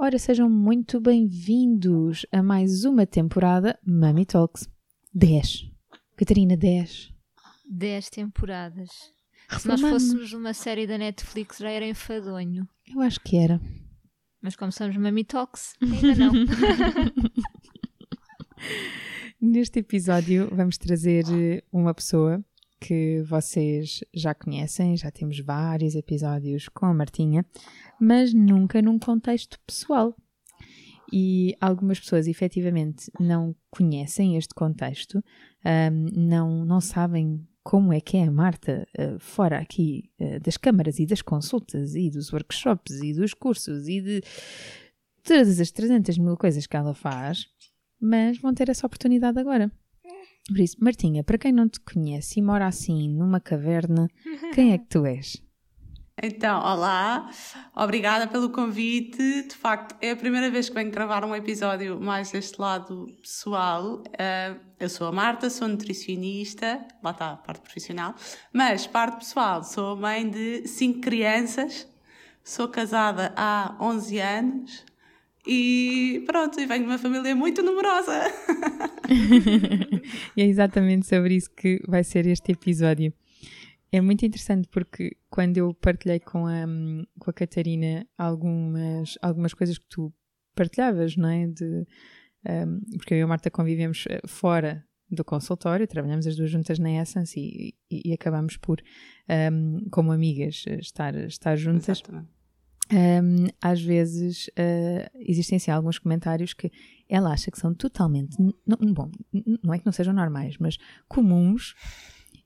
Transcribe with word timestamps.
Ora, 0.00 0.18
sejam 0.18 0.50
muito 0.50 1.00
bem-vindos 1.00 2.26
a 2.32 2.42
mais 2.42 2.84
uma 2.84 3.06
temporada 3.06 3.78
Mami 3.86 4.26
Talks. 4.26 4.68
10. 5.14 5.70
Catarina, 6.16 6.56
10. 6.56 7.14
10 7.70 8.10
temporadas. 8.10 8.90
Se 9.56 9.68
nós 9.68 9.80
fôssemos 9.80 10.32
uma 10.32 10.52
série 10.52 10.84
da 10.84 10.98
Netflix 10.98 11.58
já 11.58 11.70
era 11.70 11.86
enfadonho. 11.86 12.68
Eu 12.92 13.00
acho 13.02 13.20
que 13.20 13.36
era. 13.36 13.60
Mas 14.42 14.56
como 14.56 14.72
somos 14.72 14.96
Mami 14.96 15.22
Talks, 15.22 15.74
ainda 15.80 16.14
não. 16.16 16.32
Neste 19.40 19.78
episódio 19.78 20.48
vamos 20.52 20.76
trazer 20.76 21.64
uma 21.70 21.94
pessoa 21.94 22.44
que 22.84 23.22
vocês 23.22 24.04
já 24.12 24.34
conhecem, 24.34 24.94
já 24.94 25.10
temos 25.10 25.40
vários 25.40 25.94
episódios 25.94 26.68
com 26.68 26.84
a 26.84 26.92
Martinha, 26.92 27.42
mas 27.98 28.34
nunca 28.34 28.82
num 28.82 28.98
contexto 28.98 29.58
pessoal. 29.66 30.14
E 31.10 31.56
algumas 31.62 31.98
pessoas 31.98 32.26
efetivamente 32.26 33.10
não 33.18 33.56
conhecem 33.70 34.36
este 34.36 34.54
contexto, 34.54 35.24
um, 35.64 36.06
não, 36.14 36.64
não 36.66 36.78
sabem 36.78 37.46
como 37.62 37.90
é 37.90 38.02
que 38.02 38.18
é 38.18 38.24
a 38.24 38.30
Marta 38.30 38.86
uh, 38.98 39.18
fora 39.18 39.58
aqui 39.58 40.10
uh, 40.20 40.38
das 40.40 40.58
câmaras 40.58 40.98
e 40.98 41.06
das 41.06 41.22
consultas 41.22 41.94
e 41.94 42.10
dos 42.10 42.30
workshops 42.34 43.00
e 43.02 43.14
dos 43.14 43.32
cursos 43.32 43.88
e 43.88 44.02
de 44.02 44.22
todas 45.22 45.58
as 45.58 45.70
300 45.70 46.18
mil 46.18 46.36
coisas 46.36 46.66
que 46.66 46.76
ela 46.76 46.92
faz, 46.92 47.46
mas 47.98 48.36
vão 48.36 48.52
ter 48.52 48.68
essa 48.68 48.86
oportunidade 48.86 49.38
agora. 49.38 49.72
Por 50.46 50.60
isso, 50.60 50.76
Martinha, 50.78 51.24
para 51.24 51.38
quem 51.38 51.52
não 51.52 51.68
te 51.68 51.80
conhece 51.80 52.38
e 52.38 52.42
mora 52.42 52.66
assim 52.66 53.08
numa 53.08 53.40
caverna, 53.40 54.08
quem 54.54 54.72
é 54.72 54.78
que 54.78 54.86
tu 54.86 55.06
és? 55.06 55.42
Então, 56.22 56.62
olá, 56.62 57.28
obrigada 57.74 58.26
pelo 58.26 58.50
convite. 58.50 59.42
De 59.42 59.54
facto, 59.54 59.96
é 60.00 60.12
a 60.12 60.16
primeira 60.16 60.50
vez 60.50 60.68
que 60.68 60.74
venho 60.74 60.90
gravar 60.90 61.24
um 61.24 61.34
episódio 61.34 62.00
mais 62.00 62.30
deste 62.30 62.60
lado 62.60 63.06
pessoal. 63.20 63.96
Uh, 63.96 64.60
eu 64.78 64.88
sou 64.88 65.08
a 65.08 65.12
Marta, 65.12 65.50
sou 65.50 65.66
nutricionista, 65.66 66.86
lá 67.02 67.10
está 67.10 67.32
a 67.32 67.36
parte 67.36 67.62
profissional, 67.62 68.14
mas 68.52 68.86
parte 68.86 69.18
pessoal, 69.18 69.64
sou 69.64 69.96
mãe 69.96 70.28
de 70.28 70.68
cinco 70.68 71.00
crianças, 71.00 71.88
sou 72.44 72.68
casada 72.68 73.32
há 73.36 73.76
11 73.80 74.20
anos 74.20 74.84
e 75.46 76.22
pronto, 76.26 76.58
e 76.58 76.66
venho 76.66 76.84
de 76.84 76.90
uma 76.90 76.98
família 76.98 77.34
muito 77.34 77.62
numerosa. 77.62 78.12
e 80.36 80.42
é 80.42 80.46
exatamente 80.46 81.06
sobre 81.06 81.34
isso 81.34 81.50
que 81.50 81.80
vai 81.86 82.02
ser 82.02 82.26
este 82.26 82.52
episódio. 82.52 83.12
É 83.92 84.00
muito 84.00 84.24
interessante 84.24 84.68
porque 84.68 85.16
quando 85.30 85.58
eu 85.58 85.72
partilhei 85.74 86.18
com 86.18 86.46
a, 86.46 86.64
com 87.18 87.30
a 87.30 87.32
Catarina 87.32 88.06
algumas, 88.18 89.16
algumas 89.22 89.54
coisas 89.54 89.78
que 89.78 89.86
tu 89.88 90.12
partilhavas, 90.54 91.16
não 91.16 91.28
é? 91.28 91.46
De, 91.46 91.86
um, 92.46 92.80
porque 92.96 93.14
eu 93.14 93.18
e 93.18 93.22
a 93.22 93.26
Marta 93.26 93.50
convivemos 93.50 94.04
eh, 94.08 94.20
fora 94.26 94.84
do 95.10 95.24
consultório, 95.24 95.86
trabalhamos 95.86 96.26
as 96.26 96.36
duas 96.36 96.50
juntas 96.50 96.78
na 96.78 96.90
Essence 96.90 97.38
e, 97.38 97.74
e, 97.90 98.10
e 98.10 98.12
acabamos 98.12 98.56
por, 98.56 98.82
um, 99.52 99.88
como 99.90 100.12
amigas, 100.12 100.64
estar, 100.80 101.14
estar 101.14 101.56
juntas. 101.56 102.02
Um, 102.92 103.46
às 103.62 103.80
vezes 103.80 104.48
uh, 104.48 105.10
existem 105.20 105.56
assim, 105.56 105.70
alguns 105.70 105.98
comentários 105.98 106.52
que 106.52 106.70
ela 107.08 107.32
acha 107.32 107.50
que 107.50 107.58
são 107.58 107.74
totalmente, 107.74 108.36
bom, 108.66 109.10
não 109.62 109.72
é 109.72 109.78
que 109.78 109.86
não 109.86 109.92
sejam 109.92 110.12
normais, 110.12 110.58
mas 110.58 110.76
comuns 111.08 111.74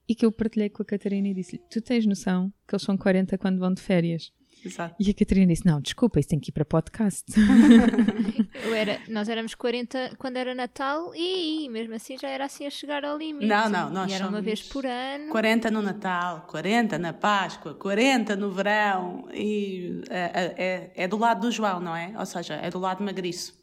e 0.09 0.15
que 0.15 0.25
eu 0.25 0.33
partilhei 0.33 0.71
com 0.71 0.83
a 0.83 0.87
Catarina 0.87 1.29
e 1.29 1.35
disse-lhe: 1.35 1.63
Tu 1.71 1.83
tens 1.83 2.07
noção 2.07 2.53
que 2.67 2.75
eles 2.75 2.83
são 2.83 2.97
40 2.97 3.37
quando 3.37 3.59
vão 3.59 3.75
de 3.75 3.83
férias? 3.83 4.33
Exato. 4.65 4.95
E 4.99 5.11
a 5.11 5.15
Catarina 5.15 5.53
disse: 5.53 5.67
Não, 5.67 5.81
desculpa, 5.81 6.19
isso 6.19 6.29
tem 6.29 6.41
que 6.41 6.51
ir 6.51 6.53
para 6.53 6.65
podcast. 6.65 7.25
eu 8.65 8.75
era, 8.75 9.01
nós 9.09 9.29
éramos 9.29 9.55
40 9.55 10.17
quando 10.19 10.37
era 10.37 10.55
Natal 10.55 11.13
e, 11.15 11.69
mesmo 11.69 11.95
assim 11.95 12.17
já 12.19 12.29
era 12.29 12.45
assim 12.45 12.67
a 12.67 12.71
chegar 12.71 13.05
ao 13.05 13.17
limite. 13.17 13.47
Não, 13.47 13.69
não, 13.69 13.91
nós 13.91 14.11
e 14.11 14.15
era 14.15 14.27
uma 14.27 14.41
vez 14.41 14.63
por 14.63 14.85
ano. 14.85 15.31
40 15.31 15.71
no 15.71 15.83
Natal, 15.83 16.47
40 16.49 16.99
na 16.99 17.13
Páscoa, 17.13 17.75
40 17.75 18.37
no 18.37 18.51
verão. 18.51 19.29
E 19.33 20.03
é, 20.11 20.55
é, 20.57 21.05
é 21.05 21.09
do 21.09 21.17
lado 21.17 21.43
do 21.43 21.51
João, 21.51 21.81
não 21.81 21.95
é? 21.95 22.15
Ou 22.19 22.27
seja, 22.27 22.55
é 22.55 22.71
do 22.71 22.79
lado 22.79 23.03
magriço. 23.03 23.57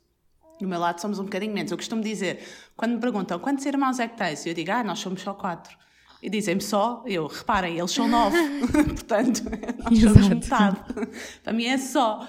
Do 0.59 0.67
meu 0.67 0.79
lado 0.79 1.01
somos 1.01 1.19
um 1.19 1.23
bocadinho 1.25 1.53
menos. 1.53 1.71
Eu 1.71 1.77
costumo 1.77 2.01
dizer, 2.01 2.39
quando 2.77 2.93
me 2.93 2.99
perguntam 2.99 3.37
quantos 3.39 3.65
irmãos 3.65 3.99
é 3.99 4.07
que 4.07 4.17
tens, 4.17 4.45
eu 4.45 4.53
digo, 4.53 4.71
ah, 4.71 4.83
nós 4.83 4.99
somos 4.99 5.21
só 5.21 5.33
quatro. 5.33 5.77
E 6.25 6.29
dizem-me 6.29 6.59
só, 6.61 7.03
eu, 7.05 7.27
reparem, 7.27 7.77
eles 7.77 7.91
são 7.91 8.07
nove, 8.07 8.35
portanto, 8.73 9.43
nós 9.83 9.99
somos 9.99 10.27
metade. 10.27 10.79
Para 11.43 11.53
mim 11.53 11.65
é 11.65 11.77
só. 11.77 12.27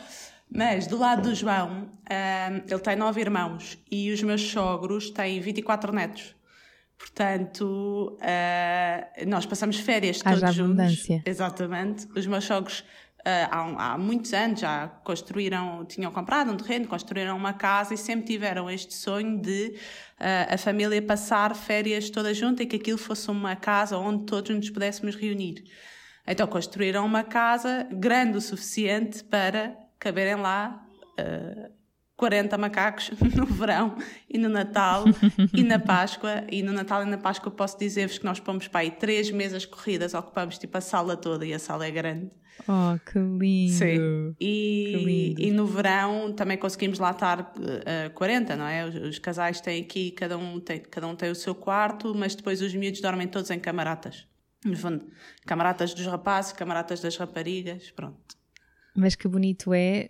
Mas 0.54 0.86
do 0.86 0.98
lado 0.98 1.22
do 1.30 1.34
João, 1.34 1.70
um, 1.70 2.56
ele 2.70 2.78
tem 2.78 2.94
nove 2.94 3.22
irmãos 3.22 3.78
e 3.90 4.12
os 4.12 4.22
meus 4.22 4.42
sogros 4.42 5.08
têm 5.08 5.40
24 5.40 5.94
netos. 5.94 6.36
Portanto, 6.98 8.18
uh, 8.20 9.26
nós 9.28 9.46
passamos 9.46 9.78
férias 9.78 10.20
todos 10.20 10.40
juntos. 10.40 10.60
abundância. 10.60 11.22
Exatamente. 11.24 12.06
Os 12.14 12.26
meus 12.26 12.44
sogros 12.44 12.84
há, 13.50 13.92
há, 13.92 13.98
muitos 13.98 14.32
anos 14.32 14.60
já 14.60 14.88
construíram, 15.03 15.84
tinham 15.84 16.12
comprado 16.12 16.53
um 16.53 16.56
terreno, 16.56 16.87
construíram 16.87 17.37
uma 17.37 17.53
casa 17.53 17.94
e 17.94 17.97
sempre 17.97 18.26
tiveram 18.26 18.70
este 18.70 18.94
sonho 18.94 19.41
de 19.41 19.75
uh, 20.20 20.54
a 20.54 20.56
família 20.56 21.03
passar 21.03 21.54
férias 21.56 22.09
toda 22.09 22.32
junta 22.32 22.62
e 22.62 22.66
que 22.66 22.76
aquilo 22.76 22.98
fosse 22.98 23.31
uma 23.31 23.56
casa 23.56 23.98
onde 23.98 24.26
todos 24.26 24.54
nos 24.54 24.70
pudéssemos 24.70 25.16
reunir. 25.16 25.64
Então 26.26 26.47
construíram 26.47 27.04
uma 27.04 27.25
casa 27.25 27.88
grande 27.91 28.38
o 28.38 28.41
suficiente 28.41 29.25
para 29.25 29.76
caberem 29.98 30.37
lá 30.37 30.87
uh, 31.19 31.75
40 32.16 32.56
macacos 32.56 33.10
no 33.37 33.44
verão 33.47 33.97
e 34.28 34.38
no 34.38 34.49
Natal 34.49 35.04
e 35.53 35.62
na 35.62 35.78
Páscoa. 35.78 36.44
E 36.50 36.62
no 36.62 36.72
Natal 36.72 37.03
e 37.03 37.06
na 37.06 37.19
Páscoa 37.19 37.50
posso 37.53 37.78
dizer-vos 37.78 38.19
que 38.19 38.25
nós 38.25 38.41
pomos 38.41 38.69
para 38.69 38.81
aí 38.81 38.91
três 38.91 39.31
mesas 39.31 39.66
corridas, 39.66 40.15
ocupamos 40.15 40.59
tipo 40.59 40.76
a 40.78 40.81
sala 40.81 41.16
toda 41.16 41.44
e 41.44 41.53
a 41.53 41.59
sala 41.59 41.87
é 41.87 41.91
grande. 41.91 42.31
Oh, 42.66 42.99
que 43.10 43.19
lindo! 43.19 43.72
Sim. 43.72 44.34
E, 44.41 45.03
lindo. 45.05 45.43
e 45.43 45.50
no 45.50 45.66
verão 45.66 46.32
também 46.32 46.56
conseguimos 46.56 46.99
lá 46.99 47.10
estar 47.10 47.41
uh, 47.41 48.10
40, 48.15 48.56
não 48.56 48.66
é? 48.66 48.87
Os, 48.87 48.94
os, 48.94 49.19
casais 49.19 49.60
têm 49.60 49.82
aqui, 49.82 50.10
cada 50.12 50.38
um 50.38 50.59
tem, 50.59 50.81
cada 50.81 51.06
um 51.06 51.15
tem 51.15 51.31
o 51.31 51.34
seu 51.34 51.55
quarto, 51.55 52.15
mas 52.15 52.34
depois 52.34 52.62
os 52.62 52.75
miúdos 52.75 53.03
dormem 53.03 53.28
todos 53.28 53.50
em 53.50 53.60
camaratas. 53.60 54.26
No 54.65 54.75
fundo, 54.75 55.06
camaratas 55.44 55.93
dos 55.93 56.06
rapazes, 56.06 56.53
camaratas 56.53 57.00
das 57.00 57.15
raparigas, 57.16 57.90
pronto. 57.90 58.37
Mas 58.96 59.14
que 59.14 59.29
bonito 59.29 59.75
é 59.75 60.08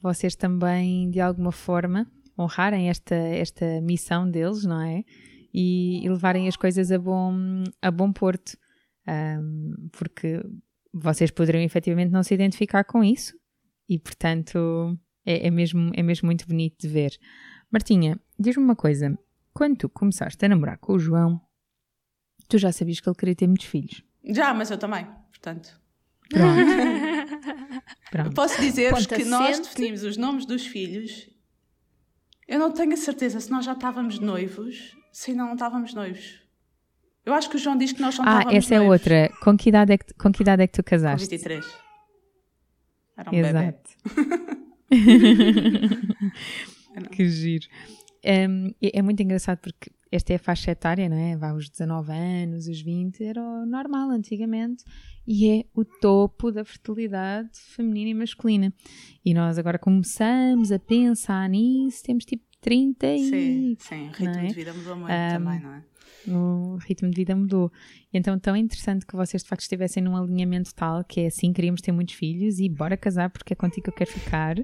vocês 0.00 0.34
também, 0.34 1.10
de 1.10 1.20
alguma 1.20 1.52
forma, 1.52 2.06
honrarem 2.38 2.88
esta, 2.88 3.14
esta 3.14 3.80
missão 3.80 4.30
deles, 4.30 4.64
não 4.64 4.80
é? 4.80 5.04
E, 5.52 6.04
e 6.04 6.08
levarem 6.08 6.46
as 6.46 6.56
coisas 6.56 6.92
a 6.92 6.98
bom, 6.98 7.64
a 7.82 7.90
bom 7.90 8.12
porto. 8.12 8.56
Um, 9.06 9.88
porque 9.92 10.42
vocês 10.92 11.30
poderiam 11.30 11.62
efetivamente 11.62 12.10
não 12.10 12.22
se 12.22 12.34
identificar 12.34 12.84
com 12.84 13.02
isso 13.02 13.34
e, 13.88 13.98
portanto, 13.98 14.98
é, 15.24 15.46
é, 15.46 15.50
mesmo, 15.50 15.90
é 15.94 16.02
mesmo 16.02 16.26
muito 16.26 16.46
bonito 16.46 16.76
de 16.78 16.88
ver. 16.88 17.18
Martinha, 17.70 18.18
diz-me 18.38 18.62
uma 18.62 18.76
coisa: 18.76 19.18
quando 19.52 19.78
tu 19.78 19.88
começaste 19.88 20.44
a 20.44 20.48
namorar 20.48 20.78
com 20.78 20.92
o 20.92 20.98
João, 20.98 21.40
tu 22.48 22.58
já 22.58 22.70
sabias 22.70 23.00
que 23.00 23.08
ele 23.08 23.16
queria 23.16 23.34
ter 23.34 23.46
muitos 23.46 23.66
filhos? 23.66 24.02
Já, 24.24 24.52
mas 24.52 24.70
eu 24.70 24.78
também, 24.78 25.06
portanto. 25.30 25.80
Pronto. 26.28 26.58
Pronto. 28.10 28.34
Posso 28.34 28.60
dizer-vos 28.60 29.06
que 29.06 29.24
nós 29.24 29.58
definimos 29.58 30.02
os 30.02 30.16
nomes 30.16 30.46
dos 30.46 30.66
filhos. 30.66 31.28
Eu 32.46 32.58
não 32.58 32.72
tenho 32.72 32.94
a 32.94 32.96
certeza 32.96 33.40
se 33.40 33.50
nós 33.50 33.64
já 33.64 33.72
estávamos 33.72 34.18
noivos, 34.18 34.96
se 35.12 35.30
ainda 35.30 35.44
não 35.44 35.52
estávamos 35.52 35.92
noivos. 35.92 36.40
Eu 37.24 37.34
acho 37.34 37.50
que 37.50 37.56
o 37.56 37.58
João 37.58 37.76
diz 37.76 37.92
que 37.92 38.00
nós 38.00 38.16
não 38.16 38.24
ah, 38.24 38.38
estávamos 38.38 38.64
essa 38.64 38.74
é 38.74 38.80
outra. 38.80 39.30
Com 39.42 39.56
que, 39.56 39.68
idade 39.68 39.92
é 39.92 39.98
que, 39.98 40.14
com 40.14 40.32
que 40.32 40.42
idade 40.42 40.62
é 40.62 40.66
que 40.66 40.72
tu 40.72 40.82
casaste? 40.82 41.26
Com 41.26 41.30
23. 41.30 41.66
Era 43.18 43.30
um 43.30 43.34
Exato. 43.34 43.90
que 47.12 47.28
giro. 47.28 47.66
Um, 48.24 48.74
é 48.82 49.02
muito 49.02 49.22
engraçado 49.22 49.58
porque 49.58 49.90
esta 50.10 50.32
é 50.32 50.36
a 50.36 50.38
faixa 50.38 50.70
etária, 50.70 51.08
não 51.08 51.16
é? 51.16 51.36
Vai 51.36 51.52
os 51.52 51.68
19 51.68 52.12
anos, 52.12 52.66
os 52.66 52.80
20, 52.80 53.22
era 53.24 53.42
o 53.42 53.66
normal 53.66 54.10
antigamente 54.10 54.84
e 55.26 55.50
é 55.50 55.64
o 55.74 55.84
topo 55.84 56.50
da 56.50 56.64
fertilidade 56.64 57.50
feminina 57.52 58.10
e 58.10 58.14
masculina. 58.14 58.72
E 59.24 59.34
nós 59.34 59.58
agora 59.58 59.78
começamos 59.78 60.72
a 60.72 60.78
pensar 60.78 61.48
nisso, 61.50 62.02
temos 62.02 62.24
tipo 62.24 62.44
30 62.60 63.06
e. 63.06 63.18
Sim, 63.18 63.76
sim, 63.78 64.08
o 64.08 64.12
ritmo 64.12 64.40
é? 64.40 64.46
de 64.46 64.54
vida 64.54 64.72
mudou 64.72 64.96
muito 64.96 65.12
um, 65.12 65.28
também, 65.28 65.60
não 65.60 65.74
é? 65.74 65.84
O 66.26 66.76
ritmo 66.76 67.10
de 67.10 67.16
vida 67.16 67.36
mudou. 67.36 67.70
Então, 68.12 68.38
tão 68.38 68.56
interessante 68.56 69.06
que 69.06 69.14
vocês 69.14 69.42
de 69.42 69.48
facto 69.48 69.62
estivessem 69.62 70.02
num 70.02 70.16
alinhamento 70.16 70.74
tal 70.74 71.04
que 71.04 71.20
é 71.20 71.26
assim: 71.26 71.52
queríamos 71.52 71.80
ter 71.80 71.92
muitos 71.92 72.14
filhos 72.14 72.58
e 72.58 72.68
bora 72.68 72.96
casar 72.96 73.30
porque 73.30 73.52
é 73.52 73.56
contigo 73.56 73.84
que 73.84 73.90
eu 73.90 73.94
quero 73.94 74.10
ficar. 74.10 74.56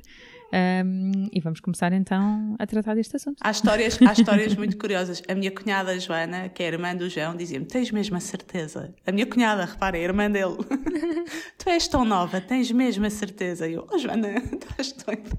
Um, 0.54 1.28
e 1.32 1.40
vamos 1.40 1.58
começar 1.58 1.92
então 1.92 2.54
a 2.60 2.66
tratar 2.66 2.94
deste 2.94 3.16
assunto. 3.16 3.38
Há 3.40 3.50
histórias, 3.50 3.98
há 4.00 4.12
histórias 4.12 4.54
muito 4.56 4.78
curiosas. 4.78 5.20
A 5.26 5.34
minha 5.34 5.50
cunhada 5.50 5.98
Joana, 5.98 6.48
que 6.48 6.62
é 6.62 6.68
irmã 6.68 6.94
do 6.94 7.10
João, 7.10 7.34
dizia-me: 7.34 7.66
Tens 7.66 7.90
mesmo 7.90 8.16
a 8.16 8.20
certeza? 8.20 8.94
A 9.04 9.10
minha 9.10 9.26
cunhada, 9.26 9.64
repara, 9.64 9.98
é 9.98 10.00
a 10.00 10.04
irmã 10.04 10.30
dele. 10.30 10.56
tu 11.58 11.68
és 11.68 11.88
tão 11.88 12.04
nova, 12.04 12.40
tens 12.40 12.70
mesmo 12.70 13.04
a 13.04 13.10
certeza? 13.10 13.66
E 13.66 13.72
eu: 13.72 13.88
Oh, 13.90 13.98
Joana, 13.98 14.28
estás 14.38 14.92
doida? 14.92 15.30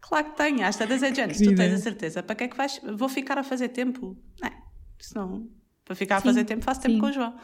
Claro 0.00 0.30
que 0.30 0.36
tenho, 0.36 0.64
às 0.64 0.76
tantas 0.76 1.02
é 1.02 1.10
de 1.10 1.44
tu 1.44 1.54
tens 1.56 1.72
a 1.72 1.78
certeza. 1.78 2.22
Para 2.22 2.36
que 2.36 2.44
é 2.44 2.48
que 2.48 2.56
vais? 2.56 2.80
Vou 2.96 3.08
ficar 3.08 3.36
a 3.36 3.42
fazer 3.42 3.70
tempo? 3.70 4.16
Não, 4.40 4.48
é, 4.48 4.52
senão, 5.00 5.48
para 5.84 5.96
ficar 5.96 6.18
a 6.18 6.20
fazer 6.20 6.44
tempo, 6.44 6.64
faço 6.64 6.80
tempo 6.80 6.94
sim. 6.94 7.00
com 7.00 7.06
o 7.06 7.12
João. 7.12 7.34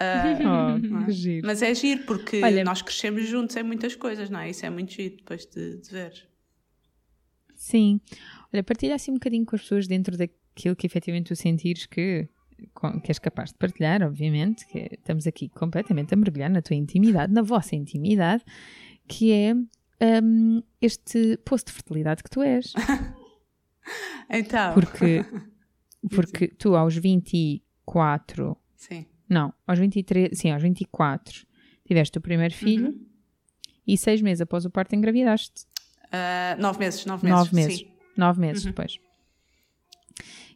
Uh, 0.00 0.76
oh, 1.06 1.10
é? 1.10 1.40
Mas 1.44 1.62
é 1.62 1.74
giro 1.74 2.04
porque 2.04 2.42
Olha, 2.42 2.64
nós 2.64 2.82
crescemos 2.82 3.28
juntos 3.28 3.54
em 3.56 3.62
muitas 3.62 3.94
coisas, 3.94 4.28
não 4.28 4.40
é? 4.40 4.50
Isso 4.50 4.66
é 4.66 4.70
muito 4.70 4.92
giro 4.92 5.16
depois 5.16 5.46
de, 5.46 5.76
de 5.76 5.90
ver. 5.90 6.28
Sim. 7.54 8.00
Olha, 8.52 8.62
partilha 8.62 8.94
assim 8.96 9.12
um 9.12 9.14
bocadinho 9.14 9.46
com 9.46 9.54
as 9.54 9.62
pessoas 9.62 9.86
dentro 9.86 10.16
daquilo 10.16 10.74
que 10.74 10.86
efetivamente 10.86 11.28
tu 11.28 11.36
sentires 11.36 11.86
que, 11.86 12.28
que 13.02 13.10
és 13.10 13.18
capaz 13.18 13.50
de 13.50 13.58
partilhar, 13.58 14.02
obviamente, 14.02 14.66
que 14.66 14.90
estamos 14.92 15.26
aqui 15.26 15.48
completamente 15.48 16.12
a 16.12 16.16
mergulhar 16.16 16.50
na 16.50 16.60
tua 16.60 16.76
intimidade, 16.76 17.32
na 17.32 17.42
vossa 17.42 17.76
intimidade, 17.76 18.44
que 19.06 19.32
é 19.32 19.54
um, 20.22 20.62
este 20.80 21.38
posto 21.44 21.68
de 21.68 21.72
fertilidade 21.72 22.22
que 22.22 22.30
tu 22.30 22.42
és. 22.42 22.72
então. 24.28 24.74
Porque, 24.74 25.24
porque 26.10 26.48
tu 26.48 26.74
aos 26.74 26.96
24. 26.96 28.56
Sim 28.74 29.06
não, 29.28 29.52
aos 29.66 29.78
23, 29.78 30.38
sim, 30.38 30.50
aos 30.50 30.62
24 30.62 31.46
tiveste 31.86 32.18
o 32.18 32.20
primeiro 32.20 32.54
filho 32.54 32.88
uhum. 32.88 33.06
e 33.86 33.96
seis 33.96 34.22
meses 34.22 34.40
após 34.40 34.64
o 34.64 34.70
parto 34.70 34.94
engravidaste. 34.94 35.66
Uh, 36.06 36.60
nove 36.60 36.78
meses, 36.78 37.04
nove 37.04 37.24
meses. 37.24 37.38
Nove 37.38 37.54
meses, 37.54 37.78
sim. 37.78 37.92
nove 38.16 38.40
meses 38.40 38.64
uhum. 38.64 38.70
depois. 38.70 38.98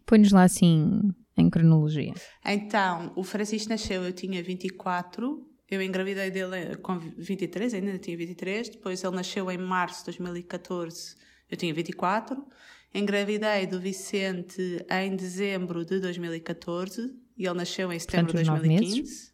Põe-nos 0.07 0.33
lá 0.33 0.45
assim 0.45 1.01
em 1.37 1.51
cronologia. 1.51 2.15
Então, 2.45 3.13
o 3.15 3.23
Francisco 3.23 3.69
nasceu, 3.69 4.03
eu 4.03 4.13
tinha 4.13 4.43
24, 4.43 5.47
eu 5.71 5.83
engravidei 5.83 6.31
dele 6.31 6.77
com 6.77 6.99
23, 6.99 7.75
ainda 7.75 7.99
tinha 7.99 8.17
23, 8.17 8.71
depois 8.71 9.05
ele 9.05 9.15
nasceu 9.15 9.51
em 9.51 9.59
março 9.59 10.01
de 10.01 10.05
2014, 10.07 11.15
eu 11.51 11.57
tinha 11.57 11.73
24. 11.73 12.43
Engravidei 12.95 13.67
do 13.67 13.79
Vicente 13.79 14.85
em 14.91 15.15
dezembro 15.15 15.85
de 15.85 16.01
2014 16.01 17.15
e 17.39 17.47
ele 17.47 17.55
nasceu 17.55 17.93
em 17.93 17.99
setembro 17.99 18.37
de 18.37 18.45
2015. 18.45 19.33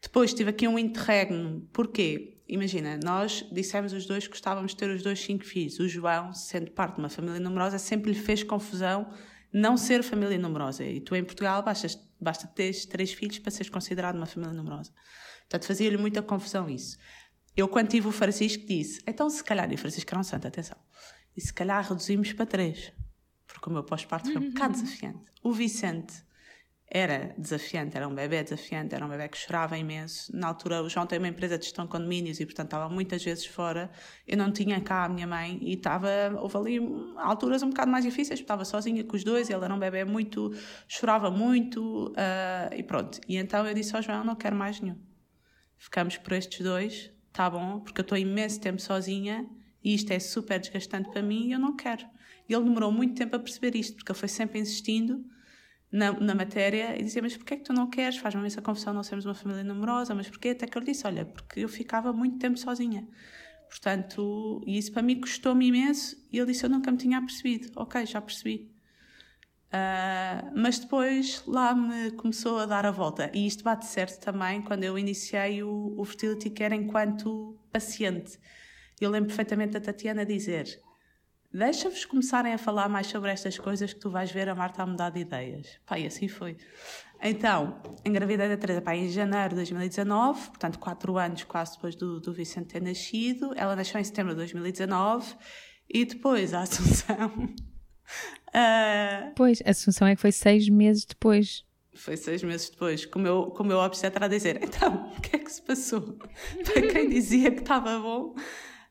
Depois 0.00 0.32
tive 0.32 0.50
aqui 0.50 0.66
um 0.66 0.78
interregno. 0.78 1.68
Porquê? 1.72 2.40
Imagina, 2.48 2.98
nós 3.04 3.44
dissemos 3.52 3.92
os 3.92 4.06
dois 4.06 4.24
que 4.24 4.30
gostávamos 4.30 4.70
de 4.70 4.78
ter 4.78 4.88
os 4.88 5.02
dois 5.02 5.20
cinco 5.20 5.44
filhos. 5.44 5.78
O 5.78 5.86
João, 5.86 6.32
sendo 6.32 6.70
parte 6.70 6.94
de 6.94 7.00
uma 7.00 7.10
família 7.10 7.38
numerosa, 7.38 7.78
sempre 7.78 8.12
lhe 8.12 8.18
fez 8.18 8.42
confusão 8.42 9.12
não 9.52 9.76
ser 9.76 10.02
família 10.02 10.38
numerosa. 10.38 10.84
E 10.84 11.00
tu 11.00 11.14
em 11.14 11.24
Portugal 11.24 11.62
basta, 11.62 11.88
basta 12.18 12.46
ter 12.46 12.72
três 12.86 13.12
filhos 13.12 13.38
para 13.38 13.50
seres 13.50 13.68
considerado 13.68 14.16
uma 14.16 14.26
família 14.26 14.54
numerosa. 14.54 14.92
Portanto, 15.40 15.66
fazia-lhe 15.66 15.96
muita 15.98 16.22
confusão 16.22 16.68
isso. 16.70 16.96
Eu, 17.56 17.68
quando 17.68 17.88
tive 17.88 18.08
o 18.08 18.12
Francisco, 18.12 18.64
disse: 18.66 19.02
então, 19.06 19.28
se 19.28 19.42
calhar, 19.42 19.70
e 19.70 19.74
o 19.74 19.78
Francisco 19.78 20.10
era 20.10 20.20
um 20.20 20.24
santo, 20.24 20.46
atenção, 20.46 20.78
e 21.36 21.40
se 21.40 21.52
calhar 21.52 21.82
reduzimos 21.86 22.32
para 22.32 22.46
três, 22.46 22.92
porque 23.46 23.68
o 23.68 23.72
meu 23.72 23.82
pós-parto 23.82 24.32
foi 24.32 24.40
um 24.40 24.50
bocado 24.50 24.74
desafiante. 24.80 25.24
O 25.42 25.52
Vicente 25.52 26.22
era 26.90 27.34
desafiante, 27.36 27.96
era 27.96 28.08
um 28.08 28.14
bebê 28.14 28.42
desafiante, 28.42 28.94
era 28.94 29.04
um 29.04 29.08
bebê 29.08 29.28
que 29.28 29.36
chorava 29.36 29.76
imenso. 29.76 30.34
Na 30.34 30.48
altura, 30.48 30.82
o 30.82 30.88
João 30.88 31.06
tem 31.06 31.18
uma 31.18 31.28
empresa 31.28 31.58
de 31.58 31.64
gestão 31.64 31.84
de 31.84 31.90
condomínios 31.90 32.40
e, 32.40 32.46
portanto, 32.46 32.68
estava 32.68 32.88
muitas 32.88 33.22
vezes 33.22 33.44
fora. 33.44 33.90
Eu 34.26 34.38
não 34.38 34.50
tinha 34.50 34.80
cá 34.80 35.04
a 35.04 35.08
minha 35.08 35.26
mãe 35.26 35.58
e 35.60 35.74
estava, 35.74 36.08
houve 36.40 36.56
ali 36.56 36.80
alturas 37.16 37.62
um 37.62 37.68
bocado 37.68 37.90
mais 37.90 38.04
difíceis, 38.04 38.40
estava 38.40 38.64
sozinha 38.64 39.04
com 39.04 39.16
os 39.16 39.22
dois. 39.22 39.50
Ele 39.50 39.62
era 39.62 39.74
um 39.74 39.78
bebê 39.78 40.04
muito, 40.04 40.50
chorava 40.86 41.30
muito 41.30 42.08
uh, 42.08 42.74
e 42.74 42.82
pronto. 42.82 43.20
E 43.28 43.36
então 43.36 43.66
eu 43.66 43.74
disse 43.74 43.94
ao 43.94 44.00
João: 44.00 44.24
não 44.24 44.34
quero 44.34 44.56
mais 44.56 44.80
nenhum. 44.80 44.96
Ficamos 45.76 46.16
por 46.16 46.32
estes 46.32 46.60
dois, 46.60 47.12
tá 47.32 47.50
bom, 47.50 47.80
porque 47.80 48.00
eu 48.00 48.02
estou 48.02 48.16
imenso 48.16 48.60
tempo 48.60 48.80
sozinha 48.80 49.46
e 49.84 49.94
isto 49.94 50.10
é 50.10 50.18
super 50.18 50.58
desgastante 50.58 51.10
para 51.10 51.22
mim 51.22 51.48
e 51.48 51.52
eu 51.52 51.58
não 51.58 51.76
quero. 51.76 52.04
E 52.48 52.54
ele 52.54 52.64
demorou 52.64 52.90
muito 52.90 53.14
tempo 53.14 53.36
a 53.36 53.38
perceber 53.38 53.76
isto, 53.76 53.94
porque 53.96 54.10
ele 54.10 54.18
foi 54.18 54.28
sempre 54.28 54.58
insistindo 54.58 55.22
na, 55.90 56.12
na 56.12 56.34
matéria 56.34 56.98
e 56.98 57.02
dizia, 57.02 57.22
mas 57.22 57.36
porquê 57.36 57.54
é 57.54 57.56
que 57.56 57.64
tu 57.64 57.72
não 57.72 57.88
queres? 57.88 58.18
Faz-me 58.18 58.46
essa 58.46 58.60
confusão, 58.60 58.92
não 58.92 59.02
sermos 59.02 59.24
uma 59.24 59.34
família 59.34 59.64
numerosa, 59.64 60.14
mas 60.14 60.28
porquê? 60.28 60.50
Até 60.50 60.66
que 60.66 60.76
eu 60.76 60.80
lhe 60.80 60.86
disse, 60.86 61.06
olha, 61.06 61.24
porque 61.24 61.60
eu 61.60 61.68
ficava 61.68 62.12
muito 62.12 62.38
tempo 62.38 62.58
sozinha. 62.58 63.08
Portanto, 63.68 64.62
e 64.66 64.78
isso 64.78 64.92
para 64.92 65.02
mim 65.02 65.20
custou-me 65.20 65.66
imenso 65.66 66.16
e 66.32 66.38
ele 66.38 66.52
disse, 66.52 66.64
eu 66.64 66.70
nunca 66.70 66.90
me 66.90 66.98
tinha 66.98 67.20
percebido. 67.20 67.70
Ok, 67.76 68.04
já 68.06 68.20
percebi. 68.20 68.70
Uh, 69.68 70.50
mas 70.56 70.78
depois 70.78 71.42
lá 71.46 71.74
me 71.74 72.10
começou 72.12 72.58
a 72.58 72.66
dar 72.66 72.86
a 72.86 72.90
volta. 72.90 73.30
E 73.34 73.46
isto 73.46 73.62
bate 73.62 73.84
certo 73.86 74.18
também 74.20 74.62
quando 74.62 74.84
eu 74.84 74.98
iniciei 74.98 75.62
o, 75.62 75.94
o 75.96 76.04
Fertility 76.04 76.50
Care 76.50 76.74
enquanto 76.74 77.58
paciente. 77.70 78.38
Eu 78.98 79.10
lembro 79.10 79.28
perfeitamente 79.28 79.72
da 79.72 79.80
Tatiana 79.80 80.24
dizer: 80.24 80.80
Deixa-vos 81.52 82.04
começarem 82.04 82.52
a 82.52 82.58
falar 82.58 82.90
mais 82.90 83.06
sobre 83.06 83.30
estas 83.30 83.58
coisas 83.58 83.92
que 83.94 83.98
tu 83.98 84.10
vais 84.10 84.30
ver 84.30 84.50
a 84.50 84.54
Marta 84.54 84.82
a 84.82 84.86
mudar 84.86 85.08
de 85.08 85.20
ideias. 85.20 85.80
Pá, 85.86 85.98
e 85.98 86.06
assim 86.06 86.28
foi. 86.28 86.58
Então, 87.22 87.80
engravidei 88.04 88.48
da 88.48 88.56
Teresa 88.56 88.82
pá, 88.82 88.94
em 88.94 89.08
janeiro 89.08 89.50
de 89.50 89.54
2019, 89.56 90.48
portanto, 90.48 90.78
quatro 90.78 91.16
anos 91.16 91.44
quase 91.44 91.72
depois 91.72 91.96
do, 91.96 92.20
do 92.20 92.34
Vicente 92.34 92.68
ter 92.68 92.82
nascido. 92.82 93.52
Ela 93.56 93.74
nasceu 93.74 93.98
em 93.98 94.04
setembro 94.04 94.32
de 94.32 94.36
2019 94.36 95.34
e 95.88 96.04
depois 96.04 96.52
a 96.52 96.60
Assunção. 96.60 97.28
uh... 97.34 99.32
Pois, 99.34 99.62
a 99.64 99.70
Assunção 99.70 100.06
é 100.06 100.14
que 100.14 100.20
foi 100.20 100.32
seis 100.32 100.68
meses 100.68 101.06
depois. 101.06 101.64
Foi 101.94 102.16
seis 102.16 102.42
meses 102.42 102.68
depois, 102.68 103.06
com 103.06 103.18
o 103.18 103.22
meu, 103.22 103.46
com 103.46 103.62
o 103.62 103.66
meu 103.66 103.78
obstetra 103.78 104.26
a 104.26 104.28
dizer: 104.28 104.62
então, 104.62 105.10
o 105.16 105.20
que 105.22 105.34
é 105.34 105.38
que 105.38 105.50
se 105.50 105.62
passou? 105.62 106.02
Para 106.64 106.86
quem 106.92 107.08
dizia 107.08 107.50
que 107.50 107.60
estava 107.60 107.98
bom. 107.98 108.34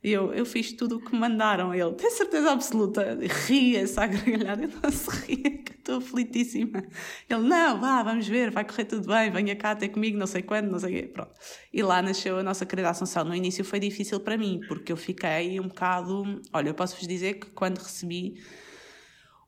E 0.07 0.13
eu, 0.13 0.33
eu 0.33 0.45
fiz 0.45 0.71
tudo 0.71 0.95
o 0.95 1.01
que 1.01 1.13
mandaram. 1.13 1.75
Ele, 1.75 1.91
tem 1.95 2.09
certeza 2.09 2.51
absoluta? 2.51 3.19
Ria-se 3.45 3.99
à 3.99 4.07
gargalhada. 4.07 4.63
Eu 4.63 4.69
não 4.81 4.89
se 4.89 5.09
ria, 5.09 5.57
que 5.57 5.73
estou 5.73 5.97
aflitíssima. 5.97 6.81
Ele, 7.29 7.41
não, 7.41 7.81
vá, 7.81 8.01
vamos 8.03 8.25
ver, 8.25 8.49
vai 8.49 8.63
correr 8.63 8.85
tudo 8.85 9.05
bem, 9.05 9.29
venha 9.29 9.53
cá 9.57 9.71
até 9.71 9.89
comigo, 9.89 10.17
não 10.17 10.25
sei 10.25 10.41
quando, 10.43 10.71
não 10.71 10.79
sei 10.79 10.91
o 10.91 11.01
quê. 11.01 11.07
Pronto. 11.09 11.31
E 11.73 11.83
lá 11.83 12.01
nasceu 12.01 12.39
a 12.39 12.43
nossa 12.43 12.65
querida 12.65 12.89
Assunção. 12.89 13.25
No 13.25 13.35
início 13.35 13.65
foi 13.65 13.81
difícil 13.81 14.21
para 14.21 14.37
mim, 14.37 14.61
porque 14.69 14.93
eu 14.93 14.95
fiquei 14.95 15.59
um 15.59 15.67
bocado. 15.67 16.41
Olha, 16.53 16.69
eu 16.69 16.73
posso-vos 16.73 17.05
dizer 17.05 17.33
que 17.33 17.47
quando 17.47 17.79
recebi 17.79 18.41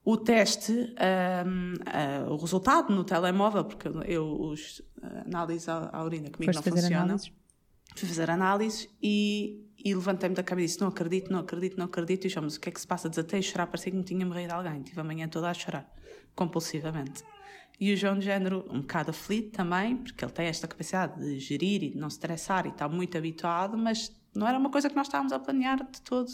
o 0.04 0.18
teste, 0.18 0.74
um, 0.74 1.74
uh, 1.74 2.34
o 2.34 2.36
resultado 2.36 2.94
no 2.94 3.06
telemóvel, 3.06 3.63
porque 3.63 3.88
eu 4.06 4.25
os 4.42 4.80
uh, 4.80 5.24
análises 5.25 5.70
à, 5.70 5.89
à 5.94 6.04
urina 6.04 6.30
comigo 6.30 6.51
Foste 6.51 6.70
não 6.70 6.75
funcionam. 6.78 7.18
Fui 7.96 8.08
fazer 8.10 8.30
análises 8.30 8.89
e 9.01 9.69
e 9.83 9.93
levantei-me 9.93 10.36
da 10.36 10.43
cama 10.43 10.62
e 10.62 10.65
disse: 10.65 10.79
Não 10.81 10.88
acredito, 10.88 11.31
não 11.31 11.39
acredito, 11.39 11.77
não 11.77 11.86
acredito. 11.86 12.27
E 12.27 12.41
mas 12.41 12.55
o 12.55 12.59
que 12.59 12.69
é 12.69 12.71
que 12.71 12.79
se 12.79 12.88
passa? 12.88 13.09
Desatei 13.09 13.39
a 13.39 13.41
chorar, 13.41 13.67
parecia 13.67 13.91
que 13.91 13.98
me 13.98 14.03
tinha 14.03 14.25
morrido 14.25 14.53
alguém. 14.53 14.81
Tive 14.81 15.00
a 15.00 15.03
manhã 15.03 15.27
toda 15.27 15.50
a 15.50 15.53
chorar, 15.53 15.89
compulsivamente. 16.36 17.24
E 17.79 17.93
o 17.93 17.98
João, 17.98 18.19
de 18.19 18.25
género, 18.25 18.65
um 18.69 18.81
bocado 18.81 19.12
aflito 19.12 19.51
também, 19.51 19.95
porque 19.95 20.24
ele 20.24 20.31
tem 20.33 20.48
esta 20.48 20.67
capacidade 20.67 21.19
de 21.21 21.39
gerir 21.39 21.81
e 21.83 21.89
de 21.91 21.98
não 21.98 22.09
estressar 22.09 22.65
e 22.65 22.69
está 22.69 22.89
muito 22.89 23.17
habituado, 23.17 23.77
mas 23.77 24.13
não 24.36 24.45
era 24.45 24.57
uma 24.57 24.69
coisa 24.69 24.89
que 24.89 24.95
nós 24.95 25.07
estávamos 25.07 25.31
a 25.31 25.39
planear 25.39 25.77
de 25.89 26.01
todo 26.01 26.29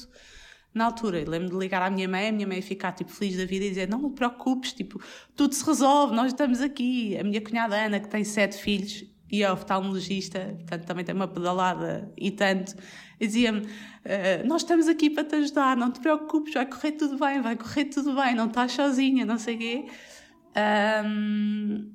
na 0.74 0.86
altura. 0.86 1.20
Eu 1.20 1.30
lembro 1.30 1.50
de 1.50 1.56
ligar 1.56 1.84
à 1.84 1.90
minha 1.90 2.10
mãe, 2.10 2.30
a 2.30 2.32
minha 2.32 2.48
mãe 2.48 2.62
ficar 2.64 2.94
tipo 2.94 3.12
feliz 3.12 3.38
da 3.38 3.46
vida 3.46 3.64
e 3.66 3.70
dizer: 3.70 3.88
não 3.88 4.10
te 4.10 4.16
preocupes, 4.16 4.74
tipo, 4.74 5.00
tudo 5.36 5.54
se 5.54 5.64
resolve, 5.64 6.16
nós 6.16 6.28
estamos 6.28 6.62
aqui. 6.62 7.16
A 7.18 7.24
minha 7.24 7.40
cunhada 7.40 7.76
Ana, 7.76 8.00
que 8.00 8.10
tem 8.10 8.24
sete 8.24 8.58
filhos, 8.58 9.06
e 9.36 9.44
é 9.44 9.52
oftalmologista, 9.52 10.40
portanto 10.56 10.86
também 10.86 11.04
tem 11.04 11.14
uma 11.14 11.28
pedalada 11.28 12.10
e 12.18 12.32
tanto, 12.32 12.74
dizia-me: 13.20 13.62
uh, 13.62 14.48
Nós 14.48 14.62
estamos 14.62 14.88
aqui 14.88 15.10
para 15.10 15.26
te 15.26 15.36
ajudar, 15.36 15.76
não 15.76 15.92
te 15.92 16.00
preocupes, 16.00 16.54
vai 16.54 16.66
correr 16.66 16.94
tudo 16.94 17.20
bem, 17.20 17.42
vai 17.42 17.58
correr 17.58 17.86
tudo 17.86 18.16
bem, 18.16 18.34
não 18.34 18.48
estás 18.48 18.72
sozinha, 18.72 19.26
não 19.26 19.38
sei 19.38 19.56
o 19.56 19.60
quê. 19.60 19.86
Um, 21.06 21.92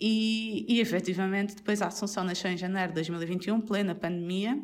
e, 0.00 0.66
e 0.68 0.80
efetivamente, 0.80 1.54
depois 1.54 1.80
a 1.80 1.86
Assunção 1.86 2.24
nasceu 2.24 2.50
em 2.50 2.56
janeiro 2.56 2.88
de 2.88 2.94
2021, 2.94 3.60
plena 3.60 3.94
pandemia, 3.94 4.60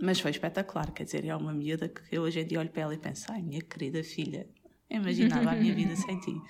mas 0.00 0.20
foi 0.20 0.30
espetacular. 0.30 0.92
Quer 0.92 1.02
dizer, 1.02 1.24
é 1.24 1.34
uma 1.34 1.52
miúda 1.52 1.88
que 1.88 2.16
eu 2.16 2.22
hoje 2.22 2.38
em 2.38 2.46
dia 2.46 2.60
olho 2.60 2.70
para 2.70 2.82
ela 2.82 2.94
e 2.94 2.98
penso: 2.98 3.26
Ai, 3.32 3.42
minha 3.42 3.60
querida 3.60 4.04
filha, 4.04 4.46
imaginava 4.88 5.50
a 5.50 5.54
minha 5.56 5.74
vida 5.74 5.96
sem 5.96 6.20
ti. 6.20 6.40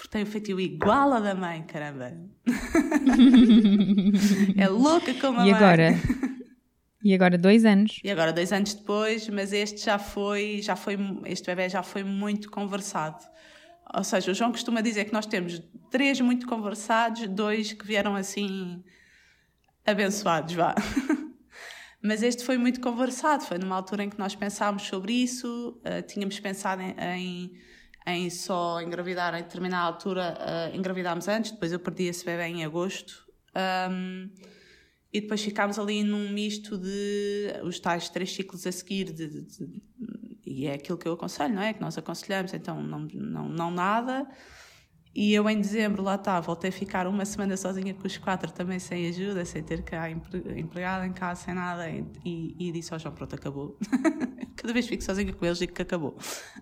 Porque 0.00 0.12
tenho 0.12 0.24
feito 0.24 0.58
igual 0.58 1.12
a 1.12 1.20
da 1.20 1.34
mãe, 1.34 1.62
caramba. 1.64 2.16
é 4.56 4.66
louca 4.66 5.12
como 5.12 5.40
a 5.40 5.46
E 5.46 5.50
mãe. 5.50 5.54
agora? 5.54 5.90
E 7.04 7.14
agora 7.14 7.36
dois 7.36 7.66
anos. 7.66 8.00
E 8.02 8.10
agora, 8.10 8.32
dois 8.32 8.50
anos 8.50 8.72
depois, 8.72 9.28
mas 9.28 9.52
este 9.52 9.84
já 9.84 9.98
foi, 9.98 10.62
já 10.62 10.74
foi, 10.74 10.96
este 11.26 11.44
bebê 11.46 11.68
já 11.68 11.82
foi 11.82 12.02
muito 12.02 12.50
conversado. 12.50 13.22
Ou 13.94 14.02
seja, 14.02 14.30
o 14.30 14.34
João 14.34 14.52
costuma 14.52 14.80
dizer 14.80 15.04
que 15.04 15.12
nós 15.12 15.26
temos 15.26 15.62
três 15.90 16.18
muito 16.22 16.46
conversados, 16.46 17.28
dois 17.28 17.74
que 17.74 17.86
vieram 17.86 18.16
assim 18.16 18.82
abençoados, 19.86 20.54
vá. 20.54 20.74
Mas 22.02 22.22
este 22.22 22.42
foi 22.42 22.56
muito 22.56 22.80
conversado, 22.80 23.44
foi 23.44 23.58
numa 23.58 23.76
altura 23.76 24.04
em 24.04 24.08
que 24.08 24.18
nós 24.18 24.34
pensámos 24.34 24.84
sobre 24.84 25.12
isso, 25.12 25.78
uh, 25.84 26.00
tínhamos 26.06 26.40
pensado 26.40 26.80
em, 26.80 26.94
em, 26.98 27.52
em, 28.06 28.30
só 28.30 28.80
engravidar 28.80 29.34
em 29.34 29.42
determinada 29.42 29.86
altura, 29.86 30.36
uh, 30.38 30.76
engravidámos 30.76 31.28
antes, 31.28 31.50
depois 31.50 31.72
eu 31.72 31.78
perdi 31.78 32.04
esse 32.04 32.24
bebê 32.24 32.44
em 32.44 32.64
agosto. 32.64 33.26
Um, 33.90 34.30
e 35.12 35.20
depois 35.20 35.42
ficámos 35.42 35.78
ali 35.78 36.04
num 36.04 36.30
misto 36.30 36.78
de 36.78 37.52
os 37.64 37.80
tais 37.80 38.08
três 38.08 38.32
ciclos 38.32 38.64
a 38.66 38.72
seguir, 38.72 39.12
de, 39.12 39.26
de, 39.26 39.42
de, 39.42 39.82
e 40.46 40.66
é 40.66 40.74
aquilo 40.74 40.96
que 40.96 41.06
eu 41.06 41.12
aconselho, 41.12 41.54
não 41.54 41.62
é? 41.62 41.72
Que 41.72 41.80
nós 41.80 41.98
aconselhamos, 41.98 42.54
então 42.54 42.80
não, 42.82 43.00
não, 43.00 43.48
não 43.48 43.70
nada. 43.70 44.26
E 45.12 45.34
eu 45.34 45.48
em 45.50 45.60
dezembro 45.60 46.02
lá 46.02 46.14
está, 46.14 46.38
voltei 46.40 46.70
a 46.70 46.72
ficar 46.72 47.06
uma 47.06 47.24
semana 47.24 47.56
sozinha 47.56 47.92
com 47.92 48.06
os 48.06 48.16
quatro, 48.16 48.52
também 48.52 48.78
sem 48.78 49.08
ajuda, 49.08 49.44
sem 49.44 49.62
ter 49.62 49.82
cá 49.82 50.08
empregada 50.08 51.04
em 51.04 51.12
casa, 51.12 51.42
sem 51.42 51.54
nada, 51.54 51.90
e, 51.90 52.54
e 52.58 52.70
disse 52.70 52.92
ao 52.92 52.98
João: 52.98 53.14
Pronto, 53.14 53.34
acabou. 53.34 53.76
Cada 54.54 54.72
vez 54.72 54.86
fico 54.86 55.02
sozinha 55.02 55.32
com 55.32 55.44
eles, 55.44 55.58
digo 55.58 55.72
que 55.72 55.82
acabou. 55.82 56.16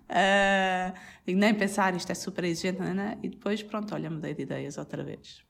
Uh, 0.08 0.94
nem 1.26 1.54
pensar, 1.54 1.94
isto 1.94 2.10
é 2.10 2.14
super 2.14 2.44
exigente, 2.44 2.80
não, 2.80 2.94
não, 2.94 3.18
e 3.22 3.28
depois, 3.28 3.62
pronto, 3.62 3.94
olha, 3.94 4.08
mudei 4.08 4.34
de 4.34 4.42
ideias 4.42 4.78
outra 4.78 5.04
vez. 5.04 5.42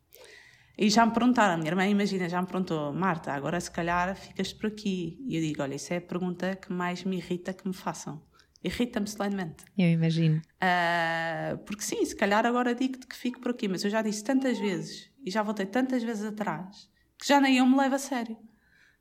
E 0.77 0.91
já 0.91 1.05
me 1.05 1.13
perguntaram, 1.13 1.55
a 1.55 1.57
minha 1.57 1.71
irmã, 1.71 1.87
imagina, 1.87 2.29
já 2.29 2.41
me 2.41 2.47
perguntou, 2.47 2.93
Marta, 2.93 3.33
agora 3.33 3.61
se 3.61 3.71
calhar 3.71 4.15
ficas 4.17 4.53
por 4.53 4.67
aqui. 4.67 5.19
E 5.27 5.37
eu 5.37 5.43
digo: 5.43 5.63
Olha, 5.63 5.75
isso 5.75 5.93
é 5.93 5.97
a 5.99 6.01
pergunta 6.01 6.57
que 6.57 6.73
mais 6.73 7.05
me 7.05 7.17
irrita 7.17 7.53
que 7.53 7.67
me 7.67 7.75
façam. 7.75 8.23
Irrita-me 8.63 9.07
solenemente. 9.07 9.65
Eu 9.77 9.89
imagino. 9.89 10.43
Uh, 10.57 11.59
porque 11.59 11.83
sim, 11.83 12.05
se 12.05 12.15
calhar 12.17 12.45
agora 12.45 12.75
digo-te 12.75 13.07
que 13.07 13.17
fico 13.17 13.41
por 13.41 13.53
aqui, 13.53 13.69
mas 13.69 13.85
eu 13.85 13.91
já 13.91 14.03
disse 14.03 14.25
tantas 14.25 14.59
vezes 14.59 15.11
e 15.25 15.31
já 15.31 15.43
voltei 15.43 15.67
tantas 15.67 16.03
vezes 16.03 16.25
atrás 16.25 16.91
que 17.19 17.27
já 17.27 17.41
nem 17.41 17.59
eu 17.59 17.67
me 17.67 17.77
levo 17.77 17.97
a 17.97 17.99
sério, 17.99 18.37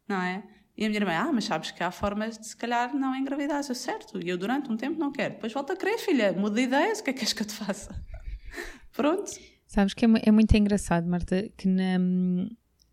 não 0.07 0.21
é? 0.21 0.43
E 0.75 0.85
a 0.85 0.89
minha 0.89 0.99
irmã, 0.99 1.13
ah, 1.13 1.31
mas 1.33 1.45
sabes 1.45 1.71
que 1.71 1.83
há 1.83 1.89
formas 1.89 2.37
de 2.37 2.47
se 2.47 2.55
calhar 2.55 2.93
não 2.95 3.15
engravidar, 3.15 3.61
eu 3.67 3.75
certo, 3.75 4.19
e 4.23 4.29
eu 4.29 4.37
durante 4.37 4.71
um 4.71 4.77
tempo 4.77 4.99
não 4.99 5.11
quero. 5.11 5.35
Depois 5.35 5.51
volto 5.51 5.73
a 5.73 5.75
querer, 5.75 5.97
filha, 5.97 6.33
muda 6.33 6.55
de 6.55 6.61
ideias, 6.61 6.99
o 6.99 7.03
que 7.03 7.09
é 7.09 7.13
que 7.13 7.19
queres 7.19 7.33
que 7.33 7.41
eu 7.41 7.47
te 7.47 7.53
faça? 7.53 8.03
Pronto. 8.95 9.31
Sabes 9.65 9.93
que 9.93 10.05
é, 10.05 10.09
é, 10.23 10.31
muito 10.31 10.55
engraçado, 10.55 11.07
Marta, 11.07 11.49
que 11.57 11.67
na, 11.67 11.97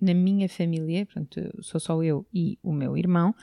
na 0.00 0.14
minha 0.14 0.48
família, 0.48 1.04
portanto, 1.04 1.40
sou 1.60 1.78
só 1.78 2.02
eu 2.02 2.26
e 2.32 2.58
o 2.62 2.72
meu 2.72 2.96
irmão, 2.96 3.34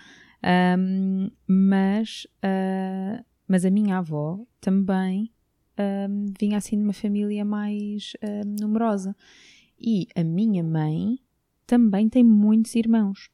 um, 0.43 1.29
mas, 1.47 2.25
uh, 2.43 3.23
mas 3.47 3.65
a 3.65 3.69
minha 3.69 3.97
avó 3.97 4.39
também 4.59 5.31
um, 5.79 6.25
vinha 6.39 6.57
assim 6.57 6.77
de 6.77 6.83
uma 6.83 6.93
família 6.93 7.45
mais 7.45 8.13
um, 8.23 8.55
numerosa. 8.61 9.15
E 9.79 10.07
a 10.15 10.23
minha 10.23 10.63
mãe 10.63 11.19
também 11.65 12.07
tem 12.09 12.23
muitos 12.23 12.75
irmãos. 12.75 13.29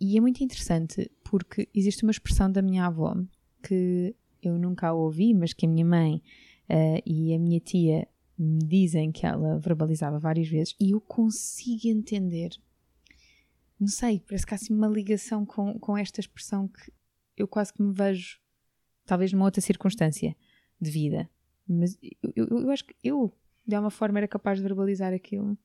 e 0.00 0.16
é 0.16 0.20
muito 0.20 0.42
interessante 0.44 1.10
porque 1.22 1.68
existe 1.74 2.02
uma 2.02 2.10
expressão 2.10 2.50
da 2.50 2.60
minha 2.60 2.86
avó 2.86 3.16
que 3.62 4.14
eu 4.42 4.58
nunca 4.58 4.88
a 4.88 4.92
ouvi, 4.92 5.32
mas 5.32 5.52
que 5.52 5.64
a 5.64 5.68
minha 5.68 5.84
mãe 5.84 6.22
uh, 6.68 7.02
e 7.06 7.34
a 7.34 7.38
minha 7.38 7.60
tia 7.60 8.06
me 8.38 8.58
dizem 8.58 9.10
que 9.10 9.24
ela 9.24 9.58
verbalizava 9.58 10.18
várias 10.18 10.48
vezes 10.48 10.74
e 10.80 10.90
eu 10.90 11.00
consigo 11.00 11.88
entender 11.88 12.50
não 13.78 13.88
sei, 13.88 14.20
parece 14.26 14.46
que 14.46 14.54
há 14.54 14.56
assim 14.56 14.72
uma 14.72 14.88
ligação 14.88 15.44
com, 15.44 15.78
com 15.78 15.96
esta 15.96 16.20
expressão 16.20 16.68
que 16.68 16.92
eu 17.36 17.48
quase 17.48 17.72
que 17.72 17.82
me 17.82 17.92
vejo, 17.92 18.38
talvez 19.04 19.32
numa 19.32 19.44
outra 19.44 19.60
circunstância 19.60 20.36
de 20.80 20.90
vida. 20.90 21.28
Mas 21.68 21.98
eu, 22.02 22.32
eu, 22.36 22.58
eu 22.60 22.70
acho 22.70 22.84
que 22.84 22.94
eu, 23.02 23.32
de 23.66 23.74
alguma 23.74 23.90
forma, 23.90 24.18
era 24.18 24.28
capaz 24.28 24.58
de 24.58 24.62
verbalizar 24.62 25.12
aquilo, 25.12 25.58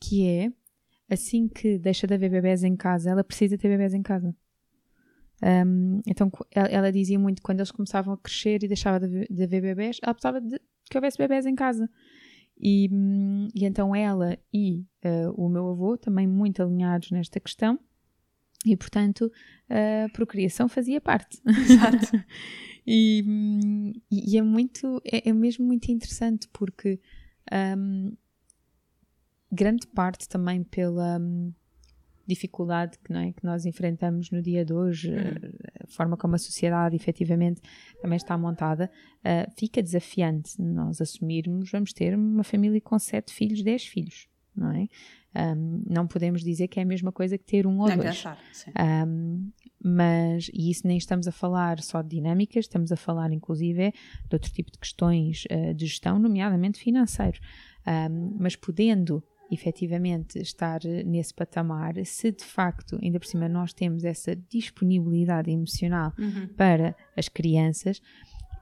que 0.00 0.26
é 0.26 0.52
assim 1.10 1.48
que 1.48 1.78
deixa 1.78 2.06
de 2.06 2.14
haver 2.14 2.30
bebés 2.30 2.62
em 2.62 2.76
casa, 2.76 3.10
ela 3.10 3.24
precisa 3.24 3.56
ter 3.56 3.68
bebés 3.68 3.94
em 3.94 4.02
casa. 4.02 4.34
Um, 5.40 6.00
então 6.06 6.30
ela, 6.50 6.90
dizia 6.90 7.18
muito 7.18 7.40
quando 7.40 7.60
eles 7.60 7.70
começavam 7.70 8.12
a 8.12 8.18
crescer 8.18 8.62
e 8.64 8.68
deixava 8.68 8.98
de, 8.98 9.26
de 9.28 9.42
haver 9.44 9.62
bebés, 9.62 9.98
ela 10.02 10.12
precisava 10.12 10.40
de 10.40 10.60
que 10.90 10.96
houvesse 10.96 11.16
bebés 11.16 11.46
em 11.46 11.54
casa. 11.54 11.88
E, 12.60 12.90
e 13.54 13.64
então 13.64 13.94
ela 13.94 14.36
e 14.52 14.84
uh, 15.04 15.32
o 15.36 15.48
meu 15.48 15.68
avô, 15.68 15.96
também 15.96 16.26
muito 16.26 16.62
alinhados 16.62 17.10
nesta 17.10 17.38
questão, 17.38 17.78
e 18.66 18.76
portanto 18.76 19.30
a 19.68 20.08
procriação 20.12 20.68
fazia 20.68 21.00
parte. 21.00 21.40
Exato. 21.46 22.24
e, 22.86 23.94
e, 24.10 24.36
é 24.36 24.42
muito, 24.42 25.00
é, 25.04 25.28
é, 25.28 25.32
mesmo 25.32 25.64
muito 25.64 25.90
interessante 25.90 26.48
porque 26.52 27.00
um, 27.76 28.16
grande 29.50 29.86
parte 29.86 30.28
também 30.28 30.64
pela 30.64 31.18
um, 31.18 31.52
dificuldade 32.28 32.98
que, 32.98 33.10
não 33.10 33.20
é, 33.20 33.32
que 33.32 33.42
nós 33.42 33.64
enfrentamos 33.64 34.30
no 34.30 34.42
dia 34.42 34.64
de 34.64 34.72
hoje, 34.72 35.10
uhum. 35.10 35.50
a 35.82 35.86
forma 35.86 36.16
como 36.16 36.34
a 36.34 36.38
sociedade 36.38 36.94
efetivamente 36.94 37.62
também 38.02 38.16
está 38.16 38.36
montada, 38.36 38.90
uh, 39.20 39.50
fica 39.58 39.82
desafiante 39.82 40.60
nós 40.60 41.00
assumirmos, 41.00 41.70
vamos 41.70 41.92
ter 41.92 42.14
uma 42.14 42.44
família 42.44 42.80
com 42.82 42.98
sete 42.98 43.32
filhos, 43.32 43.62
dez 43.62 43.86
filhos, 43.86 44.28
não 44.54 44.70
é? 44.72 44.86
Um, 45.34 45.84
não 45.88 46.06
podemos 46.06 46.42
dizer 46.42 46.68
que 46.68 46.80
é 46.80 46.82
a 46.82 46.86
mesma 46.86 47.12
coisa 47.12 47.36
que 47.36 47.44
ter 47.44 47.66
um 47.66 47.78
ou 47.78 47.88
não 47.88 47.96
dois. 47.96 48.16
Pensar, 48.16 48.38
um, 49.06 49.50
mas, 49.82 50.50
e 50.52 50.70
isso 50.70 50.86
nem 50.86 50.96
estamos 50.96 51.28
a 51.28 51.32
falar 51.32 51.80
só 51.80 52.02
de 52.02 52.08
dinâmicas, 52.08 52.64
estamos 52.64 52.90
a 52.90 52.96
falar 52.96 53.30
inclusive 53.32 53.90
de 53.90 54.34
outro 54.34 54.50
tipo 54.50 54.72
de 54.72 54.78
questões 54.78 55.44
uh, 55.50 55.72
de 55.74 55.86
gestão, 55.86 56.18
nomeadamente 56.18 56.78
financeiro. 56.78 57.38
Um, 57.86 58.36
mas 58.38 58.56
podendo 58.56 59.22
efetivamente 59.50 60.38
estar 60.38 60.80
nesse 61.04 61.32
patamar, 61.32 61.94
se 62.04 62.30
de 62.30 62.44
facto, 62.44 62.98
ainda 63.02 63.18
por 63.18 63.26
cima, 63.26 63.48
nós 63.48 63.72
temos 63.72 64.04
essa 64.04 64.36
disponibilidade 64.36 65.50
emocional 65.50 66.12
uhum. 66.18 66.48
para 66.56 66.94
as 67.16 67.28
crianças, 67.28 68.00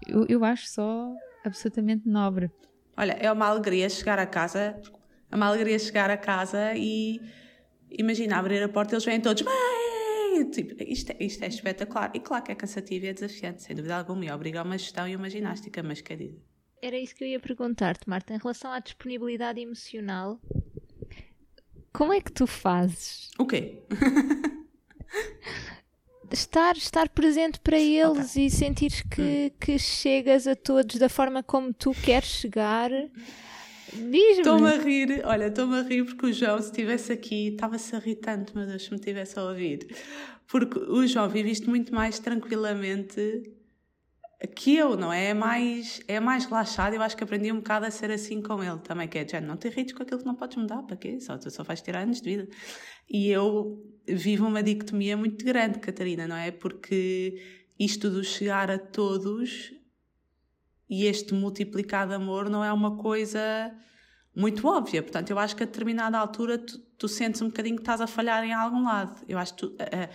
eu, 0.06 0.26
eu 0.28 0.44
acho 0.44 0.68
só 0.68 1.12
absolutamente 1.44 2.08
nobre. 2.08 2.50
Olha, 2.96 3.12
é 3.12 3.30
uma 3.30 3.46
alegria 3.46 3.88
chegar 3.88 4.18
a 4.18 4.26
casa, 4.26 4.80
é 5.30 5.36
uma 5.36 5.46
alegria 5.46 5.78
chegar 5.78 6.10
a 6.10 6.16
casa 6.16 6.74
e 6.74 7.20
imagina 7.90 8.38
abrir 8.38 8.62
a 8.62 8.68
porta 8.68 8.94
e 8.94 8.96
eles 8.96 9.04
vêm 9.04 9.20
todos, 9.20 9.42
mãe! 9.42 9.86
Tipo, 10.50 10.74
isto, 10.82 11.12
é, 11.12 11.24
isto 11.24 11.42
é 11.42 11.48
espetacular. 11.48 12.10
E 12.14 12.20
claro 12.20 12.44
que 12.44 12.52
é 12.52 12.54
cansativo 12.54 13.06
e 13.06 13.08
é 13.08 13.12
desafiante, 13.14 13.62
sem 13.62 13.74
dúvida 13.74 13.96
alguma, 13.96 14.24
e 14.24 14.30
obriga 14.30 14.60
a 14.60 14.64
uma 14.64 14.76
gestão 14.76 15.08
e 15.08 15.16
uma 15.16 15.30
ginástica, 15.30 15.82
mas 15.82 16.02
quer 16.02 16.16
dizer. 16.16 16.42
Era 16.82 16.98
isso 16.98 17.14
que 17.14 17.24
eu 17.24 17.28
ia 17.28 17.40
perguntar-te, 17.40 18.08
Marta, 18.08 18.34
em 18.34 18.38
relação 18.38 18.70
à 18.70 18.78
disponibilidade 18.78 19.60
emocional, 19.60 20.38
como 21.96 22.12
é 22.12 22.20
que 22.20 22.30
tu 22.30 22.46
fazes? 22.46 23.30
O 23.38 23.46
quê? 23.46 23.78
estar, 26.30 26.76
estar 26.76 27.08
presente 27.08 27.58
para 27.60 27.78
eles 27.78 28.32
okay. 28.32 28.46
e 28.46 28.50
sentires 28.50 29.00
que, 29.00 29.22
hum. 29.22 29.50
que 29.58 29.78
chegas 29.78 30.46
a 30.46 30.54
todos 30.54 30.96
da 30.96 31.08
forma 31.08 31.42
como 31.42 31.72
tu 31.72 31.92
queres 31.92 32.28
chegar. 32.28 32.90
Diz-me. 33.94 34.12
Estou-me 34.12 34.68
a 34.68 34.76
rir, 34.76 35.22
olha, 35.24 35.46
estou-me 35.46 35.78
a 35.78 35.82
rir 35.82 36.04
porque 36.04 36.26
o 36.26 36.32
João, 36.34 36.60
se 36.60 36.66
estivesse 36.66 37.12
aqui, 37.12 37.48
estava-se 37.48 37.96
a 37.96 37.98
rir 37.98 38.16
tanto, 38.16 38.54
meu 38.54 38.66
Deus, 38.66 38.84
se 38.84 38.92
me 38.92 38.98
tivesse 38.98 39.38
a 39.38 39.44
ouvir. 39.44 39.88
Porque 40.46 40.78
o 40.78 41.06
João 41.06 41.30
vive 41.30 41.50
isto 41.50 41.70
muito 41.70 41.94
mais 41.94 42.18
tranquilamente 42.18 43.54
que 44.54 44.76
eu, 44.76 44.96
não 44.96 45.12
é? 45.12 45.26
É 45.26 45.34
mais, 45.34 46.00
é 46.06 46.20
mais 46.20 46.44
relaxado. 46.44 46.94
Eu 46.94 47.02
acho 47.02 47.16
que 47.16 47.24
aprendi 47.24 47.50
um 47.50 47.56
bocado 47.56 47.86
a 47.86 47.90
ser 47.90 48.10
assim 48.10 48.42
com 48.42 48.62
ele 48.62 48.78
também, 48.80 49.08
que 49.08 49.18
é, 49.18 49.26
já 49.26 49.40
não 49.40 49.56
te 49.56 49.68
irrites 49.68 49.94
com 49.94 50.02
aquilo 50.02 50.20
que 50.20 50.26
não 50.26 50.34
podes 50.34 50.56
mudar, 50.56 50.82
para 50.82 50.96
quê? 50.96 51.18
Só, 51.20 51.38
tu 51.38 51.50
só 51.50 51.62
vais 51.62 51.80
tirar 51.80 52.02
anos 52.02 52.20
de 52.20 52.36
vida. 52.36 52.48
E 53.08 53.30
eu 53.30 53.82
vivo 54.06 54.46
uma 54.46 54.62
dicotomia 54.62 55.16
muito 55.16 55.44
grande, 55.44 55.78
Catarina, 55.78 56.26
não 56.26 56.36
é? 56.36 56.50
Porque 56.50 57.40
isto 57.78 58.10
do 58.10 58.22
chegar 58.22 58.70
a 58.70 58.78
todos 58.78 59.72
e 60.88 61.06
este 61.06 61.34
multiplicado 61.34 62.14
amor 62.14 62.50
não 62.50 62.62
é 62.62 62.72
uma 62.72 62.96
coisa 62.96 63.74
muito 64.34 64.68
óbvia. 64.68 65.02
Portanto, 65.02 65.30
eu 65.30 65.38
acho 65.38 65.56
que 65.56 65.62
a 65.62 65.66
determinada 65.66 66.18
altura 66.18 66.58
tu, 66.58 66.78
tu 66.78 67.08
sentes 67.08 67.40
um 67.40 67.46
bocadinho 67.46 67.76
que 67.76 67.82
estás 67.82 68.00
a 68.00 68.06
falhar 68.06 68.44
em 68.44 68.52
algum 68.52 68.84
lado. 68.84 69.24
Eu 69.26 69.38
acho 69.38 69.54
que 69.54 69.66
tu, 69.66 69.72
uh, 69.72 70.08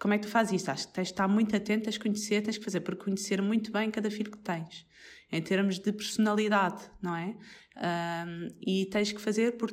como 0.00 0.14
é 0.14 0.18
que 0.18 0.26
tu 0.26 0.30
fazes 0.30 0.62
isso? 0.62 0.70
Acho 0.70 0.88
que 0.88 0.94
tens 0.94 1.08
de 1.08 1.12
estar 1.12 1.28
muito 1.28 1.54
atento, 1.54 1.84
tens 1.84 1.94
de 1.94 2.00
conhecer, 2.00 2.42
tens 2.42 2.58
de 2.58 2.64
fazer 2.64 2.80
por 2.80 2.96
conhecer 2.96 3.42
muito 3.42 3.70
bem 3.70 3.90
cada 3.90 4.10
filho 4.10 4.30
que 4.30 4.38
tens, 4.38 4.86
em 5.30 5.42
termos 5.42 5.78
de 5.78 5.92
personalidade, 5.92 6.90
não 7.02 7.14
é? 7.14 7.36
Um, 7.76 8.48
e 8.60 8.86
tens 8.86 9.12
que 9.12 9.20
fazer 9.20 9.58
por 9.58 9.70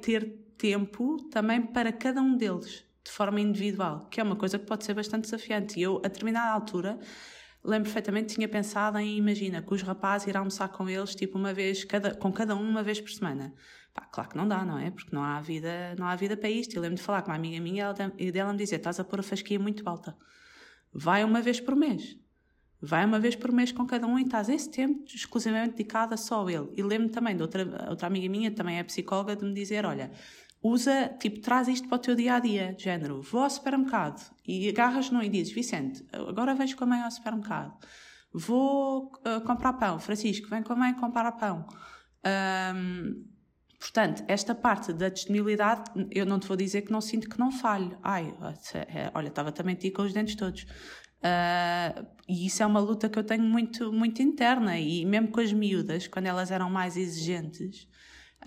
ter 0.00 0.38
tempo 0.56 1.16
também 1.30 1.60
para 1.60 1.92
cada 1.92 2.22
um 2.22 2.36
deles, 2.36 2.84
de 3.04 3.10
forma 3.10 3.40
individual, 3.40 4.06
que 4.08 4.20
é 4.20 4.22
uma 4.22 4.36
coisa 4.36 4.56
que 4.56 4.64
pode 4.64 4.84
ser 4.84 4.94
bastante 4.94 5.24
desafiante. 5.24 5.80
E 5.80 5.82
eu, 5.82 5.98
a 5.98 6.08
determinada 6.08 6.52
altura, 6.52 6.98
lembro 7.64 7.84
perfeitamente, 7.84 8.34
tinha 8.34 8.48
pensado 8.48 8.98
em, 8.98 9.18
imagina, 9.18 9.60
que 9.62 9.74
os 9.74 9.82
rapazes 9.82 10.28
ir 10.28 10.36
almoçar 10.36 10.68
com 10.68 10.88
eles, 10.88 11.12
tipo, 11.16 11.36
uma 11.36 11.52
vez, 11.52 11.82
cada, 11.84 12.14
com 12.14 12.32
cada 12.32 12.54
um 12.54 12.62
uma 12.62 12.84
vez 12.84 13.00
por 13.00 13.10
semana. 13.10 13.52
Pá, 13.96 14.06
claro 14.12 14.28
que 14.28 14.36
não 14.36 14.46
dá, 14.46 14.62
não 14.62 14.78
é? 14.78 14.90
Porque 14.90 15.16
não 15.16 15.24
há 15.24 15.40
vida, 15.40 15.96
não 15.98 16.06
há 16.06 16.14
vida 16.14 16.36
para 16.36 16.50
isto. 16.50 16.76
Eu 16.76 16.82
lembro 16.82 16.98
de 16.98 17.02
falar 17.02 17.22
com 17.22 17.30
uma 17.30 17.36
amiga 17.36 17.58
minha 17.58 17.94
e 18.18 18.30
dela 18.30 18.52
me 18.52 18.58
dizer, 18.58 18.76
estás 18.76 19.00
a 19.00 19.04
pôr 19.04 19.20
a 19.20 19.22
fasquia 19.22 19.58
muito 19.58 19.88
alta. 19.88 20.14
Vai 20.92 21.24
uma 21.24 21.40
vez 21.40 21.60
por 21.60 21.74
mês. 21.74 22.18
Vai 22.78 23.06
uma 23.06 23.18
vez 23.18 23.34
por 23.34 23.50
mês 23.50 23.72
com 23.72 23.86
cada 23.86 24.06
um 24.06 24.18
e 24.18 24.22
estás 24.22 24.50
esse 24.50 24.70
tempo 24.70 25.02
exclusivamente 25.06 25.76
dedicado 25.76 26.12
a 26.12 26.16
só 26.18 26.46
ele. 26.50 26.68
E 26.76 26.82
lembro 26.82 27.08
também 27.08 27.34
de 27.34 27.40
outra, 27.40 27.86
outra 27.88 28.06
amiga 28.06 28.28
minha, 28.28 28.50
também 28.50 28.78
é 28.78 28.84
psicóloga, 28.84 29.34
de 29.34 29.46
me 29.46 29.54
dizer, 29.54 29.86
olha, 29.86 30.10
usa, 30.62 31.08
tipo, 31.18 31.40
traz 31.40 31.66
isto 31.66 31.88
para 31.88 31.96
o 31.96 31.98
teu 31.98 32.14
dia 32.14 32.34
a 32.34 32.38
dia, 32.38 32.74
de 32.74 32.84
género, 32.84 33.22
vou 33.22 33.44
ao 33.44 33.48
supermercado 33.48 34.30
e 34.46 34.68
agarras 34.68 35.10
no 35.10 35.22
e 35.22 35.28
dizes, 35.30 35.54
Vicente, 35.54 36.04
agora 36.12 36.54
vejo 36.54 36.76
com 36.76 36.84
a 36.84 36.86
mãe 36.86 37.00
ao 37.00 37.10
supermercado, 37.10 37.72
vou 38.30 39.06
uh, 39.06 39.40
comprar 39.46 39.72
pão, 39.74 39.98
Francisco, 39.98 40.48
vem 40.48 40.62
com 40.62 40.74
a 40.74 40.76
mãe 40.76 40.92
comprar 40.94 41.32
pão. 41.32 41.66
Um, 42.74 43.35
portanto, 43.86 44.24
esta 44.26 44.54
parte 44.54 44.92
da 44.92 45.08
disponibilidade, 45.08 45.84
eu 46.10 46.26
não 46.26 46.40
te 46.40 46.48
vou 46.48 46.56
dizer 46.56 46.82
que 46.82 46.90
não 46.90 47.00
sinto 47.00 47.28
que 47.28 47.38
não 47.38 47.52
falho. 47.52 47.96
Ai, 48.02 48.34
é, 48.74 49.10
olha, 49.14 49.28
estava 49.28 49.52
também 49.52 49.76
ti 49.76 49.90
com 49.90 50.02
os 50.02 50.12
dentes 50.12 50.34
todos. 50.34 50.62
Uh, 50.62 52.06
e 52.28 52.46
isso 52.46 52.62
é 52.62 52.66
uma 52.66 52.80
luta 52.80 53.08
que 53.08 53.18
eu 53.18 53.24
tenho 53.24 53.42
muito, 53.44 53.92
muito 53.92 54.20
interna, 54.22 54.78
e 54.78 55.04
mesmo 55.04 55.28
com 55.28 55.40
as 55.40 55.52
miúdas, 55.52 56.06
quando 56.06 56.26
elas 56.26 56.50
eram 56.50 56.68
mais 56.68 56.96
exigentes, 56.96 57.88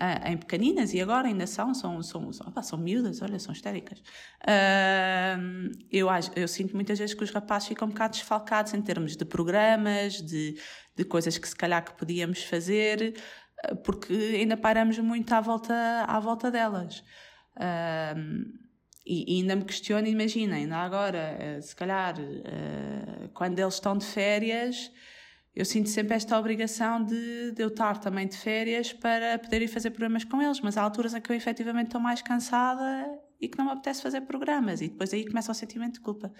uh, 0.00 0.28
em 0.28 0.36
pequeninas 0.36 0.94
e 0.94 1.00
agora 1.00 1.28
ainda 1.28 1.46
são, 1.46 1.74
são, 1.74 2.02
são, 2.02 2.32
são, 2.32 2.46
opa, 2.48 2.62
são 2.62 2.78
miúdas, 2.78 3.20
olha, 3.22 3.38
são 3.38 3.52
histéricas. 3.52 3.98
Uh, 4.42 5.70
eu, 5.90 6.08
eu 6.36 6.48
sinto 6.48 6.74
muitas 6.74 6.98
vezes 6.98 7.14
que 7.14 7.24
os 7.24 7.30
rapazes 7.30 7.68
ficam 7.68 7.88
um 7.88 7.90
bocado 7.90 8.12
desfalcados 8.12 8.72
em 8.74 8.80
termos 8.82 9.16
de 9.16 9.24
programas, 9.24 10.22
de, 10.22 10.58
de 10.96 11.04
coisas 11.04 11.36
que 11.38 11.48
se 11.48 11.56
calhar 11.56 11.84
que 11.84 11.94
podíamos 11.94 12.44
fazer, 12.44 13.14
porque 13.84 14.12
ainda 14.12 14.56
paramos 14.56 14.98
muito 14.98 15.32
à 15.32 15.40
volta, 15.40 16.04
à 16.06 16.18
volta 16.20 16.50
delas. 16.50 17.04
E, 19.06 19.36
e, 19.36 19.40
ainda 19.40 19.56
me 19.56 19.64
questiono, 19.64 20.06
imagina, 20.06 20.56
ainda 20.56 20.76
agora, 20.76 21.60
se 21.60 21.74
calhar, 21.74 22.14
quando 23.34 23.58
eles 23.58 23.74
estão 23.74 23.96
de 23.96 24.04
férias, 24.04 24.90
eu 25.54 25.64
sinto 25.64 25.88
sempre 25.88 26.14
esta 26.14 26.38
obrigação 26.38 27.02
de, 27.02 27.52
de 27.52 27.62
eu 27.62 27.68
estar 27.68 27.98
também 27.98 28.28
de 28.28 28.36
férias 28.36 28.92
para 28.92 29.38
poder 29.38 29.62
ir 29.62 29.68
fazer 29.68 29.90
programas 29.90 30.24
com 30.24 30.40
eles, 30.40 30.60
mas 30.60 30.76
há 30.76 30.82
alturas 30.82 31.12
em 31.12 31.20
que 31.20 31.32
eu 31.32 31.36
efetivamente 31.36 31.86
estou 31.86 32.00
mais 32.00 32.22
cansada 32.22 33.20
e 33.40 33.48
que 33.48 33.56
não 33.56 33.64
me 33.64 33.70
apetece 33.72 34.02
fazer 34.02 34.20
programas, 34.22 34.80
e 34.80 34.88
depois 34.88 35.14
aí 35.14 35.26
começa 35.26 35.50
o 35.50 35.54
sentimento 35.54 35.94
de 35.94 36.00
culpa. 36.00 36.32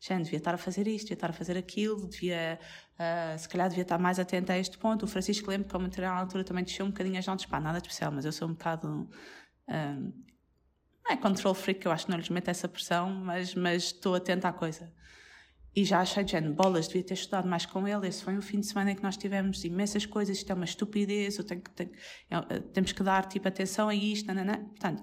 Já 0.00 0.16
devia 0.16 0.38
estar 0.38 0.54
a 0.54 0.58
fazer 0.58 0.86
isto, 0.86 1.06
devia 1.06 1.14
estar 1.14 1.30
a 1.30 1.32
fazer 1.32 1.56
aquilo, 1.56 2.06
devia, 2.08 2.58
uh, 2.94 3.38
se 3.38 3.48
calhar 3.48 3.68
devia 3.68 3.82
estar 3.82 3.98
mais 3.98 4.18
atenta 4.18 4.52
a 4.52 4.58
este 4.58 4.78
ponto. 4.78 5.04
O 5.04 5.08
Francisco 5.08 5.50
lembro 5.50 5.66
que, 5.66 5.72
como 5.72 5.88
na 5.88 6.10
altura, 6.12 6.44
também 6.44 6.62
desceu 6.62 6.86
um 6.86 6.90
bocadinho 6.90 7.18
as 7.18 7.26
notas, 7.26 7.46
pá, 7.46 7.58
nada 7.58 7.80
de 7.80 7.88
especial, 7.88 8.12
mas 8.12 8.24
eu 8.24 8.32
sou 8.32 8.48
um 8.48 8.52
bocado. 8.52 9.08
Um, 9.68 10.12
não 11.04 11.12
é 11.12 11.16
control 11.16 11.54
freak, 11.54 11.84
eu 11.84 11.92
acho 11.92 12.06
que 12.06 12.10
não 12.10 12.18
lhes 12.18 12.30
meto 12.30 12.48
essa 12.48 12.66
pressão, 12.66 13.10
mas, 13.10 13.54
mas 13.54 13.84
estou 13.84 14.14
atenta 14.14 14.48
à 14.48 14.52
coisa. 14.52 14.92
E 15.76 15.84
já 15.84 16.00
achei 16.00 16.26
género, 16.26 16.54
bolas, 16.54 16.86
devia 16.86 17.02
ter 17.02 17.14
estudado 17.14 17.48
mais 17.48 17.66
com 17.66 17.86
ele. 17.86 18.06
Esse 18.06 18.22
foi 18.22 18.36
um 18.38 18.40
fim 18.40 18.60
de 18.60 18.66
semana 18.66 18.92
em 18.92 18.94
que 18.94 19.02
nós 19.02 19.16
tivemos 19.16 19.64
imensas 19.64 20.06
coisas, 20.06 20.36
isto 20.38 20.50
é 20.50 20.54
uma 20.54 20.64
estupidez, 20.64 21.36
eu 21.36 21.44
tenho, 21.44 21.62
tenho, 21.74 21.90
é, 22.30 22.60
temos 22.72 22.92
que 22.92 23.02
dar 23.02 23.26
tipo, 23.26 23.48
atenção 23.48 23.88
a 23.88 23.94
isto, 23.94 24.26
nanana. 24.28 24.58
Portanto, 24.58 25.02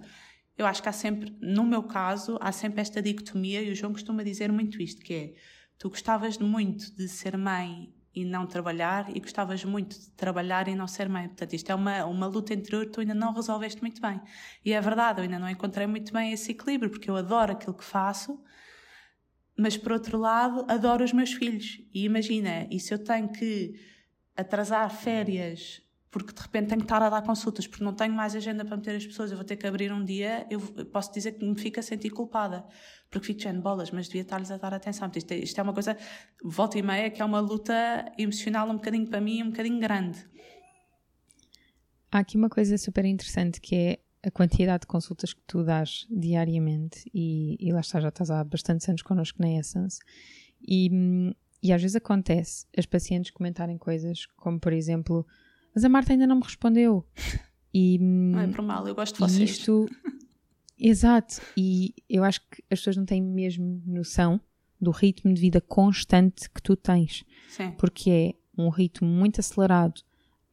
eu 0.58 0.66
acho 0.66 0.82
que 0.82 0.90
há 0.90 0.92
sempre, 0.92 1.36
no 1.42 1.66
meu 1.66 1.84
caso, 1.84 2.38
há 2.42 2.52
sempre 2.52 2.82
esta 2.82 3.02
dicotomia, 3.02 3.62
e 3.62 3.72
o 3.72 3.76
João 3.76 3.94
costuma 3.94 4.24
dizer 4.24 4.52
muito 4.52 4.82
isto, 4.82 5.02
que 5.02 5.14
é, 5.14 5.34
tu 5.78 5.90
gostavas 5.90 6.38
muito 6.38 6.96
de 6.96 7.08
ser 7.08 7.38
mãe 7.38 7.94
e 8.14 8.26
não 8.26 8.46
trabalhar, 8.46 9.16
e 9.16 9.20
gostavas 9.20 9.64
muito 9.64 9.98
de 9.98 10.12
trabalhar 10.12 10.68
e 10.68 10.76
não 10.76 10.88
ser 10.88 11.08
mãe. 11.08 11.28
Portanto, 11.28 11.54
isto 11.54 11.72
é 11.72 11.76
uma, 11.76 12.06
uma 12.06 12.28
luta 12.28 12.54
interior 12.54 12.86
que 12.86 12.92
tu 12.92 13.00
ainda 13.00 13.14
não 13.16 13.34
resolveste 13.34 13.82
muito 13.82 14.02
bem. 14.02 14.22
E 14.66 14.74
é 14.74 14.82
verdade, 14.82 15.20
eu 15.20 15.24
ainda 15.24 15.40
não 15.40 15.50
encontrei 15.50 15.88
muito 15.88 16.12
bem 16.12 16.34
esse 16.34 16.52
equilíbrio, 16.52 16.92
porque 16.92 17.10
eu 17.10 17.16
adoro 17.16 17.54
aquilo 17.54 17.74
que 17.74 17.86
faço, 17.86 18.38
mas 19.58 19.78
por 19.78 19.94
outro 19.94 20.18
lado, 20.18 20.66
adoro 20.68 21.04
os 21.04 21.14
meus 21.14 21.32
filhos. 21.32 21.80
E 21.94 22.04
imagina, 22.04 22.68
e 22.70 22.80
se 22.80 22.94
eu 22.94 23.02
tenho 23.02 23.30
que 23.30 23.74
atrasar 24.36 24.90
férias 24.90 25.82
porque 26.12 26.34
de 26.34 26.42
repente 26.42 26.68
tenho 26.68 26.82
que 26.82 26.86
estar 26.86 27.02
a 27.02 27.10
dar 27.10 27.22
consultas 27.22 27.66
porque 27.66 27.84
não 27.84 27.94
tenho 27.94 28.14
mais 28.14 28.36
agenda 28.36 28.66
para 28.66 28.76
meter 28.76 28.98
as 28.98 29.06
pessoas, 29.06 29.32
eu 29.32 29.38
vou 29.38 29.46
ter 29.46 29.56
que 29.56 29.66
abrir 29.66 29.94
um 29.94 30.04
dia, 30.04 30.46
eu 30.50 30.60
posso 30.88 31.12
dizer 31.14 31.32
que 31.32 31.46
me 31.46 31.58
fico 31.58 31.80
a 31.80 31.84
sentir 31.84 32.10
culpada, 32.10 32.66
porque 33.10 33.28
fico 33.28 33.38
dizendo 33.38 33.62
bolas, 33.62 33.90
mas 33.92 34.08
devia 34.08 34.24
estar-lhes 34.24 34.52
a 34.52 34.58
dar 34.58 34.74
atenção. 34.74 35.10
Isto 35.16 35.32
é, 35.32 35.38
isto 35.38 35.58
é 35.58 35.64
uma 35.64 35.74
coisa, 35.74 35.98
volta 36.44 36.78
e 36.78 36.84
meia, 36.84 37.10
que 37.10 37.22
é 37.22 37.26
uma 37.26 37.40
luta 37.40 37.74
emocional 38.18 38.70
um 38.70 38.76
bocadinho 38.76 39.08
para 39.08 39.22
mim, 39.22 39.42
um 39.42 39.52
bocadinho 39.52 39.80
grande. 39.80 40.20
Há 42.12 42.20
aqui 42.20 42.36
uma 42.36 42.50
coisa 42.50 42.78
super 42.78 43.06
interessante 43.06 43.62
que 43.62 43.76
é 43.76 44.00
a 44.22 44.30
quantidade 44.30 44.82
de 44.82 44.88
consultas 44.88 45.34
que 45.34 45.42
tu 45.48 45.64
dás 45.64 46.06
diariamente, 46.10 47.10
e, 47.14 47.56
e 47.58 47.72
lá 47.72 47.80
está, 47.80 48.02
já 48.02 48.10
estás 48.10 48.30
há 48.30 48.44
bastantes 48.44 48.88
anos 48.90 49.02
connosco 49.02 49.42
na 49.42 49.50
Essence, 49.50 50.00
e, 50.62 51.34
e 51.64 51.72
às 51.72 51.82
vezes 51.82 51.96
acontece 51.96 52.68
as 52.78 52.86
pacientes 52.86 53.32
comentarem 53.32 53.78
coisas 53.78 54.26
como, 54.36 54.60
por 54.60 54.74
exemplo, 54.74 55.26
mas 55.74 55.84
a 55.84 55.90
Marta 55.90 56.14
ainda 56.14 56.28
não 56.28 56.38
me 56.38 56.44
respondeu. 56.44 57.06
E, 57.74 57.98
não 58.00 58.40
é 58.40 58.48
por 58.48 58.62
mal, 58.62 58.88
eu 58.88 58.94
gosto 58.94 59.14
de 59.14 59.20
vocês. 59.20 59.52
Isto, 59.52 59.90
exato, 60.78 61.42
e 61.56 61.94
eu 62.10 62.24
acho 62.24 62.42
que 62.42 62.64
as 62.70 62.80
pessoas 62.80 62.98
não 62.98 63.06
têm 63.06 63.22
mesmo 63.22 63.82
noção 63.86 64.42
do 64.80 64.92
ritmo 64.92 65.34
de 65.34 65.40
vida 65.40 65.62
constante 65.62 66.50
que 66.50 66.62
tu 66.62 66.76
tens. 66.76 67.24
Sim. 67.50 67.72
Porque 67.78 68.10
é 68.10 68.34
um 68.58 68.70
ritmo 68.70 69.08
muito 69.08 69.40
acelerado 69.40 70.02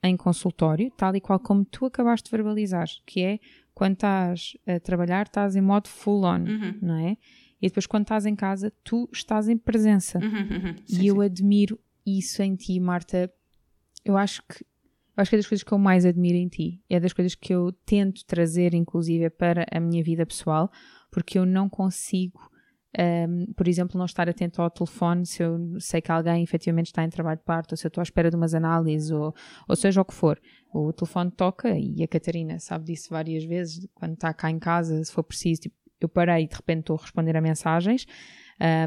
em 0.03 0.17
consultório, 0.17 0.93
tal 0.97 1.17
e 1.17 1.21
qual 1.21 1.41
como 1.41 1.65
tu 1.65 1.87
acabaste 1.87 2.31
de 2.31 2.37
verbalizar, 2.37 2.87
que 3.05 3.21
é 3.21 3.41
quando 3.75 3.95
estás 3.95 4.57
a 4.67 4.79
trabalhar, 4.81 5.27
estás 5.27 5.57
em 5.57 5.61
modo 5.61 5.89
full 5.89 6.25
on, 6.25 6.41
uhum. 6.41 6.79
não 6.81 6.95
é? 6.97 7.17
E 7.61 7.69
depois 7.69 7.87
quando 7.87 8.03
estás 8.03 8.27
em 8.27 8.37
casa, 8.37 8.73
tu 8.85 9.09
estás 9.13 9.49
em 9.49 9.57
presença. 9.57 10.19
Uhum, 10.19 10.33
uhum. 10.33 10.75
Sim, 10.87 11.03
e 11.03 11.07
eu 11.07 11.21
admiro 11.21 11.79
isso 12.07 12.43
em 12.43 12.55
ti, 12.55 12.79
Marta. 12.79 13.33
Eu 14.05 14.17
acho 14.17 14.43
que 14.43 14.65
acho 15.21 15.31
que 15.31 15.37
é 15.37 15.39
das 15.39 15.47
coisas 15.47 15.63
que 15.63 15.73
eu 15.73 15.79
mais 15.79 16.07
admiro 16.07 16.37
em 16.37 16.49
ti. 16.49 16.83
É 16.89 16.99
das 17.01 17.13
coisas 17.13 17.35
que 17.35 17.53
eu 17.53 17.73
tento 17.85 18.25
trazer, 18.25 18.75
inclusive, 18.75 19.29
para 19.31 19.67
a 19.71 19.81
minha 19.81 20.03
vida 20.03 20.25
pessoal, 20.25 20.71
porque 21.11 21.39
eu 21.39 21.45
não 21.45 21.69
consigo 21.69 22.41
um, 22.99 23.53
por 23.53 23.69
exemplo, 23.69 23.99
não 23.99 24.07
estar 24.07 24.29
atento 24.29 24.63
ao 24.63 24.71
telefone 24.71 25.27
se 25.27 25.43
eu 25.43 25.59
sei 25.79 26.01
que 26.01 26.11
alguém 26.11 26.43
efetivamente 26.43 26.87
está 26.87 27.05
em 27.05 27.11
trabalho 27.11 27.39
de 27.39 27.45
parto, 27.45 27.73
ou 27.73 27.77
se 27.77 27.87
eu 27.87 27.89
estou 27.89 28.01
à 28.01 28.03
espera 28.03 28.31
de 28.31 28.37
umas 28.37 28.55
análises, 28.55 29.11
ou, 29.11 29.35
ou 29.69 29.77
seja 29.77 30.01
o 30.01 30.05
que 30.05 30.15
for. 30.15 30.41
O 30.73 30.93
telefone 30.93 31.31
toca 31.31 31.77
e 31.79 32.03
a 32.03 32.09
Catarina 32.09 32.59
sabe 32.59 32.87
disso 32.87 33.09
várias 33.11 33.45
vezes, 33.45 33.87
quando 33.95 34.15
está 34.15 34.33
cá 34.33 34.51
em 34.51 34.59
casa, 34.59 35.03
se 35.05 35.13
for 35.13 35.23
preciso, 35.23 35.63
tipo, 35.63 35.77
eu 36.01 36.09
parei 36.09 36.45
e 36.45 36.49
de 36.49 36.55
repente 36.57 36.81
estou 36.81 36.97
a 36.97 37.03
responder 37.03 37.37
a 37.37 37.41
mensagens, 37.41 38.07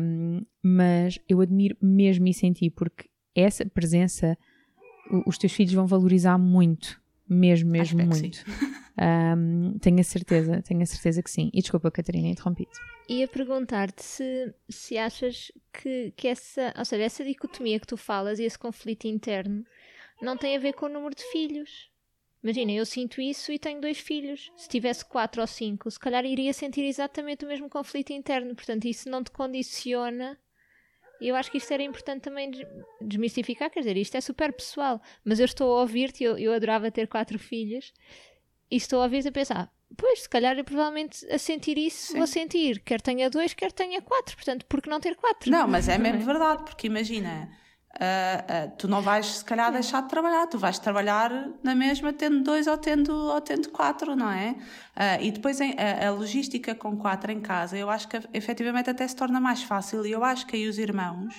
um, 0.01 0.41
mas 0.63 1.19
eu 1.29 1.41
admiro 1.41 1.77
mesmo 1.81 2.27
isso 2.27 2.45
em 2.45 2.53
ti, 2.53 2.69
porque 2.69 3.09
essa 3.35 3.65
presença 3.65 4.37
os 5.25 5.37
teus 5.37 5.53
filhos 5.53 5.73
vão 5.73 5.87
valorizar 5.87 6.37
muito 6.37 7.01
mesmo, 7.27 7.71
mesmo 7.71 8.05
muito. 8.05 8.43
Um, 9.37 9.77
tenho 9.79 9.99
a 9.99 10.03
certeza, 10.03 10.61
tenho 10.61 10.81
a 10.81 10.85
certeza 10.85 11.23
que 11.23 11.31
sim. 11.31 11.49
E 11.53 11.61
desculpa, 11.61 11.89
Catarina, 11.89 12.27
interrompi-te. 12.27 12.77
Ia 13.07 13.27
perguntar-te 13.27 14.03
se, 14.03 14.53
se 14.69 14.97
achas 14.97 15.51
que, 15.71 16.13
que 16.15 16.27
essa, 16.27 16.73
ou 16.77 16.83
seja, 16.83 17.03
essa 17.03 17.23
dicotomia 17.23 17.79
que 17.79 17.87
tu 17.87 17.95
falas 17.95 18.37
e 18.39 18.43
esse 18.43 18.59
conflito 18.59 19.05
interno 19.05 19.65
não 20.21 20.35
tem 20.35 20.55
a 20.55 20.59
ver 20.59 20.73
com 20.73 20.87
o 20.87 20.89
número 20.89 21.15
de 21.15 21.23
filhos. 21.31 21.89
Imagina, 22.43 22.71
eu 22.71 22.85
sinto 22.85 23.21
isso 23.21 23.51
e 23.51 23.59
tenho 23.59 23.79
dois 23.79 23.99
filhos. 23.99 24.51
Se 24.57 24.67
tivesse 24.67 25.05
quatro 25.05 25.41
ou 25.41 25.47
cinco, 25.47 25.89
se 25.89 25.99
calhar 25.99 26.25
iria 26.25 26.51
sentir 26.53 26.83
exatamente 26.83 27.45
o 27.45 27.47
mesmo 27.47 27.69
conflito 27.69 28.11
interno. 28.11 28.55
Portanto, 28.55 28.85
isso 28.85 29.09
não 29.09 29.23
te 29.23 29.31
condiciona 29.31 30.37
e 31.21 31.27
eu 31.27 31.35
acho 31.35 31.51
que 31.51 31.57
isto 31.59 31.71
era 31.71 31.83
importante 31.83 32.23
também 32.23 32.51
desmistificar, 32.99 33.69
quer 33.69 33.81
dizer, 33.81 33.95
isto 33.95 34.17
é 34.17 34.21
super 34.21 34.51
pessoal, 34.51 34.99
mas 35.23 35.39
eu 35.39 35.45
estou 35.45 35.77
a 35.77 35.81
ouvir-te, 35.81 36.23
eu, 36.23 36.37
eu 36.37 36.51
adorava 36.51 36.89
ter 36.89 37.07
quatro 37.07 37.37
filhos, 37.37 37.93
e 38.69 38.75
estou 38.75 38.99
a 38.99 39.03
ouvir-te 39.03 39.27
a 39.27 39.31
pensar, 39.31 39.71
pois, 39.95 40.23
se 40.23 40.29
calhar 40.29 40.57
eu 40.57 40.63
provavelmente 40.63 41.25
a 41.31 41.37
sentir 41.37 41.77
isso 41.77 42.13
Sim. 42.13 42.17
vou 42.17 42.25
sentir, 42.27 42.79
quer 42.79 42.99
tenha 42.99 43.29
dois, 43.29 43.53
quer 43.53 43.71
tenha 43.71 44.01
quatro, 44.01 44.35
portanto, 44.35 44.65
por 44.65 44.81
que 44.81 44.89
não 44.89 44.99
ter 44.99 45.15
quatro? 45.15 45.51
Não, 45.51 45.67
mas 45.67 45.87
é 45.87 45.97
mesmo 45.97 46.25
verdade, 46.25 46.63
porque 46.63 46.87
imagina, 46.87 47.49
Uh, 47.99 48.67
uh, 48.67 48.71
tu 48.77 48.87
não 48.87 49.01
vais 49.01 49.25
se 49.25 49.45
calhar 49.45 49.71
deixar 49.71 50.01
de 50.01 50.09
trabalhar, 50.09 50.47
tu 50.47 50.57
vais 50.57 50.79
trabalhar 50.79 51.49
na 51.61 51.75
mesma 51.75 52.13
tendo 52.13 52.41
dois 52.41 52.65
ou 52.65 52.77
tendo, 52.77 53.13
ou 53.13 53.41
tendo 53.41 53.69
quatro, 53.69 54.15
não 54.15 54.31
é? 54.31 54.55
Uh, 54.95 55.23
e 55.23 55.31
depois 55.31 55.59
em, 55.59 55.75
a, 55.77 56.07
a, 56.07 56.11
logística 56.11 56.73
com 56.73 56.97
quatro 56.97 57.31
em 57.31 57.41
casa, 57.41 57.77
eu 57.77 57.89
acho 57.89 58.07
que 58.07 58.19
efetivamente 58.33 58.89
até 58.89 59.07
se 59.07 59.15
torna 59.15 59.39
mais 59.39 59.61
fácil 59.61 60.05
e 60.05 60.11
eu 60.11 60.23
acho 60.23 60.47
que 60.47 60.55
aí 60.55 60.67
os 60.67 60.77
irmãos. 60.77 61.35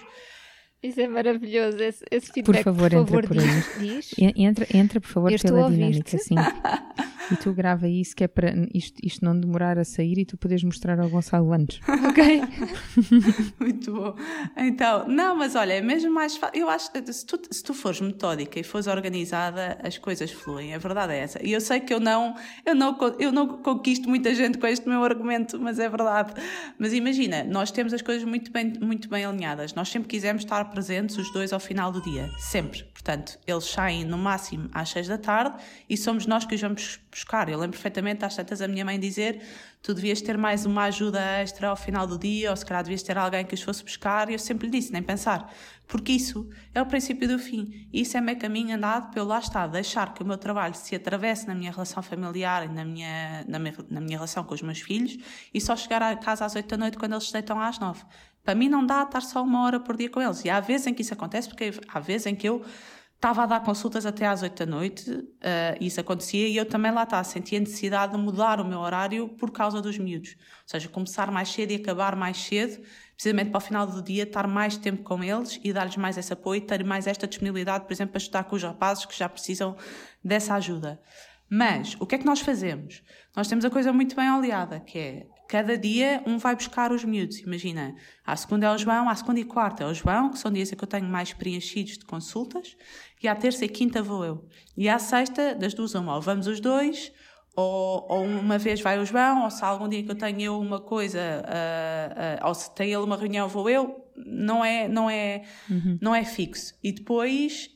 Isso 0.82 1.00
é 1.00 1.08
maravilhoso, 1.08 1.78
esse, 1.78 2.04
esse 2.10 2.32
feedback, 2.32 2.64
por 2.64 2.74
favor, 2.74 2.90
por 2.90 3.06
favor 3.06 3.24
entra 3.24 3.34
por 3.34 3.42
diz, 3.42 3.78
diz. 3.78 4.14
Entra, 4.36 4.66
entra, 4.74 5.00
por 5.00 5.08
favor, 5.08 5.32
eu 5.32 5.38
pela 5.38 5.70
dinâmica, 5.70 6.18
sim. 6.18 6.34
E 7.30 7.36
tu 7.36 7.52
grava 7.52 7.88
isso 7.88 8.14
que 8.16 8.24
é 8.24 8.28
para 8.28 8.52
isto, 8.74 8.98
isto 9.02 9.24
não 9.24 9.38
demorar 9.38 9.78
a 9.78 9.84
sair 9.84 10.18
e 10.18 10.24
tu 10.24 10.36
podes 10.36 10.62
mostrar 10.64 10.98
ao 11.00 11.08
Gonçalo 11.08 11.52
antes. 11.52 11.80
Ok? 12.12 12.42
Muito 13.58 13.92
bom. 13.92 14.14
Então, 14.56 15.06
não, 15.08 15.36
mas 15.36 15.54
olha, 15.54 15.74
é 15.74 15.80
mesmo 15.80 16.12
mais 16.12 16.36
fácil. 16.36 16.60
Eu 16.60 16.68
acho 16.68 16.92
que 16.92 17.12
se 17.12 17.24
tu, 17.24 17.40
se 17.50 17.62
tu 17.62 17.72
fores 17.72 18.00
metódica 18.00 18.58
e 18.58 18.62
fores 18.62 18.86
organizada, 18.86 19.78
as 19.82 19.96
coisas 19.96 20.30
fluem. 20.30 20.74
A 20.74 20.78
verdade 20.78 21.12
é 21.12 21.18
essa. 21.18 21.42
E 21.42 21.52
eu 21.52 21.60
sei 21.60 21.80
que 21.80 21.94
eu 21.94 22.00
não, 22.00 22.34
eu 22.66 22.74
não, 22.74 22.98
eu 23.18 23.32
não 23.32 23.62
conquisto 23.62 24.08
muita 24.08 24.34
gente 24.34 24.58
com 24.58 24.66
este 24.66 24.86
meu 24.88 25.02
argumento, 25.02 25.58
mas 25.60 25.78
é 25.78 25.88
verdade. 25.88 26.34
Mas 26.78 26.92
imagina, 26.92 27.44
nós 27.44 27.70
temos 27.70 27.94
as 27.94 28.02
coisas 28.02 28.24
muito 28.24 28.50
bem, 28.50 28.72
muito 28.80 29.08
bem 29.08 29.24
alinhadas. 29.24 29.74
Nós 29.74 29.88
sempre 29.88 30.08
quisemos 30.08 30.42
estar 30.42 30.64
presentes 30.66 31.16
os 31.16 31.32
dois 31.32 31.52
ao 31.52 31.60
final 31.60 31.92
do 31.92 32.02
dia. 32.02 32.30
Sempre. 32.38 32.84
Portanto, 32.92 33.38
eles 33.46 33.64
saem 33.64 34.04
no 34.04 34.18
máximo 34.18 34.68
às 34.72 34.90
seis 34.90 35.08
da 35.08 35.18
tarde 35.18 35.56
e 35.88 35.96
somos 35.96 36.26
nós 36.26 36.44
que 36.44 36.54
os 36.54 36.60
vamos 36.60 37.00
buscar. 37.12 37.48
Eu 37.48 37.58
lembro 37.58 37.72
perfeitamente, 37.72 38.24
às 38.24 38.34
tantas, 38.34 38.60
a 38.60 38.66
minha 38.66 38.84
mãe 38.84 38.98
dizer: 38.98 39.40
tu 39.82 39.94
devias 39.94 40.20
ter 40.20 40.36
mais 40.36 40.66
uma 40.66 40.84
ajuda 40.84 41.20
extra 41.20 41.68
ao 41.68 41.76
final 41.76 42.06
do 42.06 42.18
dia, 42.18 42.50
ou 42.50 42.56
se 42.56 42.66
calhar 42.66 42.82
devias 42.82 43.02
ter 43.02 43.16
alguém 43.16 43.44
que 43.44 43.54
os 43.54 43.62
fosse 43.62 43.84
buscar. 43.84 44.28
E 44.30 44.32
eu 44.32 44.38
sempre 44.38 44.66
lhe 44.66 44.72
disse: 44.72 44.92
nem 44.92 45.02
pensar. 45.02 45.52
Porque 45.86 46.12
isso 46.12 46.48
é 46.74 46.80
o 46.80 46.86
princípio 46.86 47.28
do 47.28 47.38
fim. 47.38 47.86
Isso 47.92 48.16
é 48.16 48.20
meu 48.20 48.36
caminho 48.36 48.74
andado 48.74 49.12
pelo 49.12 49.26
lá 49.26 49.38
está, 49.38 49.66
deixar 49.66 50.14
que 50.14 50.22
o 50.22 50.26
meu 50.26 50.38
trabalho 50.38 50.74
se 50.74 50.94
atravesse 50.94 51.46
na 51.46 51.54
minha 51.54 51.70
relação 51.70 52.02
familiar 52.02 52.64
e 52.64 52.68
na 52.68 52.84
minha, 52.84 53.44
na 53.46 53.58
minha, 53.58 53.74
na 53.90 54.00
minha 54.00 54.16
relação 54.16 54.42
com 54.42 54.54
os 54.54 54.62
meus 54.62 54.80
filhos 54.80 55.18
e 55.52 55.60
só 55.60 55.76
chegar 55.76 56.02
a 56.02 56.16
casa 56.16 56.46
às 56.46 56.54
oito 56.54 56.68
da 56.68 56.78
noite 56.78 56.96
quando 56.96 57.12
eles 57.12 57.24
se 57.24 57.32
deitam 57.32 57.60
às 57.60 57.78
nove. 57.78 58.02
Para 58.42 58.54
mim 58.54 58.68
não 58.68 58.84
dá 58.84 59.02
estar 59.02 59.20
só 59.20 59.42
uma 59.42 59.64
hora 59.64 59.78
por 59.78 59.96
dia 59.96 60.08
com 60.08 60.20
eles. 60.20 60.44
E 60.44 60.50
há 60.50 60.60
vezes 60.60 60.86
em 60.86 60.94
que 60.94 61.02
isso 61.02 61.12
acontece, 61.12 61.48
porque 61.48 61.72
há 61.88 62.00
vezes 62.00 62.26
em 62.26 62.34
que 62.34 62.48
eu 62.48 62.64
estava 63.22 63.44
a 63.44 63.46
dar 63.46 63.60
consultas 63.60 64.04
até 64.04 64.26
às 64.26 64.42
8 64.42 64.66
da 64.66 64.66
noite, 64.66 65.08
uh, 65.12 65.30
isso 65.80 66.00
acontecia, 66.00 66.48
e 66.48 66.56
eu 66.56 66.66
também 66.66 66.90
lá 66.90 67.04
está, 67.04 67.22
sentia 67.22 67.60
necessidade 67.60 68.16
de 68.16 68.18
mudar 68.18 68.60
o 68.60 68.64
meu 68.64 68.80
horário 68.80 69.28
por 69.28 69.52
causa 69.52 69.80
dos 69.80 69.96
miúdos. 69.96 70.30
Ou 70.32 70.66
seja, 70.66 70.88
começar 70.88 71.30
mais 71.30 71.48
cedo 71.48 71.70
e 71.70 71.76
acabar 71.76 72.16
mais 72.16 72.36
cedo, 72.38 72.82
precisamente 73.14 73.52
para 73.52 73.58
o 73.58 73.60
final 73.60 73.86
do 73.86 74.02
dia 74.02 74.24
estar 74.24 74.48
mais 74.48 74.76
tempo 74.76 75.04
com 75.04 75.22
eles 75.22 75.60
e 75.62 75.72
dar-lhes 75.72 75.96
mais 75.96 76.18
esse 76.18 76.32
apoio, 76.32 76.62
ter 76.62 76.84
mais 76.84 77.06
esta 77.06 77.28
disponibilidade, 77.28 77.84
por 77.84 77.92
exemplo, 77.92 78.10
para 78.10 78.18
estudar 78.18 78.42
com 78.42 78.56
os 78.56 78.62
rapazes 78.64 79.06
que 79.06 79.16
já 79.16 79.28
precisam 79.28 79.76
dessa 80.24 80.56
ajuda. 80.56 81.00
Mas, 81.48 81.96
o 82.00 82.06
que 82.06 82.16
é 82.16 82.18
que 82.18 82.26
nós 82.26 82.40
fazemos? 82.40 83.04
Nós 83.36 83.46
temos 83.46 83.64
a 83.64 83.70
coisa 83.70 83.92
muito 83.92 84.16
bem 84.16 84.28
oleada, 84.32 84.80
que 84.80 84.98
é 84.98 85.26
cada 85.52 85.76
dia 85.76 86.22
um 86.26 86.38
vai 86.38 86.56
buscar 86.56 86.90
os 86.92 87.04
miúdos. 87.04 87.40
Imagina, 87.40 87.94
à 88.24 88.34
segunda 88.34 88.68
é 88.68 88.70
o 88.70 88.78
João, 88.78 89.06
à 89.06 89.14
segunda 89.14 89.38
e 89.38 89.44
quarta 89.44 89.84
é 89.84 89.86
o 89.86 89.92
João, 89.92 90.30
que 90.30 90.38
são 90.38 90.50
dias 90.50 90.72
em 90.72 90.76
que 90.76 90.82
eu 90.82 90.88
tenho 90.88 91.04
mais 91.04 91.34
preenchidos 91.34 91.98
de 91.98 92.06
consultas, 92.06 92.74
e 93.22 93.28
à 93.28 93.36
terça 93.36 93.62
e 93.66 93.68
quinta 93.68 94.02
vou 94.02 94.24
eu. 94.24 94.48
E 94.74 94.88
à 94.88 94.98
sexta, 94.98 95.54
das 95.54 95.74
duas 95.74 95.94
uma, 95.94 96.14
ou 96.14 96.22
vamos 96.22 96.46
os 96.46 96.58
dois, 96.58 97.12
ou, 97.54 98.06
ou, 98.08 98.24
uma 98.24 98.56
vez 98.56 98.80
vai 98.80 98.98
o 98.98 99.04
João, 99.04 99.44
ou 99.44 99.50
se 99.50 99.62
há 99.62 99.68
algum 99.68 99.86
dia 99.90 100.02
que 100.02 100.10
eu 100.10 100.14
tenho 100.14 100.40
eu 100.40 100.58
uma 100.58 100.80
coisa, 100.80 101.20
uh, 101.20 102.44
uh, 102.44 102.48
ou 102.48 102.54
se 102.54 102.74
tem 102.74 102.88
ele 102.88 103.02
uma 103.02 103.18
reunião, 103.18 103.46
vou 103.46 103.68
eu. 103.68 104.08
Não 104.16 104.64
é, 104.64 104.88
não 104.88 105.10
é, 105.10 105.42
uhum. 105.68 105.98
não 106.00 106.14
é 106.14 106.24
fixo. 106.24 106.74
E 106.82 106.92
depois 106.92 107.68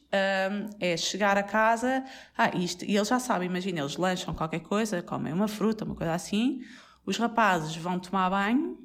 um, 0.50 0.70
é 0.80 0.96
chegar 0.96 1.36
a 1.36 1.42
casa, 1.42 2.04
ah, 2.38 2.56
isto, 2.56 2.86
e 2.86 2.96
eles 2.96 3.08
já 3.08 3.18
sabem, 3.18 3.48
imagina, 3.48 3.80
eles 3.80 3.98
lancham 3.98 4.32
qualquer 4.34 4.60
coisa, 4.60 5.02
comem 5.02 5.32
uma 5.32 5.48
fruta, 5.48 5.84
uma 5.84 5.94
coisa 5.94 6.14
assim, 6.14 6.60
os 7.06 7.16
rapazes 7.16 7.76
vão 7.76 7.98
tomar 7.98 8.28
banho, 8.28 8.76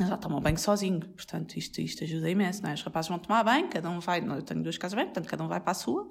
já 0.00 0.16
tomam 0.16 0.40
banho 0.40 0.58
sozinho, 0.58 1.00
portanto 1.00 1.56
isto, 1.56 1.80
isto 1.80 2.02
ajuda 2.02 2.30
imenso, 2.30 2.62
não 2.62 2.70
é? 2.70 2.74
Os 2.74 2.82
rapazes 2.82 3.10
vão 3.10 3.18
tomar 3.18 3.44
banho, 3.44 3.68
cada 3.68 3.90
um 3.90 4.00
vai, 4.00 4.20
eu 4.20 4.42
tenho 4.42 4.62
duas 4.62 4.78
casas 4.78 4.96
bem, 4.96 5.04
portanto 5.04 5.28
cada 5.28 5.44
um 5.44 5.48
vai 5.48 5.60
para 5.60 5.72
a 5.72 5.74
sua. 5.74 6.10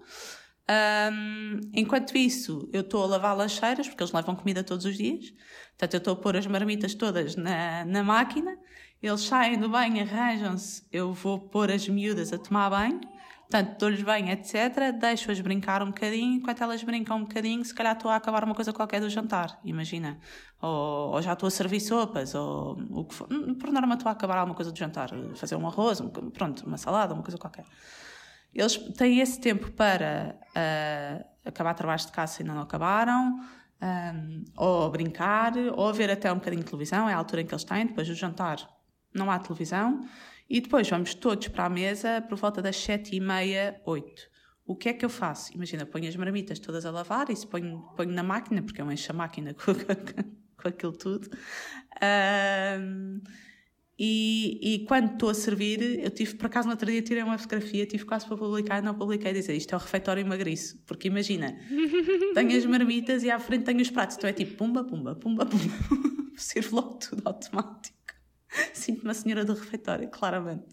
Um, 0.69 1.59
enquanto 1.73 2.15
isso, 2.15 2.69
eu 2.71 2.81
estou 2.81 3.03
a 3.03 3.07
lavar 3.07 3.35
lancheiras, 3.35 3.87
porque 3.89 4.03
eles 4.03 4.13
levam 4.13 4.35
comida 4.35 4.63
todos 4.63 4.85
os 4.85 4.95
dias, 4.95 5.31
portanto 5.71 5.93
eu 5.95 5.97
estou 5.97 6.13
a 6.13 6.15
pôr 6.15 6.37
as 6.37 6.45
marmitas 6.45 6.93
todas 6.93 7.35
na, 7.35 7.83
na 7.85 8.03
máquina, 8.03 8.55
eles 9.01 9.21
saem 9.21 9.59
do 9.59 9.67
banho, 9.67 9.99
arranjam-se, 10.01 10.85
eu 10.91 11.11
vou 11.11 11.39
pôr 11.49 11.71
as 11.71 11.89
miúdas 11.89 12.31
a 12.31 12.37
tomar 12.37 12.69
banho, 12.69 13.01
Portanto, 13.51 13.77
dou-lhes 13.79 14.01
bem, 14.01 14.31
etc. 14.31 14.97
Deixo-as 14.97 15.41
brincar 15.41 15.83
um 15.83 15.87
bocadinho. 15.87 16.35
Enquanto 16.35 16.63
elas 16.63 16.81
brincam 16.81 17.17
um 17.17 17.23
bocadinho, 17.25 17.65
se 17.65 17.75
calhar 17.75 17.97
estou 17.97 18.09
a 18.09 18.15
acabar 18.15 18.45
uma 18.45 18.55
coisa 18.55 18.71
qualquer 18.71 19.01
do 19.01 19.09
jantar, 19.09 19.59
imagina. 19.65 20.17
Ou, 20.61 21.11
ou 21.11 21.21
já 21.21 21.33
estou 21.33 21.47
a 21.47 21.51
servir 21.51 21.81
sopas, 21.81 22.33
ou 22.33 22.81
o 22.89 23.03
que 23.03 23.13
for. 23.13 23.27
Hum, 23.29 23.53
por 23.55 23.69
norma 23.69 23.95
estou 23.95 24.07
a 24.07 24.13
acabar 24.13 24.37
alguma 24.37 24.55
coisa 24.55 24.71
do 24.71 24.79
jantar. 24.79 25.09
Fazer 25.35 25.57
um 25.57 25.67
arroz, 25.67 25.99
um, 25.99 26.07
pronto, 26.07 26.65
uma 26.65 26.77
salada, 26.77 27.13
uma 27.13 27.23
coisa 27.23 27.37
qualquer. 27.37 27.65
Eles 28.55 28.77
têm 28.77 29.19
esse 29.19 29.37
tempo 29.41 29.69
para 29.71 30.39
uh, 30.55 31.25
acabar 31.43 31.73
trabalhos 31.73 32.05
de 32.05 32.11
casa 32.13 32.35
se 32.35 32.43
ainda 32.43 32.53
não 32.53 32.61
acabaram. 32.61 33.37
Um, 33.81 34.45
ou 34.55 34.89
brincar, 34.89 35.51
ou 35.75 35.93
ver 35.93 36.09
até 36.09 36.31
um 36.31 36.35
bocadinho 36.35 36.63
de 36.63 36.69
televisão, 36.69 37.09
é 37.09 37.13
a 37.13 37.17
altura 37.17 37.41
em 37.41 37.45
que 37.45 37.53
eles 37.53 37.65
têm, 37.65 37.87
depois 37.87 38.07
do 38.07 38.15
jantar 38.15 38.65
não 39.13 39.29
há 39.29 39.37
televisão, 39.39 40.05
e 40.51 40.59
depois 40.59 40.89
vamos 40.89 41.15
todos 41.15 41.47
para 41.47 41.63
a 41.63 41.69
mesa 41.69 42.21
por 42.21 42.37
volta 42.37 42.61
das 42.61 42.75
sete 42.75 43.15
e 43.15 43.21
meia, 43.21 43.81
oito. 43.85 44.29
O 44.65 44.75
que 44.75 44.89
é 44.89 44.93
que 44.93 45.05
eu 45.05 45.09
faço? 45.09 45.55
Imagina, 45.55 45.85
ponho 45.85 46.09
as 46.09 46.15
marmitas 46.17 46.59
todas 46.59 46.85
a 46.85 46.91
lavar 46.91 47.29
e 47.29 47.35
se 47.37 47.47
ponho, 47.47 47.79
ponho 47.95 48.11
na 48.11 48.21
máquina, 48.21 48.61
porque 48.61 48.81
eu 48.81 48.91
encho 48.91 49.13
a 49.13 49.15
máquina 49.15 49.53
com, 49.55 49.73
com 49.73 50.67
aquilo 50.67 50.91
tudo. 50.91 51.29
Um, 52.03 53.21
e, 53.97 54.59
e, 54.61 54.85
quando 54.87 55.13
estou 55.13 55.29
a 55.29 55.33
servir, 55.33 56.03
eu 56.03 56.11
tive, 56.11 56.35
por 56.35 56.47
acaso, 56.47 56.67
no 56.67 56.73
outro 56.73 56.91
dia 56.91 57.01
tirei 57.01 57.23
uma 57.23 57.37
fotografia, 57.37 57.85
tive 57.85 58.03
quase 58.03 58.27
para 58.27 58.35
publicar 58.35 58.79
e 58.79 58.81
não 58.81 58.93
publiquei, 58.93 59.31
dizer 59.31 59.55
isto 59.55 59.73
é 59.73 59.77
o 59.77 59.79
refeitório 59.79 60.19
emagriço. 60.19 60.83
Porque 60.85 61.07
imagina, 61.07 61.57
tenho 62.35 62.57
as 62.57 62.65
marmitas 62.65 63.23
e 63.23 63.31
à 63.31 63.39
frente 63.39 63.63
tenho 63.63 63.79
os 63.79 63.89
pratos, 63.89 64.17
então 64.17 64.29
é 64.29 64.33
tipo 64.33 64.57
pumba, 64.57 64.83
pumba, 64.83 65.15
pumba, 65.15 65.45
pumba. 65.45 65.73
Sirvo 66.35 66.75
logo 66.75 66.95
tudo 66.95 67.21
automático. 67.25 68.00
Sinto-me 68.73 69.11
a 69.11 69.13
senhora 69.13 69.45
do 69.45 69.53
refeitório, 69.53 70.09
claramente. 70.09 70.65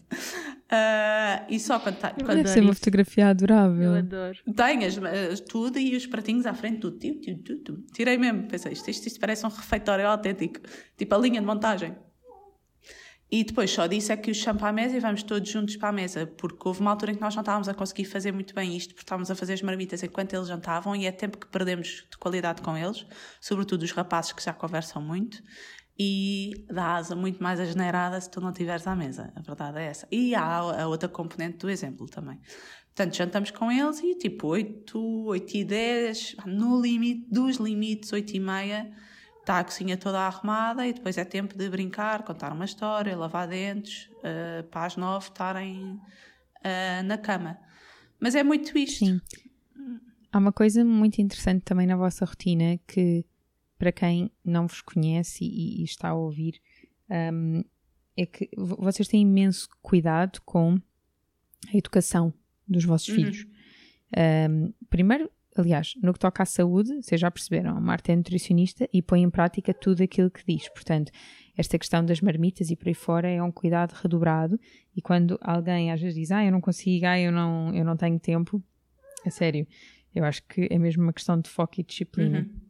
Uh, 0.71 1.45
e 1.49 1.59
só 1.59 1.79
quando, 1.79 1.97
tá, 1.97 2.11
quando 2.11 2.37
Deve 2.37 2.49
ser 2.49 2.61
uma 2.61 2.75
fotografia 2.75 3.27
adorável. 3.29 3.93
Eu 3.93 3.95
adoro. 3.95 4.37
Tenho 4.55 5.37
tudo 5.47 5.79
e 5.79 5.95
os 5.95 6.05
pratinhos 6.05 6.45
à 6.45 6.53
frente, 6.53 6.79
tudo. 6.79 6.99
Tiu, 6.99 7.19
tiu, 7.19 7.37
tiu, 7.41 7.63
tiu. 7.63 7.85
Tirei 7.93 8.17
mesmo, 8.17 8.43
pensei, 8.47 8.73
isto, 8.73 8.89
isto, 8.89 9.07
isto 9.07 9.19
parece 9.19 9.45
um 9.45 9.49
refeitório 9.49 10.07
autêntico. 10.07 10.59
Tipo 10.97 11.15
a 11.15 11.17
linha 11.17 11.39
de 11.39 11.47
montagem. 11.47 11.95
E 13.31 13.43
depois 13.43 13.69
só 13.69 13.85
disse 13.85 14.11
é 14.11 14.17
que 14.17 14.31
o 14.31 14.33
chamo 14.33 14.57
para 14.57 14.69
a 14.69 14.73
mesa 14.73 14.97
e 14.97 14.99
vamos 14.99 15.21
todos 15.21 15.47
juntos 15.47 15.75
para 15.75 15.89
a 15.89 15.91
mesa, 15.91 16.25
porque 16.25 16.67
houve 16.67 16.81
uma 16.81 16.89
altura 16.89 17.11
em 17.11 17.15
que 17.15 17.21
nós 17.21 17.35
não 17.35 17.41
estávamos 17.41 17.69
a 17.69 17.75
conseguir 17.75 18.05
fazer 18.05 18.31
muito 18.31 18.55
bem 18.55 18.75
isto, 18.75 18.89
porque 18.89 19.03
estávamos 19.03 19.29
a 19.29 19.35
fazer 19.35 19.53
as 19.53 19.61
marmitas 19.61 20.01
enquanto 20.01 20.33
eles 20.33 20.47
jantavam 20.47 20.95
e 20.95 21.05
é 21.05 21.11
tempo 21.11 21.37
que 21.37 21.45
perdemos 21.45 22.07
de 22.09 22.17
qualidade 22.17 22.63
com 22.63 22.75
eles, 22.75 23.05
sobretudo 23.39 23.83
os 23.83 23.91
rapazes 23.91 24.31
que 24.31 24.43
já 24.43 24.51
conversam 24.51 24.99
muito 24.99 25.43
e 25.99 26.65
dá 26.69 26.95
asa 26.95 27.13
muito 27.13 27.43
mais 27.43 27.59
agenerada 27.59 28.19
se 28.21 28.31
tu 28.31 28.39
não 28.39 28.51
estiveres 28.51 28.87
à 28.87 28.95
mesa. 28.95 29.33
A 29.35 29.41
verdade 29.41 29.79
é 29.79 29.85
essa. 29.85 30.07
E 30.09 30.33
há 30.33 30.57
a 30.57 30.87
outra 30.87 31.09
componente 31.09 31.57
do 31.57 31.69
exemplo 31.69 32.07
também. 32.07 32.39
Portanto, 32.95 33.17
jantamos 33.17 33.51
com 33.51 33.69
eles 33.69 33.99
e 33.99 34.15
tipo 34.15 34.47
8, 34.47 35.25
8 35.25 35.57
e 35.57 35.63
10, 35.65 36.35
no 36.45 36.81
limite, 36.81 37.27
dos 37.29 37.57
limites, 37.57 38.13
8 38.13 38.33
e 38.33 38.39
meia, 38.39 38.91
está 39.41 39.59
a 39.59 39.63
cozinha 39.63 39.97
toda 39.97 40.19
arrumada 40.19 40.87
e 40.87 40.93
depois 40.93 41.17
é 41.17 41.25
tempo 41.25 41.57
de 41.57 41.69
brincar, 41.69 42.23
contar 42.23 42.53
uma 42.53 42.65
história, 42.65 43.17
lavar 43.17 43.47
dentes, 43.47 44.09
uh, 44.19 44.63
para 44.69 44.85
as 44.85 44.95
9 44.95 45.25
estarem 45.27 45.93
uh, 45.93 47.03
na 47.03 47.17
cama. 47.17 47.59
Mas 48.21 48.35
é 48.35 48.43
muito 48.43 48.77
isto. 48.77 49.05
Sim. 49.05 49.21
Há 50.31 50.37
uma 50.37 50.53
coisa 50.53 50.85
muito 50.85 51.19
interessante 51.19 51.63
também 51.63 51.87
na 51.87 51.95
vossa 51.97 52.23
rotina 52.23 52.77
que 52.87 53.25
para 53.79 53.91
quem 53.93 54.29
não 54.45 54.67
vos 54.67 54.81
conhece 54.81 55.45
e, 55.45 55.81
e 55.81 55.83
está 55.85 56.09
a 56.09 56.13
ouvir, 56.13 56.61
um, 57.33 57.63
é 58.15 58.25
que 58.25 58.49
vocês 58.55 59.07
têm 59.07 59.21
imenso 59.21 59.69
cuidado 59.81 60.41
com 60.45 60.77
a 61.73 61.77
educação 61.77 62.33
dos 62.67 62.83
vossos 62.83 63.07
uhum. 63.07 63.15
filhos. 63.15 63.47
Um, 64.51 64.73
primeiro, 64.89 65.31
aliás, 65.55 65.93
no 66.03 66.11
que 66.11 66.19
toca 66.19 66.43
à 66.43 66.45
saúde, 66.45 67.01
vocês 67.01 67.19
já 67.19 67.31
perceberam, 67.31 67.75
a 67.75 67.79
Marta 67.79 68.11
é 68.11 68.15
nutricionista 68.17 68.87
e 68.93 69.01
põe 69.01 69.21
em 69.21 69.29
prática 69.29 69.73
tudo 69.73 70.03
aquilo 70.03 70.29
que 70.29 70.43
diz. 70.45 70.67
Portanto, 70.67 71.11
esta 71.57 71.79
questão 71.79 72.05
das 72.05 72.19
marmitas 72.19 72.69
e 72.69 72.75
por 72.75 72.89
aí 72.89 72.93
fora 72.93 73.29
é 73.29 73.41
um 73.41 73.51
cuidado 73.51 73.93
redobrado. 73.93 74.59
E 74.93 75.01
quando 75.01 75.39
alguém 75.41 75.89
às 75.89 76.01
vezes 76.01 76.15
diz, 76.15 76.31
ah, 76.31 76.43
eu 76.43 76.51
não 76.51 76.59
consigo, 76.59 77.05
ah, 77.05 77.17
eu 77.17 77.31
não, 77.31 77.73
eu 77.73 77.85
não 77.85 77.95
tenho 77.95 78.19
tempo, 78.19 78.61
a 79.25 79.29
sério, 79.29 79.65
eu 80.13 80.25
acho 80.25 80.43
que 80.45 80.67
é 80.69 80.77
mesmo 80.77 81.03
uma 81.03 81.13
questão 81.13 81.39
de 81.39 81.49
foco 81.49 81.79
e 81.79 81.83
disciplina. 81.83 82.39
Uhum. 82.39 82.68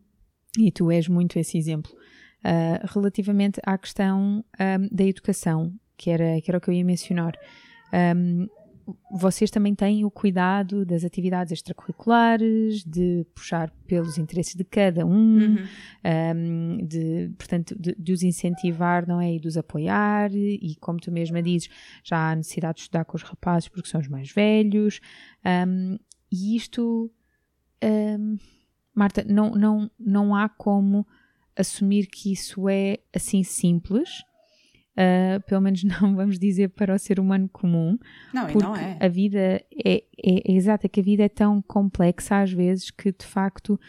E 0.59 0.71
tu 0.71 0.91
és 0.91 1.07
muito 1.07 1.39
esse 1.39 1.57
exemplo. 1.57 1.91
Uh, 2.39 2.85
relativamente 2.93 3.59
à 3.65 3.77
questão 3.77 4.43
um, 4.59 4.95
da 4.95 5.03
educação, 5.05 5.73
que 5.97 6.09
era, 6.09 6.39
que 6.41 6.51
era 6.51 6.57
o 6.57 6.61
que 6.61 6.69
eu 6.69 6.73
ia 6.73 6.83
mencionar. 6.83 7.33
Um, 7.93 8.47
vocês 9.11 9.51
também 9.51 9.75
têm 9.75 10.03
o 10.03 10.11
cuidado 10.11 10.83
das 10.85 11.03
atividades 11.03 11.53
extracurriculares, 11.53 12.83
de 12.83 13.25
puxar 13.35 13.69
pelos 13.85 14.17
interesses 14.17 14.55
de 14.55 14.63
cada 14.63 15.05
um, 15.05 15.37
uhum. 15.37 15.57
um, 16.35 16.85
de, 16.85 17.31
portanto, 17.37 17.75
de, 17.79 17.95
de, 17.97 18.11
os 18.11 18.23
incentivar, 18.23 19.07
não 19.07 19.21
é? 19.21 19.33
E 19.33 19.39
de 19.39 19.47
os 19.47 19.57
apoiar, 19.57 20.33
e 20.33 20.75
como 20.79 20.99
tu 20.99 21.11
mesma 21.11 21.41
dizes, 21.41 21.69
já 22.03 22.31
há 22.31 22.35
necessidade 22.35 22.77
de 22.77 22.81
estudar 22.81 23.05
com 23.05 23.15
os 23.15 23.23
rapazes 23.23 23.69
porque 23.69 23.87
são 23.87 24.01
os 24.01 24.07
mais 24.07 24.31
velhos, 24.31 24.99
um, 25.45 25.97
e 26.31 26.55
isto. 26.55 27.11
Um, 27.83 28.37
Marta, 28.93 29.25
não, 29.27 29.51
não, 29.51 29.91
não 29.99 30.35
há 30.35 30.49
como 30.49 31.05
assumir 31.55 32.07
que 32.07 32.31
isso 32.31 32.67
é 32.69 32.99
assim 33.13 33.43
simples. 33.43 34.23
Uh, 34.91 35.41
pelo 35.47 35.61
menos 35.61 35.83
não 36.01 36.15
vamos 36.15 36.37
dizer 36.37 36.69
para 36.69 36.93
o 36.93 36.99
ser 36.99 37.19
humano 37.19 37.49
comum. 37.49 37.97
Não, 38.33 38.47
porque 38.47 38.63
não 38.63 38.75
é. 38.75 38.97
a 38.99 39.07
vida 39.07 39.39
é, 39.39 39.63
é, 39.85 40.03
é 40.23 40.51
exata, 40.51 40.89
que 40.89 40.99
a 40.99 41.03
vida 41.03 41.23
é 41.23 41.29
tão 41.29 41.61
complexa 41.61 42.41
às 42.41 42.51
vezes 42.51 42.91
que 42.91 43.11
de 43.11 43.25
facto 43.25 43.79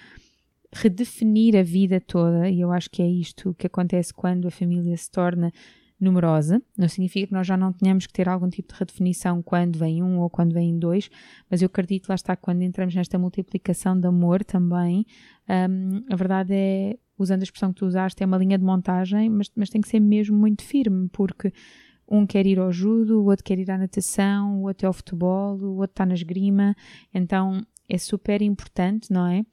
redefinir 0.72 1.56
a 1.56 1.62
vida 1.62 2.00
toda, 2.00 2.48
e 2.48 2.60
eu 2.60 2.70
acho 2.70 2.88
que 2.90 3.02
é 3.02 3.08
isto 3.08 3.54
que 3.58 3.66
acontece 3.66 4.14
quando 4.14 4.46
a 4.46 4.52
família 4.52 4.96
se 4.96 5.10
torna 5.10 5.52
numerosa, 6.00 6.62
não 6.76 6.88
significa 6.88 7.26
que 7.26 7.32
nós 7.32 7.46
já 7.46 7.56
não 7.56 7.72
tenhamos 7.72 8.06
que 8.06 8.12
ter 8.12 8.28
algum 8.28 8.48
tipo 8.48 8.72
de 8.72 8.78
redefinição 8.78 9.42
quando 9.42 9.78
vem 9.78 10.02
um 10.02 10.18
ou 10.18 10.30
quando 10.30 10.52
vem 10.52 10.78
dois, 10.78 11.10
mas 11.50 11.60
eu 11.60 11.66
acredito, 11.66 12.08
lá 12.08 12.14
está, 12.14 12.34
quando 12.34 12.62
entramos 12.62 12.94
nesta 12.94 13.18
multiplicação 13.18 13.98
de 13.98 14.06
amor 14.06 14.42
também, 14.44 15.04
um, 15.48 16.02
a 16.10 16.16
verdade 16.16 16.54
é, 16.54 16.98
usando 17.18 17.40
a 17.40 17.44
expressão 17.44 17.72
que 17.72 17.80
tu 17.80 17.86
usaste, 17.86 18.22
é 18.22 18.26
uma 18.26 18.38
linha 18.38 18.56
de 18.56 18.64
montagem, 18.64 19.28
mas, 19.28 19.50
mas 19.54 19.68
tem 19.68 19.80
que 19.80 19.88
ser 19.88 20.00
mesmo 20.00 20.36
muito 20.36 20.62
firme, 20.62 21.08
porque 21.12 21.52
um 22.08 22.26
quer 22.26 22.46
ir 22.46 22.58
ao 22.58 22.72
judo, 22.72 23.20
o 23.20 23.26
outro 23.26 23.44
quer 23.44 23.58
ir 23.58 23.70
à 23.70 23.78
natação, 23.78 24.62
o 24.62 24.66
outro 24.66 24.86
é 24.86 24.88
ao 24.88 24.92
futebol, 24.92 25.56
o 25.58 25.76
outro 25.76 25.92
está 25.92 26.06
na 26.06 26.14
esgrima, 26.14 26.74
então 27.14 27.64
é 27.88 27.98
super 27.98 28.42
importante, 28.42 29.12
não 29.12 29.26
é? 29.26 29.44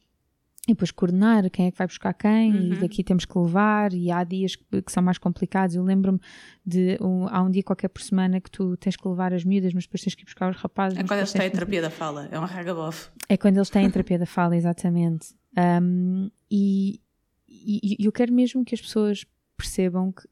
E 0.67 0.73
depois 0.73 0.91
coordenar 0.91 1.49
quem 1.49 1.67
é 1.67 1.71
que 1.71 1.77
vai 1.77 1.87
buscar 1.87 2.13
quem 2.13 2.51
uhum. 2.51 2.73
e 2.73 2.75
daqui 2.77 3.03
temos 3.03 3.23
que 3.23 3.39
levar 3.39 3.93
e 3.93 4.11
há 4.11 4.23
dias 4.23 4.55
que, 4.55 4.81
que 4.81 4.91
são 4.91 5.01
mais 5.01 5.17
complicados. 5.17 5.75
Eu 5.75 5.83
lembro-me 5.83 6.19
de 6.65 6.97
um, 7.01 7.25
há 7.29 7.41
um 7.41 7.49
dia 7.49 7.63
qualquer 7.63 7.87
por 7.87 8.01
semana 8.01 8.41
que 8.41 8.51
tu 8.51 8.75
tens 8.77 8.97
que 8.97 9.07
levar 9.07 9.33
as 9.33 9.45
miúdas 9.45 9.73
mas 9.73 9.85
depois 9.85 10.01
tens 10.01 10.13
que 10.13 10.23
ir 10.23 10.25
buscar 10.25 10.49
os 10.51 10.57
rapazes 10.57 10.99
é 10.99 11.03
quando 11.03 11.19
eles 11.19 11.31
têm 11.31 11.49
terapia 11.49 11.81
da 11.81 11.89
fala 11.89 12.27
é 12.29 12.37
um 12.37 12.43
ragabof 12.43 13.09
é 13.29 13.37
quando 13.37 13.57
eles 13.57 13.69
têm 13.69 13.89
terapia 13.89 14.19
da 14.19 14.25
fala 14.25 14.55
exatamente. 14.55 15.35
Um, 15.57 16.29
e, 16.51 17.01
e, 17.47 17.97
e 17.99 18.05
eu 18.05 18.11
quero 18.11 18.31
mesmo 18.33 18.63
que 18.63 18.75
as 18.75 18.81
pessoas 18.81 19.25
percebam 19.55 20.11
que 20.11 20.27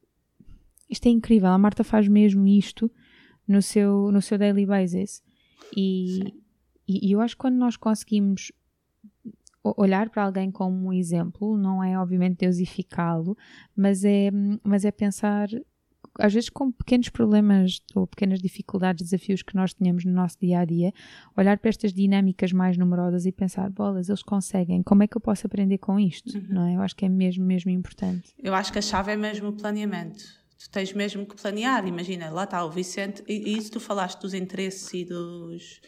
isto 0.89 1.07
é 1.07 1.09
incrível. 1.09 1.49
A 1.49 1.57
Marta 1.57 1.83
faz 1.83 2.07
mesmo 2.07 2.47
isto 2.47 2.91
no 3.47 3.61
seu, 3.61 4.11
no 4.11 4.21
seu 4.21 4.37
daily 4.37 4.65
basis. 4.65 5.23
E, 5.75 6.19
e, 6.87 7.09
e 7.09 7.11
eu 7.11 7.21
acho 7.21 7.35
que 7.35 7.41
quando 7.41 7.55
nós 7.55 7.75
conseguimos 7.75 8.51
olhar 9.77 10.09
para 10.09 10.23
alguém 10.23 10.51
como 10.51 10.87
um 10.87 10.93
exemplo, 10.93 11.57
não 11.57 11.83
é 11.83 11.97
obviamente 11.97 12.39
deusificá-lo, 12.39 13.37
mas 13.75 14.03
é, 14.03 14.29
mas 14.63 14.85
é 14.85 14.91
pensar, 14.91 15.47
às 16.19 16.33
vezes 16.33 16.49
com 16.49 16.71
pequenos 16.71 17.09
problemas 17.09 17.81
ou 17.95 18.05
pequenas 18.05 18.39
dificuldades, 18.39 19.03
desafios 19.03 19.41
que 19.41 19.55
nós 19.55 19.73
tenhamos 19.73 20.05
no 20.05 20.11
nosso 20.11 20.37
dia 20.39 20.59
a 20.59 20.65
dia, 20.65 20.93
olhar 21.35 21.57
para 21.57 21.69
estas 21.69 21.93
dinâmicas 21.93 22.51
mais 22.51 22.77
numerosas 22.77 23.25
e 23.25 23.31
pensar, 23.31 23.69
bolas, 23.69 24.09
eles 24.09 24.23
conseguem, 24.23 24.83
como 24.83 25.03
é 25.03 25.07
que 25.07 25.17
eu 25.17 25.21
posso 25.21 25.47
aprender 25.47 25.77
com 25.79 25.99
isto? 25.99 26.37
Uhum. 26.37 26.47
Não 26.49 26.67
é? 26.67 26.75
Eu 26.75 26.81
acho 26.81 26.95
que 26.95 27.05
é 27.05 27.09
mesmo, 27.09 27.43
mesmo 27.45 27.71
importante. 27.71 28.33
Eu 28.41 28.53
acho 28.53 28.71
que 28.71 28.79
a 28.79 28.81
chave 28.81 29.11
é 29.11 29.15
mesmo 29.15 29.49
o 29.49 29.53
planeamento. 29.53 30.23
Tu 30.57 30.69
tens 30.69 30.93
mesmo 30.93 31.25
que 31.25 31.35
planear, 31.35 31.85
imagina, 31.85 32.29
lá 32.29 32.45
está 32.45 32.63
o 32.63 32.71
Vicente, 32.71 33.23
e 33.27 33.57
isso 33.57 33.71
tu 33.71 33.79
falaste 33.79 34.21
dos 34.21 34.33
interesses 34.33 34.93
e 34.93 35.03
dos 35.03 35.81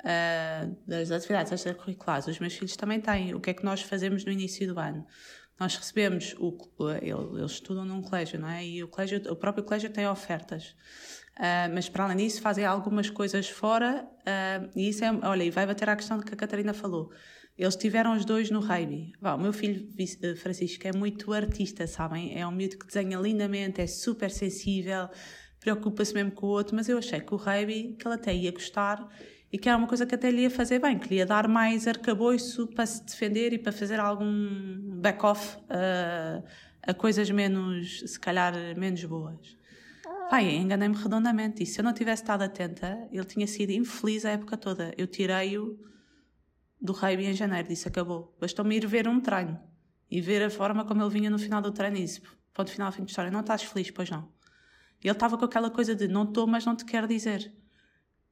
uh, 0.00 0.76
das 0.86 1.10
atividades 1.10 1.52
extracurriculares, 1.52 2.26
os 2.26 2.38
meus 2.38 2.54
filhos 2.54 2.76
também 2.76 3.00
têm. 3.00 3.34
O 3.34 3.40
que 3.40 3.50
é 3.50 3.54
que 3.54 3.64
nós 3.64 3.82
fazemos 3.82 4.24
no 4.24 4.32
início 4.32 4.72
do 4.72 4.78
ano? 4.78 5.06
Nós 5.58 5.74
recebemos, 5.74 6.36
o, 6.38 6.56
eles 7.02 7.52
estudam 7.52 7.84
num 7.84 8.00
colégio, 8.00 8.38
não 8.38 8.48
é? 8.48 8.64
E 8.64 8.82
o, 8.82 8.88
colégio, 8.88 9.20
o 9.30 9.34
próprio 9.34 9.64
colégio 9.64 9.90
tem 9.90 10.06
ofertas. 10.06 10.76
Uh, 11.36 11.70
mas 11.72 11.88
para 11.88 12.04
além 12.04 12.16
disso 12.16 12.40
fazem 12.40 12.64
algumas 12.64 13.10
coisas 13.10 13.48
fora 13.48 14.04
uh, 14.04 14.70
e 14.74 14.88
isso 14.88 15.04
é, 15.04 15.12
olha, 15.22 15.44
e 15.44 15.50
vai 15.50 15.64
bater 15.66 15.88
à 15.88 15.94
questão 15.94 16.18
que 16.20 16.34
a 16.34 16.36
Catarina 16.36 16.74
falou. 16.74 17.12
Eles 17.56 17.74
tiveram 17.74 18.16
os 18.16 18.24
dois 18.24 18.50
no 18.50 18.60
rugby. 18.60 19.12
o 19.20 19.38
meu 19.38 19.52
filho 19.52 19.88
Francisco 20.36 20.86
é 20.86 20.92
muito 20.92 21.32
artista, 21.32 21.88
sabem? 21.88 22.38
É 22.38 22.46
um 22.46 22.52
miúdo 22.52 22.78
que 22.78 22.86
desenha 22.86 23.18
lindamente, 23.18 23.80
é 23.80 23.86
super 23.86 24.30
sensível, 24.30 25.08
preocupa-se 25.58 26.14
mesmo 26.14 26.30
com 26.30 26.46
o 26.46 26.50
outro, 26.50 26.76
mas 26.76 26.88
eu 26.88 26.98
achei 26.98 27.20
que 27.20 27.34
o 27.34 27.36
rugby, 27.36 27.96
que 27.98 28.06
ele 28.06 28.14
até 28.14 28.32
ia 28.32 28.52
gostar, 28.52 29.08
e 29.52 29.58
que 29.58 29.68
era 29.68 29.78
uma 29.78 29.86
coisa 29.86 30.04
que 30.04 30.14
até 30.14 30.30
lhe 30.30 30.42
ia 30.42 30.50
fazer 30.50 30.78
bem, 30.78 30.98
que 30.98 31.08
lhe 31.08 31.16
ia 31.16 31.26
dar 31.26 31.48
mais 31.48 31.86
arcabouço 31.88 32.66
para 32.68 32.84
se 32.86 33.04
defender 33.04 33.52
e 33.52 33.58
para 33.58 33.72
fazer 33.72 33.98
algum 33.98 35.00
back-off 35.00 35.56
uh, 35.56 36.44
a 36.82 36.94
coisas 36.94 37.30
menos, 37.30 38.00
se 38.06 38.20
calhar, 38.20 38.54
menos 38.76 39.02
boas. 39.04 39.56
Pai, 40.28 40.56
enganei-me 40.56 40.94
redondamente. 40.94 41.62
E 41.62 41.66
se 41.66 41.80
eu 41.80 41.84
não 41.84 41.94
tivesse 41.94 42.22
estado 42.22 42.42
atenta, 42.42 43.08
ele 43.10 43.24
tinha 43.24 43.46
sido 43.46 43.70
infeliz 43.70 44.26
a 44.26 44.30
época 44.30 44.58
toda. 44.58 44.92
Eu 44.98 45.06
tirei-o 45.06 45.78
do 46.78 46.92
rugby 46.92 47.24
em 47.24 47.32
janeiro, 47.32 47.68
disse 47.68 47.88
acabou. 47.88 48.36
Bastou-me 48.38 48.76
ir 48.76 48.86
ver 48.86 49.08
um 49.08 49.20
treino 49.20 49.58
e 50.10 50.20
ver 50.20 50.42
a 50.42 50.50
forma 50.50 50.84
como 50.84 51.02
ele 51.02 51.10
vinha 51.10 51.30
no 51.30 51.38
final 51.38 51.62
do 51.62 51.72
treino 51.72 51.96
e 51.96 52.02
disse: 52.02 52.20
ponto 52.52 52.70
final, 52.70 52.92
fim 52.92 53.04
de 53.04 53.10
história, 53.10 53.30
não 53.30 53.40
estás 53.40 53.62
feliz, 53.62 53.90
pois 53.90 54.10
não. 54.10 54.28
Ele 55.02 55.12
estava 55.12 55.38
com 55.38 55.44
aquela 55.46 55.70
coisa 55.70 55.94
de 55.94 56.06
não 56.08 56.24
estou, 56.24 56.46
mas 56.46 56.66
não 56.66 56.76
te 56.76 56.84
quero 56.84 57.08
dizer 57.08 57.50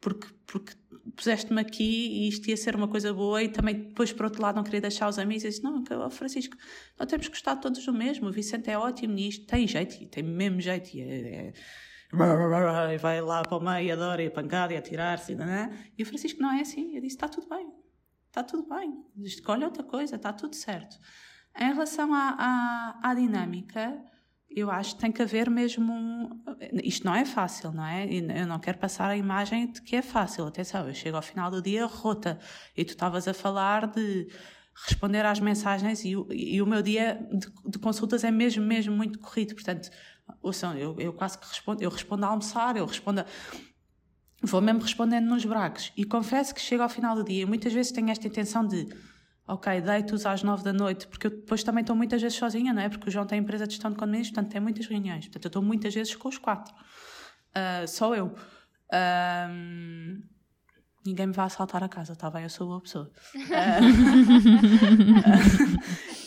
porque, 0.07 0.29
porque 0.47 0.73
puseste-me 1.17 1.61
aqui 1.61 1.83
e 1.83 2.29
isto 2.29 2.49
ia 2.49 2.57
ser 2.57 2.77
uma 2.77 2.87
coisa 2.87 3.13
boa 3.13 3.43
e 3.43 3.49
também 3.49 3.75
depois 3.75 4.13
por 4.13 4.27
outro 4.27 4.41
lado 4.41 4.55
não 4.55 4.63
queria 4.63 4.81
deixar 4.81 5.09
os 5.09 5.19
amigos 5.19 5.43
e 5.43 5.49
disse, 5.49 5.65
não, 5.65 5.83
Francisco, 6.13 6.57
nós 6.97 7.09
temos 7.09 7.27
gostado 7.27 7.61
todos 7.61 7.85
do 7.85 7.93
mesmo, 7.93 8.29
o 8.29 8.33
Vicente 8.33 8.71
é 8.71 8.79
ótimo 8.79 9.15
nisto, 9.15 9.45
tem 9.47 9.67
jeito, 9.67 10.07
tem 10.07 10.23
mesmo 10.23 10.61
jeito 10.61 10.95
e 10.95 11.01
é, 11.01 11.47
é, 11.49 11.53
vai 12.99 13.21
lá 13.21 13.43
para 13.43 13.59
o 13.59 13.61
meio, 13.61 13.95
adora 13.95 14.23
e 14.23 14.29
a 14.29 14.31
pancada 14.31 14.75
e 14.75 14.77
a 14.77 14.81
tirar-se, 14.81 15.33
é? 15.33 15.71
e 15.99 16.05
o 16.05 16.07
Francisco 16.07 16.41
não 16.41 16.53
é 16.53 16.61
assim, 16.61 16.95
eu 16.95 17.01
disse, 17.01 17.17
está 17.17 17.27
tudo 17.29 17.49
bem, 17.49 17.69
está 18.29 18.45
tudo 18.45 18.69
bem, 18.69 19.05
escolhe 19.25 19.65
outra 19.65 19.83
coisa, 19.83 20.15
está 20.15 20.33
tudo 20.33 20.55
certo. 20.55 20.97
Em 21.59 21.73
relação 21.73 22.15
à, 22.15 22.37
à, 23.03 23.11
à 23.11 23.15
dinâmica, 23.15 24.01
eu 24.57 24.71
acho 24.71 24.95
que 24.95 25.01
tem 25.03 25.13
que 25.13 25.21
haver 25.21 25.51
mesmo. 25.51 25.93
Um... 25.93 26.43
Isto 26.83 27.05
não 27.05 27.15
é 27.15 27.27
fácil, 27.27 27.73
não 27.73 27.85
é? 27.85 28.09
Eu 28.11 28.47
não 28.47 28.59
quero 28.59 28.79
passar 28.79 29.11
a 29.11 29.17
imagem 29.17 29.71
de 29.71 29.83
que 29.83 29.95
é 29.95 30.01
fácil. 30.01 30.47
Atenção, 30.47 30.89
eu 30.89 30.95
chego 30.95 31.17
ao 31.17 31.23
final 31.23 31.51
do 31.51 31.61
dia 31.61 31.85
rota 31.85 32.39
e 32.75 32.83
tu 32.83 32.91
estavas 32.91 33.29
a 33.29 33.35
falar 33.35 33.87
de 33.87 34.27
responder 34.87 35.25
às 35.27 35.41
mensagens 35.41 36.05
e 36.07 36.17
o, 36.17 36.27
e 36.33 36.61
o 36.63 36.67
meu 36.67 36.83
dia 36.83 37.27
de, 37.31 37.71
de, 37.71 37.79
consultas 37.79 38.25
é 38.25 38.31
mesmo, 38.31 38.65
mesmo 38.65 38.97
muito 38.97 39.19
corrido. 39.19 39.55
Portanto, 39.55 39.91
ouçam, 40.43 40.75
eu, 40.77 40.97
eu 40.99 41.13
quase 41.13 41.39
que 41.39 41.47
respondo, 41.47 41.83
eu 41.83 41.91
respondo 41.91 42.25
a 42.25 42.29
almoçar, 42.29 42.77
eu 42.79 42.87
respondo 42.87 43.21
a, 43.21 43.27
Vou 44.43 44.61
mesmo 44.61 44.81
respondendo 44.81 45.27
nos 45.27 45.45
bracos. 45.45 45.93
E 45.97 46.05
confesso 46.05 46.55
que 46.55 46.61
chego 46.61 46.83
ao 46.83 46.89
final 46.89 47.15
do 47.15 47.25
dia 47.25 47.43
e 47.43 47.47
muitas 47.47 47.73
vezes 47.73 47.91
tenho 47.91 48.11
esta 48.11 48.27
intenção 48.27 48.67
de 48.67 48.87
ok, 49.49 49.81
deito-os 49.81 50.27
às 50.27 50.43
nove 50.43 50.65
da 50.65 50.73
noite, 50.73 51.07
porque 51.07 51.29
eu 51.29 51.31
depois 51.31 51.63
também 51.63 51.83
estou 51.83 51.95
muitas 51.95 52.21
vezes 52.21 52.37
sozinha, 52.37 52.73
não 52.73 52.83
é? 52.83 52.89
Porque 52.89 53.09
o 53.09 53.11
João 53.11 53.27
tem 53.27 53.39
empresa 53.39 53.67
de 53.67 53.75
gestão 53.75 53.91
de 53.91 53.97
condomínios, 53.97 54.31
portanto 54.31 54.51
tem 54.51 54.61
muitas 54.61 54.87
reuniões. 54.87 55.27
Portanto, 55.27 55.45
eu 55.45 55.49
estou 55.49 55.63
muitas 55.63 55.95
vezes 55.95 56.15
com 56.17 56.29
os 56.29 56.39
quatro. 56.39 56.75
Uh, 57.55 57.87
só 57.87 58.15
eu. 58.15 58.27
Uh, 58.93 60.23
ninguém 61.07 61.29
me 61.29 61.33
vai 61.33 61.47
assaltar 61.47 61.83
a 61.83 61.89
casa, 61.89 62.13
está 62.13 62.29
bem? 62.31 62.43
Eu 62.43 62.51
sou 62.51 62.67
boa 62.67 62.81
pessoa. 62.81 63.11
Uh, 63.35 63.39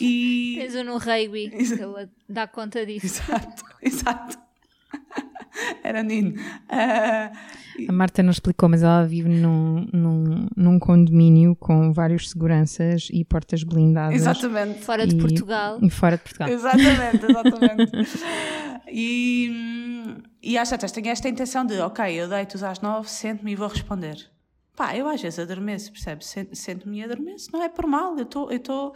e... 0.00 0.56
Tens 0.58 0.74
um 0.76 0.84
no 0.84 0.96
rugby, 0.96 1.50
ela 1.78 2.10
dá 2.28 2.46
conta 2.46 2.84
disso. 2.86 3.06
Exato, 3.06 3.64
exato. 3.82 4.49
Era 5.82 6.02
Nino. 6.02 6.30
Uh, 6.30 7.88
a 7.88 7.92
Marta 7.92 8.22
não 8.22 8.30
explicou, 8.30 8.68
mas 8.68 8.82
ela 8.82 9.04
vive 9.04 9.28
num, 9.28 9.86
num, 9.92 10.46
num 10.56 10.78
condomínio 10.78 11.56
com 11.56 11.92
vários 11.92 12.30
seguranças 12.30 13.08
e 13.12 13.24
portas 13.24 13.62
blindadas. 13.62 14.14
Exatamente. 14.14 14.80
Fora 14.80 15.06
de 15.06 15.16
Portugal. 15.16 15.78
E 15.82 15.90
fora 15.90 16.16
de 16.16 16.22
Portugal. 16.22 16.48
Exatamente, 16.48 17.26
exatamente. 17.30 17.92
e, 18.90 20.16
e 20.42 20.58
às 20.58 20.68
tantas 20.68 20.92
tenho 20.92 21.08
esta 21.08 21.28
intenção 21.28 21.64
de, 21.64 21.78
ok, 21.80 22.12
eu 22.12 22.28
deito-os 22.28 22.62
às 22.62 22.80
nove, 22.80 23.08
sento-me 23.08 23.52
e 23.52 23.56
vou 23.56 23.68
responder. 23.68 24.16
Pá, 24.76 24.96
eu 24.96 25.08
às 25.08 25.20
vezes 25.20 25.38
adormeço, 25.38 25.92
percebes? 25.92 26.34
Sento-me 26.52 26.98
e 26.98 27.04
adormeço. 27.04 27.50
Não 27.52 27.62
é 27.62 27.68
por 27.68 27.86
mal, 27.86 28.16
eu 28.16 28.22
estou... 28.22 28.50
Eu 28.50 28.60
tô, 28.60 28.94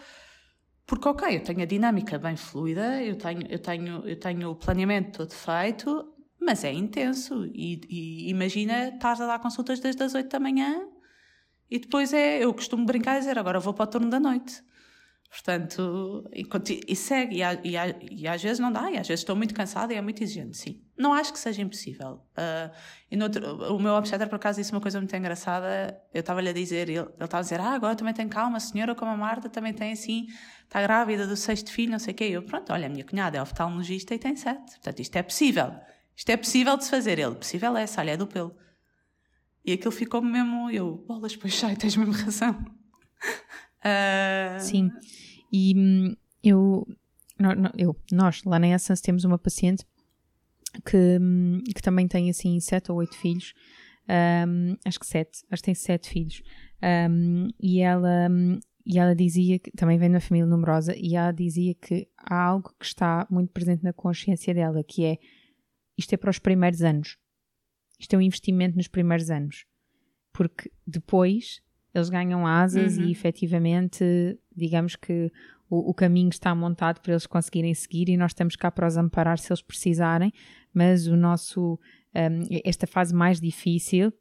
porque, 0.87 1.09
ok, 1.09 1.37
eu 1.37 1.42
tenho 1.42 1.62
a 1.62 1.64
dinâmica 1.64 2.18
bem 2.18 2.37
fluida, 2.37 3.03
eu 3.03 3.16
tenho, 3.16 3.46
eu 3.48 3.59
tenho, 3.59 4.07
eu 4.07 4.16
tenho 4.16 4.50
o 4.50 4.55
planeamento 4.55 5.18
todo 5.18 5.33
feito, 5.33 6.13
mas 6.44 6.64
é 6.64 6.72
intenso. 6.72 7.46
E, 7.54 7.80
e 7.88 8.30
imagina, 8.30 8.88
estás 8.88 9.20
a 9.20 9.26
dar 9.26 9.38
consultas 9.38 9.80
desde 9.80 10.02
as 10.02 10.14
8 10.14 10.28
da 10.28 10.40
manhã 10.40 10.87
e 11.70 11.78
depois 11.78 12.12
é, 12.12 12.44
eu 12.44 12.52
costumo 12.54 12.85
brincar 12.85 13.16
e 13.16 13.20
dizer, 13.20 13.38
agora 13.38 13.59
vou 13.59 13.74
para 13.74 13.85
o 13.85 13.87
turno 13.87 14.11
da 14.11 14.20
noite. 14.20 14.62
Portanto, 15.28 16.30
e, 16.33 16.46
e 16.87 16.94
segue, 16.94 17.42
e, 17.42 17.42
e, 17.42 18.22
e, 18.22 18.28
às 18.28 18.40
vezes 18.40 18.61
não 18.61 18.70
dá, 18.70 18.88
e 18.88 18.96
às 18.96 19.09
vezes 19.09 19.22
estou 19.22 19.35
muito 19.35 19.52
cansada 19.52 19.92
e 19.92 19.96
é 19.96 20.00
muito 20.00 20.22
exigente, 20.22 20.57
sim. 20.57 20.80
Não 20.96 21.12
acho 21.12 21.33
que 21.33 21.38
seja 21.40 21.61
impossível. 21.61 22.22
Uh, 22.38 22.70
e 23.11 23.20
outro, 23.20 23.74
o 23.74 23.80
meu 23.80 23.94
obstetra, 23.94 24.28
por 24.28 24.37
acaso, 24.37 24.61
disse 24.61 24.70
uma 24.70 24.80
coisa 24.80 25.00
muito 25.00 25.16
engraçada. 25.16 26.00
Eu 26.14 26.20
estava-lhe 26.20 26.50
a 26.50 26.52
dizer, 26.52 26.88
ele, 26.88 27.00
estava 27.00 27.38
a 27.38 27.40
dizer, 27.40 27.59
ah, 27.59 27.72
agora 27.72 27.96
também 27.96 28.14
tem 28.14 28.28
calma, 28.28 28.59
a 28.59 28.61
senhora 28.61 28.94
como 28.94 29.11
a 29.11 29.16
Marta 29.16 29.48
também 29.48 29.72
tem 29.72 29.90
assim, 29.90 30.28
está 30.62 30.80
grávida 30.80 31.26
do 31.26 31.37
sexto 31.37 31.72
filho, 31.72 31.90
não 31.90 31.98
sei 31.98 32.14
o 32.14 32.16
quê. 32.16 32.24
Eu, 32.26 32.44
pronto, 32.44 32.72
olha, 32.72 32.87
a 32.87 32.88
minha 32.88 33.04
cunhada 33.04 33.37
é 33.37 33.42
oftalmologista 33.42 34.14
e 34.14 34.18
tem 34.20 34.37
sete. 34.37 34.74
Portanto, 34.74 35.00
isto 35.00 35.16
é 35.16 35.22
possível. 35.24 35.74
Isto 36.16 36.31
é 36.31 36.37
possível 36.37 36.77
de 36.77 36.85
se 36.85 36.90
fazer. 36.90 37.18
Ele, 37.18 37.35
possível 37.35 37.77
é 37.77 37.83
essa, 37.83 38.00
olha, 38.00 38.12
é 38.12 38.16
do 38.16 38.27
pelo. 38.27 38.55
E 39.64 39.72
aquilo 39.72 39.92
ficou 39.92 40.20
mesmo, 40.20 40.70
eu, 40.70 40.96
bolas, 41.09 41.35
pois 41.35 41.55
sai, 41.55 41.74
tens 41.74 41.96
mesmo 41.96 42.12
razão. 42.12 42.53
Uh... 43.81 44.61
Sim, 44.61 44.90
e 45.50 45.74
hum, 45.77 46.16
eu, 46.42 46.87
eu, 47.77 47.96
nós 48.12 48.42
lá 48.44 48.59
na 48.59 48.68
Essence 48.68 49.03
temos 49.03 49.24
uma 49.24 49.38
paciente 49.38 49.87
que, 50.85 51.18
hum, 51.18 51.62
que 51.74 51.81
também 51.81 52.07
tem 52.07 52.29
assim 52.29 52.61
sete 52.61 52.92
ou 52.92 52.98
oito 52.98 53.16
filhos, 53.16 53.55
um, 54.46 54.77
acho 54.85 55.00
que 55.00 55.07
sete, 55.07 55.44
acho 55.50 55.62
que 55.62 55.66
tem 55.66 55.74
sete 55.74 56.11
filhos, 56.11 56.42
um, 57.11 57.48
e 57.59 57.81
ela 57.81 58.29
hum, 58.31 58.59
e 58.87 58.98
ela 58.98 59.14
dizia 59.14 59.59
que 59.59 59.70
também 59.70 59.98
vem 59.98 60.11
de 60.11 60.16
uma 60.16 60.20
família 60.20 60.46
numerosa 60.46 60.94
e 60.96 61.16
ela 61.16 61.33
dizia 61.33 61.74
que 61.74 62.07
há 62.18 62.42
algo 62.42 62.74
que 62.79 62.85
está 62.85 63.27
muito 63.31 63.50
presente 63.50 63.83
na 63.83 63.92
consciência 63.94 64.53
dela, 64.53 64.85
que 64.85 65.05
é 65.05 65.18
isto 65.96 66.12
é 66.12 66.16
para 66.16 66.30
os 66.30 66.38
primeiros 66.38 66.83
anos. 66.83 67.16
Isto 67.98 68.14
é 68.14 68.18
um 68.18 68.22
investimento 68.22 68.76
nos 68.76 68.88
primeiros 68.88 69.30
anos. 69.30 69.64
Porque 70.33 70.70
depois 70.87 71.61
eles 71.94 72.09
ganham 72.09 72.46
asas 72.46 72.96
uhum. 72.98 73.04
e 73.04 73.12
efetivamente, 73.12 74.04
digamos 74.54 74.96
que 74.96 75.30
o, 75.70 75.90
o, 75.90 75.94
caminho 75.94 76.28
está 76.28 76.52
montado 76.54 77.00
para 77.00 77.12
eles 77.12 77.26
conseguirem 77.26 77.72
seguir 77.72 78.09
e 78.09 78.16
nós 78.16 78.33
estamos 78.33 78.57
cá 78.57 78.70
para 78.70 78.87
os 78.87 78.96
amparar 78.96 79.38
se 79.38 79.52
eles 79.52 79.62
precisarem, 79.62 80.33
mas 80.72 81.07
o 81.07 81.16
nosso, 81.16 81.78
um, 82.14 82.59
esta 82.64 82.87
fase 82.87 83.14
mais 83.14 83.40
difícil 83.40 84.12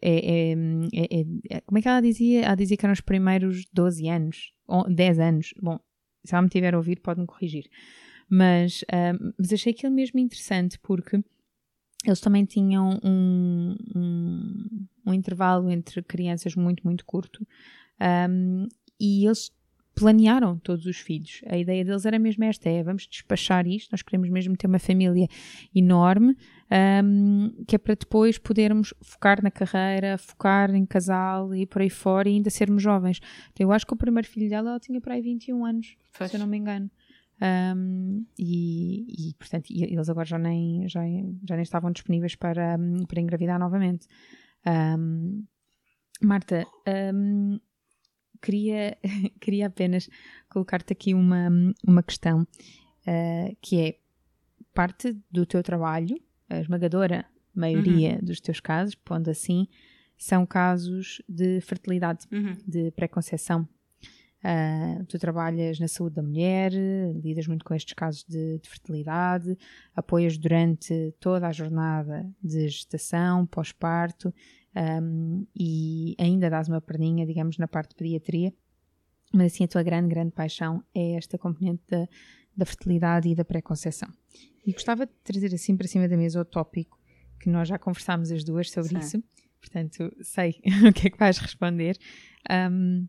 é, 0.00 0.52
é, 0.52 0.52
é, 0.94 1.24
é, 1.50 1.60
como 1.62 1.78
é 1.78 1.82
que 1.82 1.88
ela 1.88 2.00
dizia? 2.00 2.44
Ela 2.44 2.54
dizia 2.54 2.76
que 2.76 2.86
eram 2.86 2.92
os 2.92 3.00
primeiros 3.00 3.66
12 3.72 4.08
anos, 4.08 4.52
10 4.88 5.18
anos. 5.18 5.54
Bom, 5.60 5.78
se 6.24 6.34
ela 6.34 6.42
me 6.42 6.48
tiver 6.48 6.74
a 6.74 6.76
ouvir, 6.76 7.00
pode-me 7.00 7.26
corrigir. 7.26 7.68
Mas, 8.28 8.84
um, 8.92 9.32
mas 9.38 9.52
achei 9.52 9.72
aquilo 9.72 9.92
mesmo 9.92 10.18
interessante 10.18 10.78
porque 10.78 11.22
eles 12.04 12.20
também 12.20 12.44
tinham 12.44 12.98
um, 13.02 13.76
um, 13.94 14.86
um 15.06 15.14
intervalo 15.14 15.70
entre 15.70 16.02
crianças 16.02 16.54
muito, 16.56 16.82
muito 16.84 17.04
curto 17.04 17.46
um, 18.28 18.66
e 18.98 19.24
eles 19.24 19.52
planearam 19.94 20.58
todos 20.58 20.86
os 20.86 20.96
filhos. 20.98 21.42
A 21.46 21.56
ideia 21.56 21.84
deles 21.84 22.04
era 22.04 22.18
mesmo 22.18 22.44
esta: 22.44 22.68
é 22.68 22.82
vamos 22.82 23.06
despachar 23.06 23.66
isto, 23.66 23.90
nós 23.92 24.02
queremos 24.02 24.28
mesmo 24.30 24.56
ter 24.56 24.66
uma 24.66 24.78
família 24.78 25.28
enorme, 25.74 26.36
um, 27.04 27.64
que 27.66 27.76
é 27.76 27.78
para 27.78 27.94
depois 27.94 28.38
podermos 28.38 28.94
focar 29.00 29.42
na 29.42 29.50
carreira, 29.50 30.18
focar 30.18 30.74
em 30.74 30.84
casal 30.86 31.54
e 31.54 31.66
por 31.66 31.82
aí 31.82 31.90
fora 31.90 32.28
e 32.28 32.34
ainda 32.34 32.50
sermos 32.50 32.82
jovens. 32.82 33.20
Então, 33.52 33.66
eu 33.66 33.72
acho 33.72 33.86
que 33.86 33.92
o 33.92 33.96
primeiro 33.96 34.26
filho 34.26 34.48
dela 34.48 34.70
ela 34.70 34.80
tinha 34.80 35.00
para 35.00 35.14
aí 35.14 35.22
21 35.22 35.64
anos, 35.64 35.96
se 36.28 36.34
eu 36.34 36.40
não 36.40 36.46
me 36.46 36.56
engano. 36.56 36.90
Um, 37.42 38.24
e, 38.38 39.30
e, 39.30 39.34
portanto, 39.34 39.66
eles 39.70 40.08
agora 40.08 40.26
já 40.26 40.38
nem, 40.38 40.88
já, 40.88 41.00
já 41.48 41.56
nem 41.56 41.62
estavam 41.62 41.90
disponíveis 41.90 42.36
para, 42.36 42.78
para 43.08 43.20
engravidar 43.20 43.58
novamente. 43.58 44.06
Um, 44.64 45.44
Marta, 46.22 46.64
um, 47.12 47.58
queria, 48.40 48.96
queria 49.40 49.66
apenas 49.66 50.08
colocar-te 50.48 50.92
aqui 50.92 51.14
uma, 51.14 51.48
uma 51.84 52.02
questão 52.02 52.42
uh, 52.42 53.56
que 53.60 53.80
é 53.80 53.98
parte 54.72 55.16
do 55.30 55.44
teu 55.44 55.62
trabalho, 55.64 56.16
a 56.48 56.60
esmagadora 56.60 57.26
maioria 57.52 58.14
uhum. 58.14 58.24
dos 58.24 58.40
teus 58.40 58.60
casos, 58.60 58.94
pondo 58.94 59.28
assim, 59.30 59.66
são 60.16 60.46
casos 60.46 61.20
de 61.28 61.60
fertilidade, 61.60 62.26
uhum. 62.30 62.56
de 62.66 62.92
preconceção. 62.92 63.68
Uh, 64.44 65.04
tu 65.04 65.20
trabalhas 65.20 65.78
na 65.78 65.86
saúde 65.86 66.16
da 66.16 66.22
mulher, 66.22 66.72
lidas 67.22 67.46
muito 67.46 67.64
com 67.64 67.74
estes 67.74 67.94
casos 67.94 68.24
de, 68.24 68.58
de 68.58 68.68
fertilidade, 68.68 69.56
apoias 69.94 70.36
durante 70.36 71.14
toda 71.20 71.46
a 71.46 71.52
jornada 71.52 72.28
de 72.42 72.68
gestação, 72.68 73.46
pós-parto 73.46 74.34
um, 74.74 75.46
e 75.54 76.16
ainda 76.18 76.50
dás 76.50 76.68
uma 76.68 76.80
perninha, 76.80 77.24
digamos, 77.24 77.56
na 77.56 77.68
parte 77.68 77.90
de 77.90 77.96
pediatria, 77.96 78.52
mas 79.32 79.52
assim 79.52 79.64
a 79.64 79.68
tua 79.68 79.82
grande, 79.82 80.08
grande 80.08 80.32
paixão 80.32 80.82
é 80.94 81.12
esta 81.12 81.38
componente 81.38 81.82
da, 81.88 82.08
da 82.56 82.66
fertilidade 82.66 83.28
e 83.28 83.34
da 83.34 83.44
pré-conceição. 83.44 84.08
E 84.66 84.72
gostava 84.72 85.06
de 85.06 85.12
trazer 85.22 85.54
assim 85.54 85.76
para 85.76 85.86
cima 85.86 86.08
da 86.08 86.16
mesa 86.16 86.40
o 86.40 86.44
tópico 86.44 86.98
que 87.38 87.48
nós 87.48 87.68
já 87.68 87.78
conversámos 87.78 88.30
as 88.30 88.44
duas 88.44 88.70
sobre 88.70 88.90
Sim. 88.90 88.98
isso, 88.98 89.24
portanto 89.60 90.12
sei 90.22 90.60
o 90.88 90.92
que 90.92 91.06
é 91.06 91.10
que 91.10 91.18
vais 91.18 91.38
responder. 91.38 91.96
Um, 92.50 93.06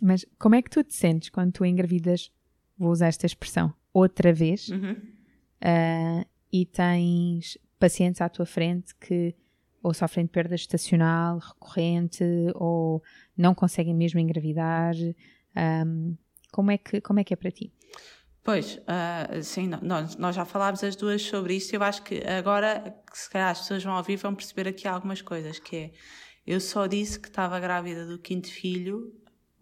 mas 0.00 0.24
como 0.38 0.54
é 0.54 0.62
que 0.62 0.70
tu 0.70 0.82
te 0.82 0.94
sentes 0.94 1.28
quando 1.28 1.52
tu 1.52 1.64
engravidas, 1.64 2.30
vou 2.78 2.90
usar 2.90 3.08
esta 3.08 3.26
expressão, 3.26 3.72
outra 3.92 4.32
vez, 4.32 4.68
uhum. 4.68 4.92
uh, 4.92 6.26
e 6.52 6.64
tens 6.66 7.58
pacientes 7.78 8.20
à 8.20 8.28
tua 8.28 8.46
frente 8.46 8.94
que 8.96 9.34
ou 9.82 9.92
sofrem 9.92 10.24
de 10.24 10.30
perda 10.30 10.54
estacional 10.54 11.38
recorrente 11.38 12.24
ou 12.54 13.02
não 13.36 13.54
conseguem 13.54 13.94
mesmo 13.94 14.20
engravidar. 14.20 14.94
Um, 15.56 16.16
como, 16.52 16.70
é 16.70 16.78
que, 16.78 17.00
como 17.00 17.18
é 17.18 17.24
que 17.24 17.34
é 17.34 17.36
para 17.36 17.50
ti? 17.50 17.72
Pois, 18.44 18.76
uh, 18.76 19.42
sim, 19.42 19.68
nós, 19.82 20.16
nós 20.16 20.36
já 20.36 20.44
falámos 20.44 20.82
as 20.84 20.94
duas 20.94 21.22
sobre 21.22 21.56
isso. 21.56 21.74
Eu 21.74 21.82
acho 21.82 22.02
que 22.02 22.22
agora, 22.26 22.96
se 23.12 23.28
calhar 23.28 23.50
as 23.50 23.60
pessoas 23.60 23.82
vão 23.82 23.96
ouvir, 23.96 24.16
vão 24.16 24.34
perceber 24.34 24.68
aqui 24.68 24.86
algumas 24.86 25.20
coisas. 25.20 25.58
Que 25.58 25.76
é, 25.76 25.90
eu 26.46 26.60
só 26.60 26.86
disse 26.86 27.18
que 27.18 27.28
estava 27.28 27.58
grávida 27.58 28.06
do 28.06 28.18
quinto 28.18 28.48
filho 28.48 29.12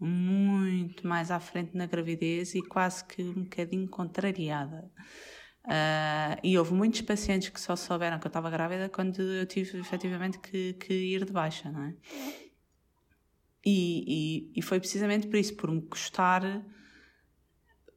muito 0.05 1.07
mais 1.07 1.29
à 1.29 1.39
frente 1.39 1.75
na 1.77 1.85
gravidez 1.85 2.55
e 2.55 2.61
quase 2.61 3.05
que 3.05 3.21
um 3.21 3.43
bocadinho 3.43 3.87
contrariada. 3.87 4.89
Uh, 5.63 6.41
e 6.43 6.57
houve 6.57 6.73
muitos 6.73 7.01
pacientes 7.01 7.49
que 7.49 7.61
só 7.61 7.75
souberam 7.75 8.17
que 8.17 8.25
eu 8.25 8.29
estava 8.29 8.49
grávida 8.49 8.89
quando 8.89 9.21
eu 9.21 9.45
tive 9.45 9.79
efetivamente 9.79 10.39
que, 10.39 10.73
que 10.73 10.91
ir 10.91 11.23
de 11.23 11.31
baixa, 11.31 11.71
não 11.71 11.83
é? 11.83 11.93
E, 13.63 14.49
e, 14.55 14.59
e, 14.59 14.61
foi 14.63 14.79
precisamente 14.79 15.27
por 15.27 15.37
isso, 15.37 15.55
por 15.55 15.69
me 15.69 15.83
custar, 15.83 16.41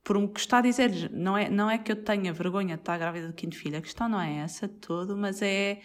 por 0.03 0.19
me 0.19 0.29
custar 0.29 0.63
dizer 0.63 1.11
não 1.11 1.39
é, 1.39 1.49
não 1.49 1.71
é 1.71 1.79
que 1.79 1.91
eu 1.91 2.05
tenha 2.05 2.35
vergonha 2.35 2.77
de 2.77 2.83
estar 2.83 2.99
grávida 2.99 3.29
do 3.29 3.33
quinto 3.33 3.57
filho, 3.57 3.79
a 3.79 3.81
questão 3.81 4.07
não 4.07 4.21
é 4.21 4.41
essa 4.41 4.69
de 4.69 4.75
todo, 4.75 5.17
mas 5.17 5.41
é 5.41 5.81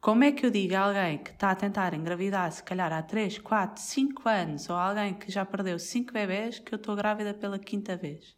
como 0.00 0.24
é 0.24 0.32
que 0.32 0.46
eu 0.46 0.50
digo 0.50 0.74
a 0.74 0.80
alguém 0.80 1.18
que 1.18 1.30
está 1.30 1.50
a 1.50 1.54
tentar 1.54 1.92
engravidar, 1.92 2.50
se 2.50 2.62
calhar 2.62 2.92
há 2.92 3.02
3, 3.02 3.38
4, 3.38 3.82
5 3.82 4.28
anos, 4.28 4.70
ou 4.70 4.76
alguém 4.76 5.14
que 5.14 5.30
já 5.30 5.44
perdeu 5.44 5.78
5 5.78 6.12
bebés, 6.12 6.58
que 6.58 6.74
eu 6.74 6.76
estou 6.76 6.96
grávida 6.96 7.34
pela 7.34 7.58
quinta 7.58 7.96
vez? 7.96 8.36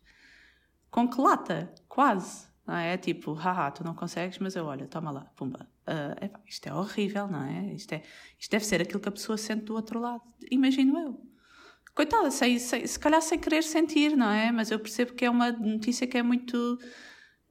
Com 0.91 1.09
que 1.09 1.21
lata? 1.21 1.73
Quase. 1.89 2.51
Não 2.67 2.77
é? 2.77 2.97
Tipo, 2.97 3.33
haha, 3.33 3.71
tu 3.71 3.85
não 3.85 3.95
consegues, 3.95 4.39
mas 4.39 4.55
eu, 4.57 4.65
olho, 4.67 4.87
toma 4.89 5.11
lá, 5.11 5.23
pumba. 5.37 5.69
Uh, 5.83 6.39
isto 6.47 6.69
é 6.69 6.75
horrível, 6.75 7.27
não 7.27 7.43
é? 7.43 7.73
Isto, 7.75 7.93
é? 7.95 8.03
isto 8.39 8.51
deve 8.51 8.65
ser 8.65 8.81
aquilo 8.81 9.01
que 9.01 9.09
a 9.09 9.13
pessoa 9.13 9.37
sente 9.37 9.65
do 9.65 9.75
outro 9.75 10.01
lado. 10.01 10.23
Imagino 10.51 10.99
eu. 10.99 11.21
Coitada, 11.95 12.31
sei, 12.31 12.59
sei, 12.59 12.87
se 12.87 12.99
calhar 12.99 13.21
sem 13.21 13.39
querer 13.39 13.63
sentir, 13.63 14.17
não 14.17 14.31
é? 14.31 14.51
Mas 14.51 14.71
eu 14.71 14.79
percebo 14.79 15.13
que 15.13 15.25
é 15.25 15.31
uma 15.31 15.53
notícia 15.53 16.07
que 16.07 16.17
é 16.17 16.23
muito 16.23 16.79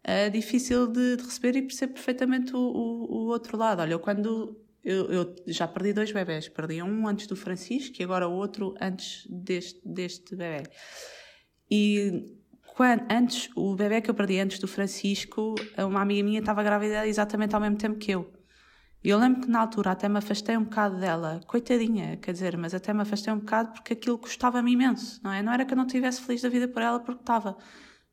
uh, 0.08 0.30
difícil 0.32 0.88
de, 0.88 1.18
de, 1.18 1.24
receber 1.24 1.56
e 1.58 1.62
percebo 1.62 1.94
perfeitamente 1.94 2.56
o, 2.56 2.60
o, 2.60 3.06
o 3.12 3.28
outro 3.28 3.58
lado. 3.58 3.82
Olha, 3.82 3.94
eu 3.94 4.00
quando 4.00 4.60
eu, 4.84 5.12
eu, 5.12 5.36
já 5.48 5.68
perdi 5.68 5.94
dois 5.94 6.12
bebés, 6.12 6.50
perdi 6.50 6.82
um 6.82 7.08
antes 7.08 7.28
do 7.28 7.36
Francisco 7.36 7.96
e 8.00 8.04
agora 8.04 8.28
o 8.28 8.34
outro 8.34 8.74
antes 8.82 9.28
deste, 9.30 9.82
deste 9.86 10.36
bebê. 10.36 10.64
E 11.70 12.36
quando, 12.76 13.04
antes, 13.12 13.50
o 13.56 13.76
bebê 13.76 14.02
que 14.02 14.10
eu 14.10 14.14
perdi 14.14 14.40
antes 14.40 14.60
do 14.60 14.68
Francisco, 14.68 15.56
uma 15.78 16.02
amiga 16.02 16.24
minha 16.24 16.40
estava 16.40 16.64
grávida 16.64 17.06
exatamente 17.08 17.54
ao 17.54 17.62
mesmo 17.62 17.78
tempo 17.78 17.98
que 17.98 18.12
eu. 18.12 18.32
E 19.04 19.10
eu 19.10 19.18
lembro 19.18 19.42
que 19.42 19.50
na 19.50 19.60
altura 19.60 19.92
até 19.92 20.08
me 20.08 20.20
afastei 20.20 20.56
um 20.56 20.64
bocado 20.64 21.00
dela, 21.00 21.42
coitadinha, 21.48 22.18
quer 22.18 22.34
dizer, 22.34 22.56
mas 22.56 22.74
até 22.74 22.94
me 22.94 23.02
afastei 23.02 23.34
um 23.34 23.40
bocado 23.40 23.74
porque 23.74 23.94
aquilo 23.94 24.18
custava-me 24.18 24.72
imenso, 24.72 25.20
não 25.24 25.32
é? 25.32 25.42
Não 25.42 25.52
era 25.52 25.66
que 25.66 25.74
eu 25.74 25.78
não 25.78 25.88
estivesse 25.88 26.22
feliz 26.22 26.42
da 26.42 26.50
vida 26.50 26.68
por 26.68 26.84
ela 26.84 27.00
porque 27.00 27.22
estava, 27.22 27.58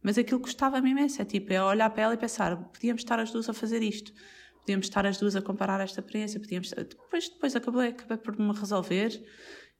mas 0.03 0.19
aquilo 0.19 0.41
custava-me 0.41 0.91
imenso. 0.91 1.21
É 1.21 1.25
tipo, 1.25 1.53
é 1.53 1.63
olhar 1.63 1.91
para 1.91 2.03
ela 2.05 2.15
e 2.15 2.19
pensar, 2.19 2.57
podíamos 2.57 3.03
estar 3.03 3.19
as 3.19 3.31
duas 3.31 3.49
a 3.49 3.53
fazer 3.53 3.83
isto, 3.83 4.13
podíamos 4.61 4.87
estar 4.87 5.07
as 5.07 5.19
duas 5.19 5.37
a 5.37 5.43
comparar 5.43 5.81
esta 5.81 6.01
experiência, 6.01 6.41
podíamos. 6.41 6.71
Depois, 6.71 7.29
depois 7.29 7.57
acabei, 7.57 7.89
acabei 7.89 8.19
por 8.19 8.39
me 8.39 8.53
resolver 8.53 9.11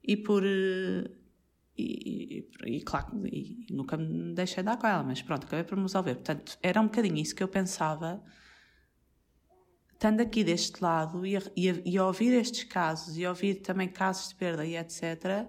e 0.03 0.17
por 0.17 0.43
uh, 0.43 1.19
e, 1.79 2.49
e, 2.65 2.77
e 2.77 2.81
claro, 2.81 3.25
e, 3.25 3.65
nunca 3.71 3.95
me 3.95 4.33
deixei 4.33 4.61
dar 4.61 4.77
com 4.77 4.85
ela, 4.85 5.03
mas 5.03 5.21
pronto, 5.21 5.45
acabei 5.45 5.63
por 5.63 5.77
me 5.77 5.83
resolver. 5.83 6.15
Portanto, 6.15 6.57
era 6.61 6.81
um 6.81 6.85
bocadinho 6.85 7.17
isso 7.17 7.33
que 7.33 7.41
eu 7.41 7.47
pensava, 7.47 8.21
estando 9.93 10.19
aqui 10.19 10.43
deste 10.43 10.81
lado 10.83 11.25
e, 11.25 11.37
e, 11.55 11.93
e 11.93 11.97
a 11.97 12.05
ouvir 12.05 12.33
estes 12.33 12.65
casos 12.65 13.17
e 13.17 13.25
ouvir 13.25 13.55
também 13.55 13.87
casos 13.87 14.29
de 14.29 14.35
perda 14.35 14.65
e 14.65 14.75
etc. 14.75 15.47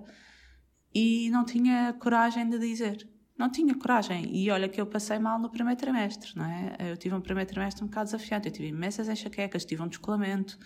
E 0.95 1.31
não 1.31 1.45
tinha 1.45 1.93
coragem 1.95 2.49
de 2.49 2.59
dizer. 2.59 3.09
Não 3.41 3.51
tinha 3.51 3.75
coragem. 3.75 4.37
E 4.37 4.51
olha 4.51 4.69
que 4.69 4.79
eu 4.79 4.85
passei 4.85 5.19
mal 5.19 5.39
no 5.39 5.49
primeiro 5.49 5.81
trimestre, 5.81 6.33
não 6.37 6.45
é? 6.45 6.77
Eu 6.93 6.97
tive 6.99 7.15
um 7.15 7.23
primeiro 7.23 7.49
trimestre 7.49 7.83
um 7.83 7.87
bocado 7.87 8.11
desafiante. 8.11 8.49
Eu 8.49 8.53
tive 8.53 8.69
imensas 8.69 9.09
enxaquecas, 9.09 9.65
tive 9.65 9.83
um 9.83 9.89
descolamento. 9.89 10.59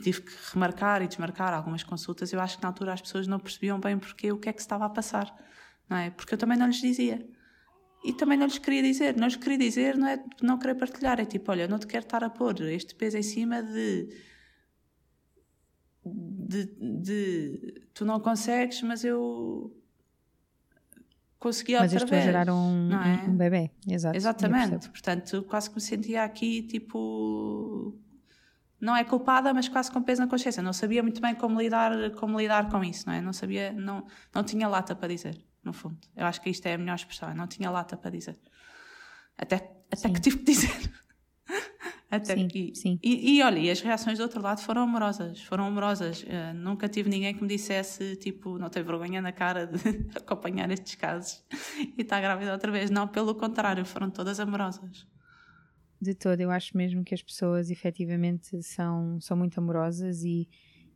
Tive 0.00 0.22
que 0.22 0.32
remarcar 0.52 1.02
e 1.02 1.08
desmarcar 1.08 1.52
algumas 1.52 1.82
consultas. 1.82 2.32
Eu 2.32 2.38
acho 2.38 2.56
que 2.58 2.62
na 2.62 2.68
altura 2.68 2.92
as 2.92 3.00
pessoas 3.00 3.26
não 3.26 3.40
percebiam 3.40 3.80
bem 3.80 3.98
porque 3.98 4.30
o 4.30 4.38
que 4.38 4.48
é 4.48 4.52
que 4.52 4.60
se 4.60 4.66
estava 4.66 4.84
a 4.84 4.88
passar, 4.88 5.34
não 5.90 5.96
é? 5.96 6.10
Porque 6.10 6.34
eu 6.34 6.38
também 6.38 6.56
não 6.56 6.68
lhes 6.68 6.80
dizia. 6.80 7.28
E 8.04 8.12
também 8.12 8.38
não 8.38 8.46
lhes 8.46 8.58
queria 8.58 8.80
dizer. 8.80 9.16
Não 9.16 9.26
lhes 9.26 9.34
queria 9.34 9.58
dizer 9.58 9.98
não 9.98 10.06
é 10.06 10.24
não 10.40 10.56
querer 10.56 10.76
partilhar. 10.76 11.18
É 11.18 11.24
tipo, 11.24 11.50
olha, 11.50 11.66
não 11.66 11.80
te 11.80 11.88
quero 11.88 12.04
estar 12.04 12.22
a 12.22 12.30
pôr 12.30 12.60
este 12.62 12.94
peso 12.94 13.18
em 13.18 13.24
cima 13.24 13.60
de. 13.60 14.08
De, 16.06 16.64
de 16.80 17.88
tu 17.92 18.04
não 18.04 18.20
consegues, 18.20 18.80
mas 18.82 19.02
eu 19.04 19.77
consegui 21.38 21.74
Mas 21.78 21.92
outra 21.92 22.06
vez. 22.06 22.24
vai 22.24 22.32
gerar 22.32 22.50
um, 22.52 22.88
não 22.88 23.02
é? 23.02 23.24
um 23.28 23.36
bebê, 23.36 23.70
exato. 23.86 24.14
eu 24.14 24.18
Exatamente. 24.18 24.88
Portanto, 24.90 25.42
quase 25.44 25.70
que 25.70 25.76
me 25.76 25.82
sentia 25.82 26.24
aqui, 26.24 26.62
tipo. 26.62 27.96
Não 28.80 28.94
é 28.94 29.02
culpada, 29.02 29.52
mas 29.52 29.68
quase 29.68 29.90
com 29.90 30.00
peso 30.02 30.20
na 30.20 30.28
consciência. 30.28 30.62
Não 30.62 30.72
sabia 30.72 31.02
muito 31.02 31.20
bem 31.20 31.34
como 31.34 31.60
lidar, 31.60 32.12
como 32.12 32.38
lidar 32.38 32.68
com 32.70 32.82
isso, 32.84 33.08
não 33.08 33.14
é? 33.14 33.20
Não 33.20 33.32
sabia, 33.32 33.72
não, 33.72 34.06
não 34.32 34.44
tinha 34.44 34.68
lata 34.68 34.94
para 34.94 35.08
dizer, 35.08 35.36
no 35.64 35.72
fundo. 35.72 35.98
Eu 36.14 36.26
acho 36.26 36.40
que 36.40 36.48
isto 36.48 36.64
é 36.66 36.74
a 36.74 36.78
melhor 36.78 36.94
expressão. 36.94 37.28
eu 37.28 37.34
Não 37.34 37.48
tinha 37.48 37.70
lata 37.70 37.96
para 37.96 38.10
dizer. 38.10 38.38
Até, 39.36 39.56
até 39.56 39.96
Sim. 39.96 40.12
que 40.12 40.20
tive 40.20 40.38
que 40.38 40.44
dizer. 40.44 40.92
Até 42.10 42.34
Sim, 42.34 42.48
que, 42.48 42.74
sim. 42.74 42.98
E, 43.02 43.36
e 43.36 43.42
olha, 43.42 43.58
e 43.58 43.70
as 43.70 43.82
reações 43.82 44.16
do 44.16 44.22
outro 44.22 44.40
lado 44.40 44.62
foram 44.62 44.82
amorosas. 44.82 45.42
Foram 45.42 45.66
amorosas. 45.66 46.24
Eh, 46.26 46.54
nunca 46.54 46.88
tive 46.88 47.10
ninguém 47.10 47.34
que 47.34 47.42
me 47.42 47.48
dissesse, 47.48 48.16
tipo, 48.16 48.58
não 48.58 48.70
tem 48.70 48.82
vergonha 48.82 49.20
na 49.20 49.30
cara 49.30 49.66
de 49.66 49.76
acompanhar 50.16 50.70
estes 50.70 50.94
casos 50.94 51.44
e 51.98 52.00
está 52.00 52.18
grávida 52.18 52.52
outra 52.52 52.72
vez. 52.72 52.90
Não, 52.90 53.06
pelo 53.06 53.34
contrário, 53.34 53.84
foram 53.84 54.08
todas 54.08 54.40
amorosas. 54.40 55.06
De 56.00 56.14
todo, 56.14 56.40
eu 56.40 56.50
acho 56.50 56.74
mesmo 56.76 57.04
que 57.04 57.14
as 57.14 57.22
pessoas 57.22 57.70
efetivamente 57.70 58.62
são, 58.62 59.20
são 59.20 59.36
muito 59.36 59.58
amorosas 59.58 60.22
e, 60.24 60.48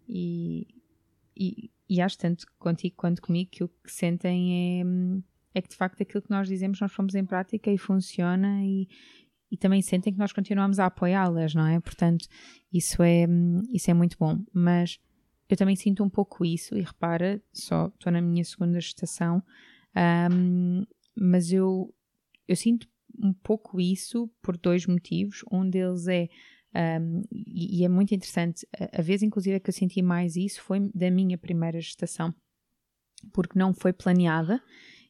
e, 0.08 0.66
e, 1.36 1.70
e 1.90 2.00
acho 2.00 2.16
tanto 2.16 2.46
contigo 2.58 2.94
quanto 2.96 3.20
comigo 3.20 3.50
que 3.50 3.62
o 3.62 3.68
que 3.68 3.92
sentem 3.92 4.80
é, 4.80 4.84
hum, 4.86 5.22
é 5.52 5.60
que 5.60 5.68
de 5.68 5.76
facto 5.76 6.02
aquilo 6.02 6.22
que 6.22 6.30
nós 6.30 6.48
dizemos 6.48 6.80
nós 6.80 6.92
fomos 6.92 7.14
em 7.14 7.24
prática 7.24 7.70
e 7.70 7.76
funciona 7.76 8.64
e, 8.64 8.88
e 9.52 9.56
também 9.58 9.82
sentem 9.82 10.14
que 10.14 10.18
nós 10.18 10.32
continuamos 10.32 10.78
a 10.78 10.86
apoiá-las, 10.86 11.54
não 11.54 11.66
é? 11.66 11.78
Portanto, 11.78 12.26
isso 12.72 13.02
é, 13.02 13.26
isso 13.70 13.90
é 13.90 13.94
muito 13.94 14.16
bom. 14.18 14.38
Mas 14.50 14.98
eu 15.46 15.58
também 15.58 15.76
sinto 15.76 16.02
um 16.02 16.08
pouco 16.08 16.42
isso, 16.42 16.74
e 16.74 16.80
repara, 16.80 17.38
só 17.52 17.88
estou 17.88 18.10
na 18.10 18.22
minha 18.22 18.42
segunda 18.42 18.80
gestação, 18.80 19.42
hum, 20.32 20.86
mas 21.14 21.52
eu, 21.52 21.94
eu 22.48 22.56
sinto 22.56 22.88
um 23.22 23.34
pouco 23.34 23.78
isso 23.78 24.30
por 24.40 24.56
dois 24.56 24.86
motivos. 24.86 25.44
Um 25.52 25.68
deles 25.68 26.08
é, 26.08 26.30
um, 26.98 27.20
e, 27.30 27.80
e 27.80 27.84
é 27.84 27.88
muito 27.90 28.14
interessante, 28.14 28.66
a, 28.74 29.00
a 29.00 29.02
vez 29.02 29.22
inclusive 29.22 29.60
que 29.60 29.68
eu 29.68 29.74
senti 29.74 30.00
mais 30.00 30.34
isso 30.34 30.62
foi 30.62 30.90
da 30.94 31.10
minha 31.10 31.36
primeira 31.36 31.78
gestação, 31.78 32.34
porque 33.34 33.58
não 33.58 33.74
foi 33.74 33.92
planeada. 33.92 34.62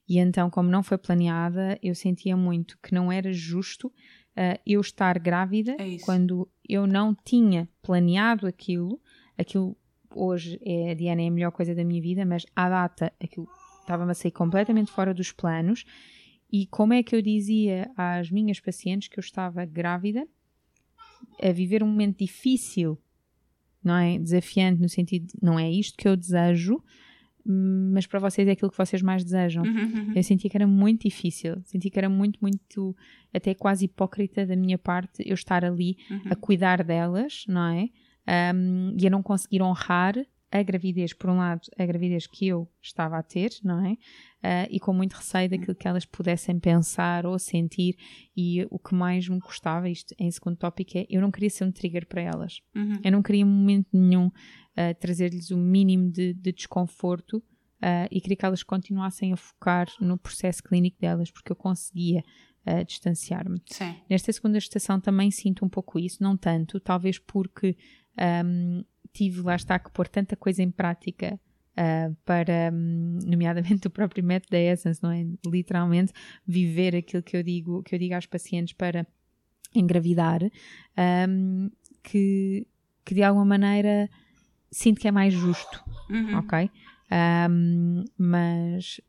E 0.08 0.18
então, 0.18 0.50
como 0.50 0.68
não 0.68 0.82
foi 0.82 0.98
planeada, 0.98 1.78
eu 1.80 1.94
sentia 1.94 2.36
muito 2.36 2.76
que 2.82 2.92
não 2.92 3.12
era 3.12 3.32
justo 3.32 3.92
uh, 4.36 4.60
eu 4.66 4.80
estar 4.80 5.18
grávida 5.18 5.76
É 5.78 5.98
quando 5.98 6.48
eu 6.68 6.86
não 6.86 7.14
tinha 7.24 7.68
planeado 7.82 8.46
aquilo. 8.46 9.00
Aquilo 9.36 9.76
hoje 10.14 10.60
é 10.64 10.90
a 10.90 10.94
Diana 10.94 11.22
é 11.22 11.28
a 11.28 11.30
melhor 11.30 11.52
coisa 11.52 11.74
da 11.74 11.84
minha 11.84 12.00
vida, 12.00 12.24
mas 12.24 12.44
à 12.54 12.68
data 12.68 13.12
aquilo 13.22 13.48
estava-me 13.80 14.12
a 14.12 14.14
sair 14.14 14.30
completamente 14.30 14.90
fora 14.90 15.12
dos 15.12 15.32
planos. 15.32 15.84
E 16.50 16.66
como 16.66 16.92
é 16.92 17.02
que 17.02 17.16
eu 17.16 17.22
dizia 17.22 17.90
às 17.96 18.30
minhas 18.30 18.60
pacientes 18.60 19.08
que 19.08 19.18
eu 19.18 19.22
estava 19.22 19.64
grávida, 19.64 20.28
a 21.42 21.50
viver 21.50 21.82
um 21.82 21.86
momento 21.86 22.18
difícil, 22.18 22.98
não 23.82 23.96
é? 23.96 24.18
Desafiante, 24.18 24.80
no 24.80 24.88
sentido 24.88 25.32
não 25.40 25.58
é 25.58 25.70
isto 25.70 25.96
que 25.96 26.06
eu 26.06 26.16
desejo, 26.16 26.82
mas 27.44 28.06
para 28.06 28.18
vocês 28.20 28.46
é 28.46 28.52
aquilo 28.52 28.70
que 28.70 28.76
vocês 28.76 29.02
mais 29.02 29.24
desejam. 29.24 29.64
Uhum, 29.64 30.12
Eu 30.14 30.22
sentia 30.22 30.50
que 30.50 30.56
era 30.56 30.66
muito 30.66 31.02
difícil, 31.02 31.60
senti 31.64 31.90
que 31.90 31.98
era 31.98 32.08
muito, 32.08 32.38
muito, 32.40 32.96
até 33.32 33.54
quase 33.54 33.86
hipócrita 33.86 34.46
da 34.46 34.56
minha 34.56 34.78
parte 34.78 35.22
eu 35.26 35.34
estar 35.34 35.64
ali 35.64 35.96
uhum. 36.10 36.22
a 36.30 36.36
cuidar 36.36 36.82
delas, 36.84 37.44
não 37.48 37.68
é? 37.68 37.88
Um, 38.54 38.96
e 38.98 39.06
a 39.06 39.10
não 39.10 39.22
conseguir 39.22 39.62
honrar 39.62 40.14
a 40.52 40.62
gravidez, 40.62 41.14
por 41.14 41.30
um 41.30 41.38
lado, 41.38 41.62
a 41.78 41.86
gravidez 41.86 42.26
que 42.26 42.46
eu 42.46 42.70
estava 42.82 43.16
a 43.16 43.22
ter, 43.22 43.50
não 43.64 43.84
é? 43.84 43.92
Uh, 43.92 44.68
e 44.70 44.78
com 44.78 44.92
muito 44.92 45.14
receio 45.14 45.48
daquilo 45.48 45.74
que 45.74 45.88
elas 45.88 46.04
pudessem 46.04 46.60
pensar 46.60 47.24
ou 47.24 47.38
sentir. 47.38 47.96
E 48.36 48.66
o 48.70 48.78
que 48.78 48.94
mais 48.94 49.26
me 49.26 49.40
custava, 49.40 49.88
isto 49.88 50.14
em 50.18 50.30
segundo 50.30 50.58
tópico, 50.58 50.98
é 50.98 51.06
eu 51.08 51.22
não 51.22 51.30
queria 51.30 51.48
ser 51.48 51.64
um 51.64 51.72
trigger 51.72 52.06
para 52.06 52.20
elas. 52.20 52.60
Uhum. 52.76 53.00
Eu 53.02 53.12
não 53.12 53.22
queria 53.22 53.40
em 53.40 53.46
momento 53.46 53.88
nenhum 53.94 54.26
uh, 54.26 54.94
trazer-lhes 55.00 55.50
o 55.50 55.56
mínimo 55.56 56.10
de, 56.10 56.34
de 56.34 56.52
desconforto 56.52 57.38
uh, 57.38 58.08
e 58.10 58.20
queria 58.20 58.36
que 58.36 58.44
elas 58.44 58.62
continuassem 58.62 59.32
a 59.32 59.36
focar 59.36 59.88
no 60.00 60.18
processo 60.18 60.62
clínico 60.62 61.00
delas, 61.00 61.30
porque 61.30 61.50
eu 61.50 61.56
conseguia 61.56 62.22
uh, 62.66 62.84
distanciar-me. 62.84 63.58
Nesta 64.10 64.30
segunda 64.30 64.60
gestação 64.60 65.00
também 65.00 65.30
sinto 65.30 65.64
um 65.64 65.68
pouco 65.68 65.98
isso, 65.98 66.22
não 66.22 66.36
tanto, 66.36 66.78
talvez 66.78 67.18
porque 67.18 67.74
um, 68.44 68.84
tive, 69.12 69.40
lá 69.42 69.56
está, 69.56 69.78
que 69.78 69.90
pôr 69.90 70.08
tanta 70.08 70.36
coisa 70.36 70.62
em 70.62 70.70
prática 70.70 71.38
uh, 71.76 72.16
para, 72.24 72.70
um, 72.72 73.18
nomeadamente 73.24 73.86
o 73.88 73.90
próprio 73.90 74.24
método 74.24 74.50
da 74.50 74.58
Essence, 74.58 75.02
não 75.02 75.10
é? 75.10 75.26
Literalmente 75.46 76.12
viver 76.46 76.96
aquilo 76.96 77.22
que 77.22 77.36
eu 77.36 77.42
digo, 77.42 77.82
que 77.82 77.94
eu 77.94 77.98
digo 77.98 78.14
às 78.14 78.26
pacientes 78.26 78.72
para 78.74 79.06
engravidar, 79.74 80.42
um, 81.28 81.70
que, 82.02 82.66
que 83.04 83.14
de 83.14 83.22
alguma 83.22 83.44
maneira 83.44 84.08
sinto 84.70 85.00
que 85.00 85.08
é 85.08 85.10
mais 85.10 85.32
justo, 85.32 85.82
Uhum. 86.10 86.38
ok? 86.38 86.70
Um, 87.50 88.04
mas 88.18 89.00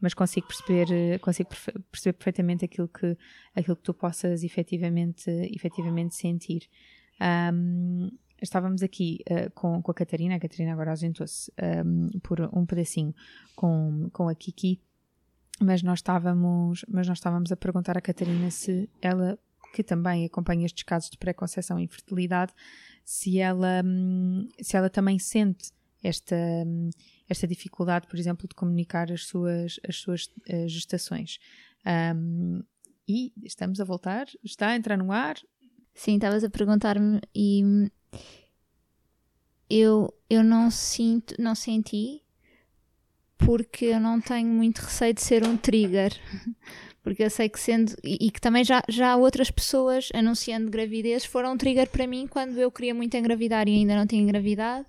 mas 0.00 0.14
consigo 0.14 0.46
perceber 0.46 1.18
consigo 1.20 1.48
perceber 1.90 2.12
perfeitamente 2.12 2.64
aquilo 2.64 2.86
que 2.86 3.16
aquilo 3.54 3.76
que 3.76 3.82
tu 3.82 3.94
possas 3.94 4.44
efetivamente 4.44 5.28
efetivamente 5.54 6.14
sentir 6.14 6.68
um, 7.52 8.10
estávamos 8.40 8.82
aqui 8.82 9.20
uh, 9.30 9.50
com, 9.54 9.82
com 9.82 9.90
a 9.90 9.94
Catarina 9.94 10.36
a 10.36 10.40
Catarina 10.40 10.72
agora 10.72 10.90
ausentou-se 10.90 11.50
um, 11.84 12.18
por 12.20 12.40
um 12.52 12.66
pedacinho 12.66 13.14
com, 13.54 14.08
com 14.12 14.28
a 14.28 14.34
Kiki 14.34 14.80
mas 15.60 15.82
nós 15.82 15.98
estávamos 15.98 16.84
mas 16.88 17.08
nós 17.08 17.18
estávamos 17.18 17.50
a 17.52 17.56
perguntar 17.56 17.96
à 17.96 18.00
Catarina 18.00 18.50
se 18.50 18.88
ela 19.00 19.38
que 19.74 19.82
também 19.82 20.24
acompanha 20.24 20.66
estes 20.66 20.82
casos 20.82 21.10
de 21.10 21.18
preconceição 21.18 21.78
e 21.78 21.84
infertilidade 21.84 22.52
se 23.04 23.38
ela 23.38 23.82
hum, 23.84 24.48
se 24.60 24.76
ela 24.76 24.90
também 24.90 25.18
sente 25.18 25.70
esta 26.02 26.36
hum, 26.36 26.90
esta 27.28 27.46
dificuldade, 27.46 28.06
por 28.06 28.18
exemplo, 28.18 28.48
de 28.48 28.54
comunicar 28.54 29.10
as 29.10 29.26
suas, 29.26 29.80
as 29.86 29.96
suas 29.96 30.26
uh, 30.26 30.68
gestações. 30.68 31.38
Um, 32.14 32.62
e 33.08 33.32
estamos 33.44 33.80
a 33.80 33.84
voltar, 33.84 34.26
está 34.42 34.68
a 34.68 34.76
entrar 34.76 34.96
no 34.96 35.12
ar. 35.12 35.36
Sim, 35.94 36.16
estavas 36.16 36.44
a 36.44 36.50
perguntar-me 36.50 37.20
e 37.34 37.64
hum, 37.64 37.88
eu, 39.68 40.12
eu 40.28 40.42
não 40.42 40.70
sinto, 40.70 41.34
não 41.38 41.54
senti 41.54 42.22
porque 43.38 43.86
eu 43.86 44.00
não 44.00 44.20
tenho 44.20 44.48
muito 44.48 44.78
receio 44.78 45.12
de 45.12 45.20
ser 45.20 45.46
um 45.46 45.56
trigger. 45.56 46.12
Porque 47.02 47.22
eu 47.22 47.30
sei 47.30 47.48
que 47.48 47.60
sendo, 47.60 47.94
e, 48.02 48.26
e 48.26 48.30
que 48.32 48.40
também 48.40 48.64
já, 48.64 48.82
já 48.88 49.14
outras 49.14 49.48
pessoas 49.48 50.08
anunciando 50.12 50.68
gravidez 50.68 51.24
foram 51.24 51.52
um 51.52 51.56
trigger 51.56 51.88
para 51.88 52.04
mim 52.04 52.26
quando 52.26 52.58
eu 52.58 52.68
queria 52.68 52.92
muito 52.92 53.16
engravidar 53.16 53.68
e 53.68 53.76
ainda 53.76 53.94
não 53.94 54.08
tinha 54.08 54.20
engravidado 54.20 54.86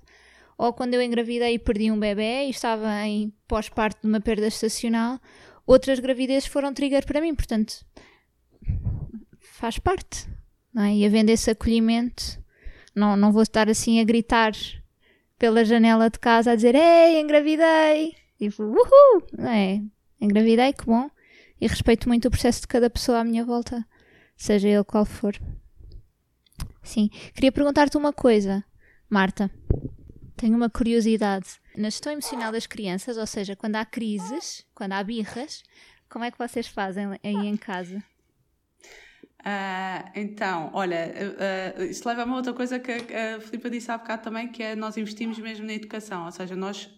ou 0.57 0.73
quando 0.73 0.95
eu 0.95 1.01
engravidei 1.01 1.53
e 1.53 1.59
perdi 1.59 1.91
um 1.91 1.99
bebê 1.99 2.45
e 2.45 2.49
estava 2.49 3.05
em 3.05 3.31
pós-parto 3.47 4.01
de 4.01 4.07
uma 4.07 4.19
perda 4.19 4.47
estacional, 4.47 5.19
outras 5.65 5.99
gravidezes 5.99 6.47
foram 6.47 6.73
trigger 6.73 7.05
para 7.05 7.21
mim, 7.21 7.35
portanto 7.35 7.85
faz 9.39 9.77
parte, 9.77 10.27
não 10.73 10.83
é? 10.83 10.95
E 10.95 11.05
havendo 11.05 11.29
esse 11.29 11.49
acolhimento, 11.51 12.39
não, 12.97 13.15
não 13.15 13.31
vou 13.31 13.43
estar 13.43 13.69
assim 13.69 13.99
a 13.99 14.03
gritar 14.03 14.53
pela 15.37 15.63
janela 15.63 16.09
de 16.09 16.17
casa 16.17 16.51
a 16.51 16.55
dizer 16.55 16.73
Ei, 16.73 17.21
engravidei! 17.21 18.15
Tipo, 18.39 18.63
uhul! 18.63 19.23
É? 19.47 19.79
Engravidei, 20.19 20.73
que 20.73 20.83
bom! 20.83 21.07
E 21.61 21.67
respeito 21.67 22.09
muito 22.09 22.27
o 22.27 22.31
processo 22.31 22.61
de 22.61 22.67
cada 22.67 22.89
pessoa 22.89 23.19
à 23.19 23.23
minha 23.23 23.45
volta, 23.45 23.85
seja 24.35 24.67
ele 24.67 24.83
qual 24.83 25.05
for. 25.05 25.35
Sim, 26.81 27.09
queria 27.35 27.51
perguntar-te 27.51 27.97
uma 27.97 28.11
coisa, 28.11 28.63
Marta. 29.07 29.51
Tenho 30.35 30.55
uma 30.55 30.69
curiosidade. 30.69 31.47
Na 31.75 31.89
gestão 31.89 32.11
emocional 32.11 32.51
das 32.51 32.65
crianças, 32.65 33.17
ou 33.17 33.27
seja, 33.27 33.55
quando 33.55 33.75
há 33.75 33.85
crises, 33.85 34.65
quando 34.73 34.93
há 34.93 35.03
birras, 35.03 35.63
como 36.09 36.25
é 36.25 36.31
que 36.31 36.37
vocês 36.37 36.67
fazem 36.67 37.07
aí 37.23 37.47
em 37.47 37.57
casa? 37.57 38.03
Ah, 39.43 40.11
então, 40.15 40.71
olha, 40.73 41.13
uh, 41.13 41.83
uh, 41.83 42.07
leva 42.07 42.23
a 42.23 42.25
uma 42.25 42.35
outra 42.37 42.53
coisa 42.53 42.79
que 42.79 42.91
a 42.91 43.39
Filipa 43.39 43.69
disse 43.69 43.89
há 43.91 43.97
bocado 43.97 44.23
também, 44.23 44.47
que 44.49 44.63
é 44.63 44.75
nós 44.75 44.97
investimos 44.97 45.37
mesmo 45.39 45.65
na 45.65 45.73
educação, 45.73 46.25
ou 46.25 46.31
seja, 46.31 46.55
nós, 46.55 46.89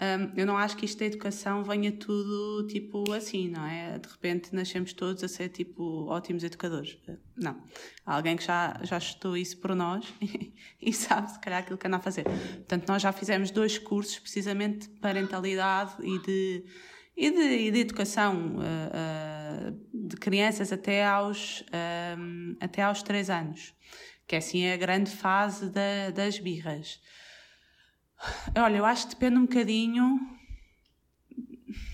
um, 0.00 0.32
eu 0.36 0.46
não 0.46 0.56
acho 0.56 0.76
que 0.76 0.86
isto 0.86 0.98
da 0.98 1.04
educação 1.04 1.62
venha 1.62 1.92
tudo 1.92 2.66
tipo 2.66 3.12
assim, 3.12 3.48
não 3.48 3.64
é? 3.64 3.98
De 3.98 4.08
repente 4.08 4.54
nascemos 4.54 4.92
todos 4.92 5.22
a 5.22 5.28
ser 5.28 5.50
tipo 5.50 6.06
ótimos 6.08 6.42
educadores. 6.42 6.98
Não. 7.36 7.62
Há 8.04 8.16
alguém 8.16 8.36
que 8.36 8.44
já, 8.44 8.80
já 8.82 8.98
estudou 8.98 9.36
isso 9.36 9.58
por 9.58 9.74
nós 9.76 10.04
e 10.80 10.92
sabe 10.92 11.30
se 11.30 11.38
calhar 11.38 11.60
aquilo 11.60 11.78
que 11.78 11.86
anda 11.86 11.98
a 11.98 12.00
fazer. 12.00 12.24
Portanto, 12.24 12.88
nós 12.88 13.02
já 13.02 13.12
fizemos 13.12 13.50
dois 13.50 13.78
cursos 13.78 14.18
precisamente 14.18 14.88
de 14.88 14.98
parentalidade 14.98 15.94
e 16.02 16.18
de 16.20 16.64
e 17.16 17.30
de, 17.30 17.68
e 17.68 17.70
de 17.70 17.78
educação 17.78 18.56
uh, 18.56 18.58
uh, 18.58 19.33
de 19.92 20.16
crianças 20.16 20.72
até 20.72 21.04
aos, 21.04 21.64
um, 22.18 22.56
até 22.60 22.82
aos 22.82 23.02
3 23.02 23.30
anos, 23.30 23.74
que 24.26 24.34
é 24.34 24.38
assim 24.38 24.68
a 24.68 24.76
grande 24.76 25.10
fase 25.10 25.70
da, 25.70 26.10
das 26.14 26.38
birras. 26.38 27.00
Olha, 28.56 28.76
eu 28.76 28.84
acho 28.84 29.08
que 29.08 29.14
depende 29.14 29.36
um 29.36 29.46
bocadinho. 29.46 30.20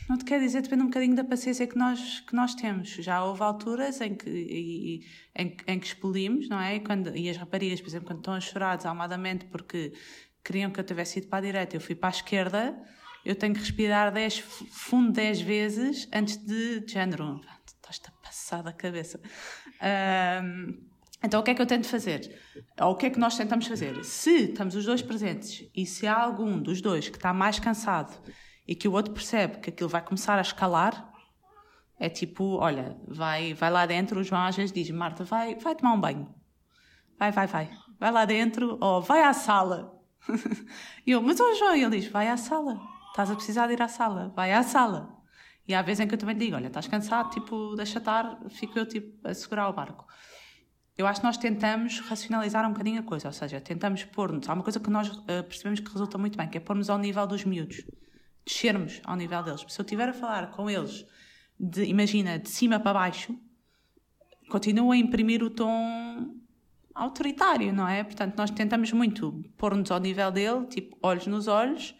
Não 0.08 0.18
te 0.18 0.24
quero 0.24 0.42
dizer, 0.42 0.62
depende 0.62 0.82
um 0.82 0.86
bocadinho 0.86 1.14
da 1.14 1.24
paciência 1.24 1.66
que 1.66 1.76
nós, 1.76 2.20
que 2.20 2.34
nós 2.34 2.54
temos. 2.54 2.90
Já 2.90 3.24
houve 3.24 3.42
alturas 3.42 4.00
em 4.00 4.14
que, 4.14 4.28
e, 4.28 5.06
em, 5.36 5.56
em 5.66 5.78
que 5.78 5.86
expelimos, 5.86 6.48
não 6.48 6.60
é? 6.60 6.76
E, 6.76 6.80
quando, 6.80 7.16
e 7.16 7.30
as 7.30 7.36
raparigas, 7.36 7.80
por 7.80 7.88
exemplo, 7.88 8.06
quando 8.06 8.18
estão 8.18 8.34
a 8.34 8.40
chorar 8.40 8.76
desalmadamente 8.76 9.46
porque 9.46 9.92
queriam 10.44 10.70
que 10.70 10.80
eu 10.80 10.84
tivesse 10.84 11.18
ido 11.18 11.28
para 11.28 11.38
a 11.38 11.42
direita, 11.42 11.76
eu 11.76 11.80
fui 11.80 11.94
para 11.94 12.08
a 12.08 12.10
esquerda, 12.10 12.82
eu 13.24 13.34
tenho 13.34 13.54
que 13.54 13.60
respirar 13.60 14.12
10, 14.12 14.38
fundo 14.38 15.12
10 15.12 15.40
vezes 15.40 16.08
antes 16.12 16.36
de, 16.36 16.80
de 16.80 16.92
género. 16.92 17.40
Estás-te 17.66 18.08
a 18.08 18.12
passar 18.22 18.62
da 18.62 18.72
cabeça. 18.72 19.20
Um, 20.42 20.90
então, 21.22 21.40
o 21.40 21.42
que 21.42 21.50
é 21.50 21.54
que 21.54 21.60
eu 21.60 21.66
tento 21.66 21.86
fazer? 21.86 22.34
Ou 22.80 22.92
o 22.92 22.96
que 22.96 23.06
é 23.06 23.10
que 23.10 23.18
nós 23.18 23.36
tentamos 23.36 23.66
fazer? 23.66 24.02
Se 24.04 24.50
estamos 24.50 24.74
os 24.74 24.86
dois 24.86 25.02
presentes 25.02 25.68
e 25.74 25.84
se 25.84 26.06
há 26.06 26.18
algum 26.18 26.58
dos 26.60 26.80
dois 26.80 27.08
que 27.08 27.16
está 27.16 27.32
mais 27.32 27.58
cansado 27.58 28.18
e 28.66 28.74
que 28.74 28.88
o 28.88 28.92
outro 28.92 29.12
percebe 29.12 29.58
que 29.58 29.70
aquilo 29.70 29.88
vai 29.88 30.02
começar 30.02 30.38
a 30.38 30.40
escalar, 30.40 31.12
é 31.98 32.08
tipo, 32.08 32.56
olha, 32.56 32.96
vai, 33.06 33.52
vai 33.52 33.70
lá 33.70 33.84
dentro, 33.84 34.20
o 34.20 34.24
João 34.24 34.42
às 34.42 34.56
vezes 34.56 34.72
diz, 34.72 34.88
Marta, 34.90 35.22
vai, 35.22 35.56
vai 35.56 35.74
tomar 35.74 35.92
um 35.92 36.00
banho. 36.00 36.34
Vai, 37.18 37.30
vai, 37.30 37.46
vai. 37.46 37.70
Vai 37.98 38.10
lá 38.10 38.24
dentro, 38.24 38.78
ou 38.80 39.02
vai 39.02 39.22
à 39.22 39.34
sala. 39.34 40.00
e 41.06 41.10
eu, 41.10 41.20
mas 41.20 41.38
o 41.38 41.54
João, 41.56 41.76
ele 41.76 42.00
diz, 42.00 42.10
vai 42.10 42.28
à 42.28 42.38
sala. 42.38 42.80
Estás 43.10 43.30
a 43.30 43.34
precisar 43.34 43.66
de 43.66 43.74
ir 43.74 43.82
à 43.82 43.88
sala. 43.88 44.32
Vai 44.34 44.52
à 44.52 44.62
sala. 44.62 45.20
E 45.66 45.74
há 45.74 45.82
vezes 45.82 46.00
em 46.00 46.08
que 46.08 46.14
eu 46.14 46.18
também 46.18 46.36
digo, 46.36 46.56
olha, 46.56 46.66
estás 46.66 46.88
cansado, 46.88 47.30
tipo, 47.30 47.74
deixa 47.76 47.98
estar, 47.98 48.40
fico 48.48 48.78
eu, 48.78 48.86
tipo, 48.86 49.26
a 49.26 49.32
segurar 49.32 49.68
o 49.68 49.72
barco. 49.72 50.04
Eu 50.96 51.06
acho 51.06 51.20
que 51.20 51.26
nós 51.26 51.36
tentamos 51.36 52.00
racionalizar 52.00 52.66
um 52.66 52.72
bocadinho 52.72 53.00
a 53.00 53.02
coisa, 53.02 53.28
ou 53.28 53.32
seja, 53.32 53.60
tentamos 53.60 54.04
pôr-nos. 54.04 54.48
Há 54.48 54.52
uma 54.52 54.62
coisa 54.62 54.80
que 54.80 54.90
nós 54.90 55.08
uh, 55.08 55.24
percebemos 55.44 55.80
que 55.80 55.90
resulta 55.90 56.18
muito 56.18 56.36
bem, 56.36 56.48
que 56.48 56.58
é 56.58 56.60
pôr-nos 56.60 56.90
ao 56.90 56.98
nível 56.98 57.26
dos 57.26 57.44
miúdos, 57.44 57.84
descermos 58.44 59.00
ao 59.04 59.16
nível 59.16 59.42
deles. 59.42 59.64
Se 59.68 59.80
eu 59.80 59.84
estiver 59.84 60.08
a 60.08 60.12
falar 60.12 60.50
com 60.50 60.68
eles, 60.68 61.06
de, 61.58 61.84
imagina, 61.84 62.38
de 62.38 62.50
cima 62.50 62.80
para 62.80 62.94
baixo, 62.94 63.38
continua 64.50 64.94
a 64.94 64.96
imprimir 64.96 65.42
o 65.42 65.50
tom 65.50 66.34
autoritário, 66.94 67.72
não 67.72 67.88
é? 67.88 68.02
Portanto, 68.02 68.36
nós 68.36 68.50
tentamos 68.50 68.92
muito 68.92 69.42
pôr-nos 69.56 69.90
ao 69.90 70.00
nível 70.00 70.30
dele, 70.30 70.66
tipo, 70.66 70.98
olhos 71.02 71.26
nos 71.26 71.48
olhos, 71.48 71.94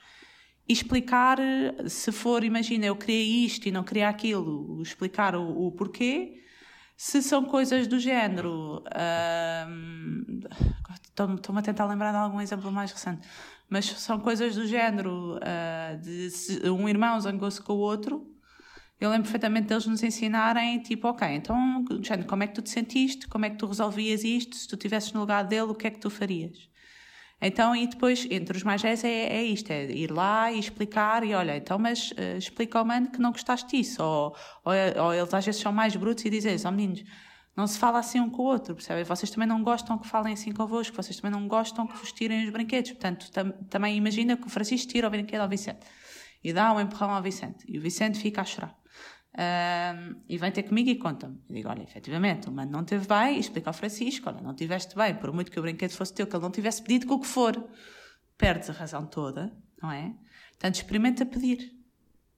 explicar, 0.73 1.39
eh, 1.39 1.89
se 1.89 2.13
for, 2.13 2.45
imagina, 2.45 2.87
eu 2.87 2.97
queria 2.97 3.47
isto 3.47 3.67
e 3.67 3.73
não 3.73 3.83
queria 3.83 4.09
aquilo, 4.09 4.81
explicar 4.83 5.35
o, 5.35 5.67
o 5.67 5.73
porquê 5.73 6.41
se 6.97 7.23
são 7.23 7.45
coisas 7.47 7.87
do 7.87 7.99
género. 7.99 8.85
Estou-me 11.09 11.59
a 11.59 11.63
tentar 11.63 11.87
lembrar 11.87 12.11
de 12.13 12.19
algum 12.19 12.43
exemplo 12.43 12.71
mais 12.71 12.93
recente. 12.93 13.27
Mas 13.71 13.87
são 13.87 14.21
coisas 14.21 14.55
do 14.55 14.67
género 14.67 15.37
uh, 15.37 15.99
de 15.99 16.31
se 16.31 16.69
um 16.69 16.87
irmão 16.89 17.19
zangou-se 17.19 17.63
com 17.63 17.73
o 17.73 17.79
outro. 17.79 18.27
Eu 19.01 19.09
lembro 19.09 19.23
perfeitamente 19.23 19.69
deles 19.69 19.87
nos 19.87 20.03
ensinarem, 20.03 20.83
tipo, 20.83 21.09
ok, 21.09 21.27
então, 21.29 21.85
género, 22.03 22.29
como 22.29 22.43
é 22.43 22.47
que 22.47 22.55
tu 22.55 22.61
te 22.61 22.69
sentiste? 22.69 23.27
Como 23.29 23.47
é 23.47 23.51
que 23.51 23.57
tu 23.57 23.67
resolvias 23.67 24.23
isto? 24.23 24.55
Se 24.57 24.69
tu 24.69 24.75
estivesses 24.75 25.11
no 25.15 25.21
lugar 25.21 25.45
dele, 25.45 25.71
o 25.71 25.75
que 25.75 25.87
é 25.87 25.91
que 25.91 26.01
tu 26.01 26.11
farias? 26.11 26.69
Então, 27.41 27.75
e 27.75 27.87
depois, 27.87 28.27
entre 28.31 28.57
os 28.57 28.63
mais 28.63 28.83
velhos, 28.83 29.03
é, 29.03 29.09
é 29.09 29.43
isto: 29.43 29.71
é 29.71 29.85
ir 29.91 30.11
lá 30.11 30.53
e 30.53 30.59
explicar, 30.59 31.25
e 31.25 31.35
olha, 31.35 31.57
então, 31.57 31.79
mas 31.79 32.11
uh, 32.13 32.37
explica 32.37 32.79
ao 32.79 32.85
mano 32.85 33.11
que 33.11 33.19
não 33.19 33.33
gostaste 33.33 33.77
disso. 33.77 34.03
Ou, 34.03 34.37
ou, 34.65 35.05
ou, 35.05 35.15
eles 35.15 35.33
às 35.33 35.45
vezes 35.45 35.61
são 35.61 35.73
mais 35.73 35.97
brutos 35.97 36.25
e 36.25 36.31
dizem: 36.31 36.55
ó 36.65 36.69
oh, 36.69 36.73
meninos, 36.73 37.03
não 37.57 37.67
se 37.67 37.79
fala 37.79 37.99
assim 37.99 38.21
um 38.21 38.29
com 38.29 38.43
o 38.43 38.47
outro, 38.47 38.75
percebem? 38.75 39.05
Vocês 39.05 39.31
também 39.31 39.49
não 39.49 39.63
gostam 39.63 39.99
que 39.99 40.07
falem 40.07 40.35
assim 40.35 40.53
convosco, 40.53 40.95
vocês 40.95 41.17
também 41.19 41.33
não 41.33 41.49
gostam 41.49 41.87
que 41.87 41.97
vos 41.97 42.13
tirem 42.13 42.45
os 42.45 42.51
brinquedos. 42.51 42.93
Portanto, 42.93 43.31
tam, 43.31 43.53
também 43.71 43.97
imagina 43.97 44.37
que 44.37 44.47
o 44.47 44.51
Francisco 44.51 44.91
tira 44.91 45.07
o 45.07 45.11
brinquedo 45.11 45.41
ao 45.41 45.49
Vicente 45.49 45.81
e 46.43 46.53
dá 46.53 46.73
um 46.73 46.81
empurrão 46.81 47.11
ao 47.11 47.23
Vicente, 47.23 47.65
e 47.69 47.79
o 47.79 47.83
Vicente 47.83 48.19
fica 48.19 48.41
a 48.41 48.45
chorar. 48.45 48.80
Um, 49.33 50.21
e 50.29 50.37
vem 50.37 50.51
ter 50.51 50.65
comigo 50.65 50.91
e 50.91 50.97
conta-me. 50.97 51.41
Eu 51.49 51.55
digo: 51.55 51.69
Olha, 51.69 51.83
efetivamente, 51.83 52.49
o 52.49 52.53
mano 52.53 52.71
não 52.71 52.85
teve 52.85 53.07
bem, 53.07 53.37
e 53.37 53.41
explica 53.41 53.71
ao 53.71 53.75
Francisco: 53.75 54.29
Olha, 54.29 54.41
não 54.41 54.55
tiveste 54.55 54.97
bem, 54.97 55.15
por 55.15 55.33
muito 55.33 55.51
que 55.51 55.59
o 55.59 55.63
brinquedo 55.63 55.93
fosse 55.93 56.13
teu, 56.13 56.27
que 56.27 56.35
ele 56.35 56.43
não 56.43 56.51
tivesse 56.51 56.83
pedido 56.83 57.07
com 57.07 57.15
o 57.15 57.21
que 57.21 57.27
for, 57.27 57.69
perdes 58.37 58.71
a 58.71 58.73
razão 58.73 59.07
toda, 59.07 59.57
não 59.81 59.91
é? 59.91 60.15
Portanto, 60.51 60.75
experimenta 60.75 61.25
pedir, 61.25 61.73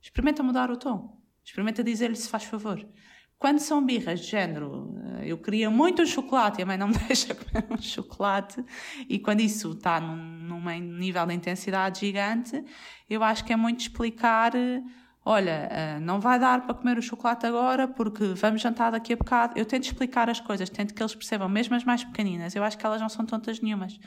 experimenta 0.01 0.43
mudar 0.43 0.71
o 0.71 0.77
tom, 0.77 1.19
experimenta 1.43 1.83
dizer-lhe 1.83 2.17
se 2.17 2.29
faz 2.29 2.45
favor. 2.45 2.87
Quando 3.39 3.59
são 3.59 3.85
birras 3.85 4.21
de 4.21 4.27
género, 4.27 4.95
eh, 5.19 5.33
eu 5.33 5.39
queria 5.39 5.69
muito 5.69 6.01
um 6.03 6.07
chocolate 6.07 6.61
e 6.61 6.63
a 6.63 6.67
mãe 6.67 6.77
não 6.77 6.87
me 6.87 6.99
deixa 7.09 7.35
comer 7.35 7.67
um 7.71 7.81
chocolate, 7.81 8.65
e 9.09 9.19
quando 9.19 9.41
isso 9.41 9.73
está 9.73 9.99
num, 9.99 10.15
num 10.15 10.61
nível 10.79 11.27
de 11.27 11.35
intensidade 11.35 12.01
gigante, 12.01 12.65
eu 13.11 13.21
acho 13.25 13.45
que 13.45 13.53
é 13.53 13.57
muito 13.57 13.81
explicar 13.81 14.55
eh, 14.55 14.81
olha, 15.25 15.69
eh, 15.71 16.01
não 16.01 16.21
vai 16.21 16.39
dar 16.39 16.63
para 16.63 16.75
comer 16.75 16.99
o 16.99 17.03
chocolate 17.03 17.47
agora 17.47 17.87
porque 17.87 18.35
vamos 18.35 18.61
jantar 18.61 18.91
daqui 18.93 19.13
a 19.13 19.17
bocado. 19.17 19.59
Eu 19.59 19.65
tento 19.65 19.85
explicar 19.85 20.29
as 20.29 20.41
coisas, 20.41 20.69
tento 20.69 20.95
que 20.95 21.03
eles 21.03 21.15
percebam, 21.15 21.49
mesmo 21.49 21.75
as 21.77 21.85
mais 21.85 22.05
pequeninas. 22.05 22.55
Eu 22.55 22.65
acho 22.65 22.77
que 22.77 22.85
elas 22.85 23.01
não 23.01 23.09
são 23.09 23.25
tontas 23.25 23.61
nenhumas. 23.61 23.99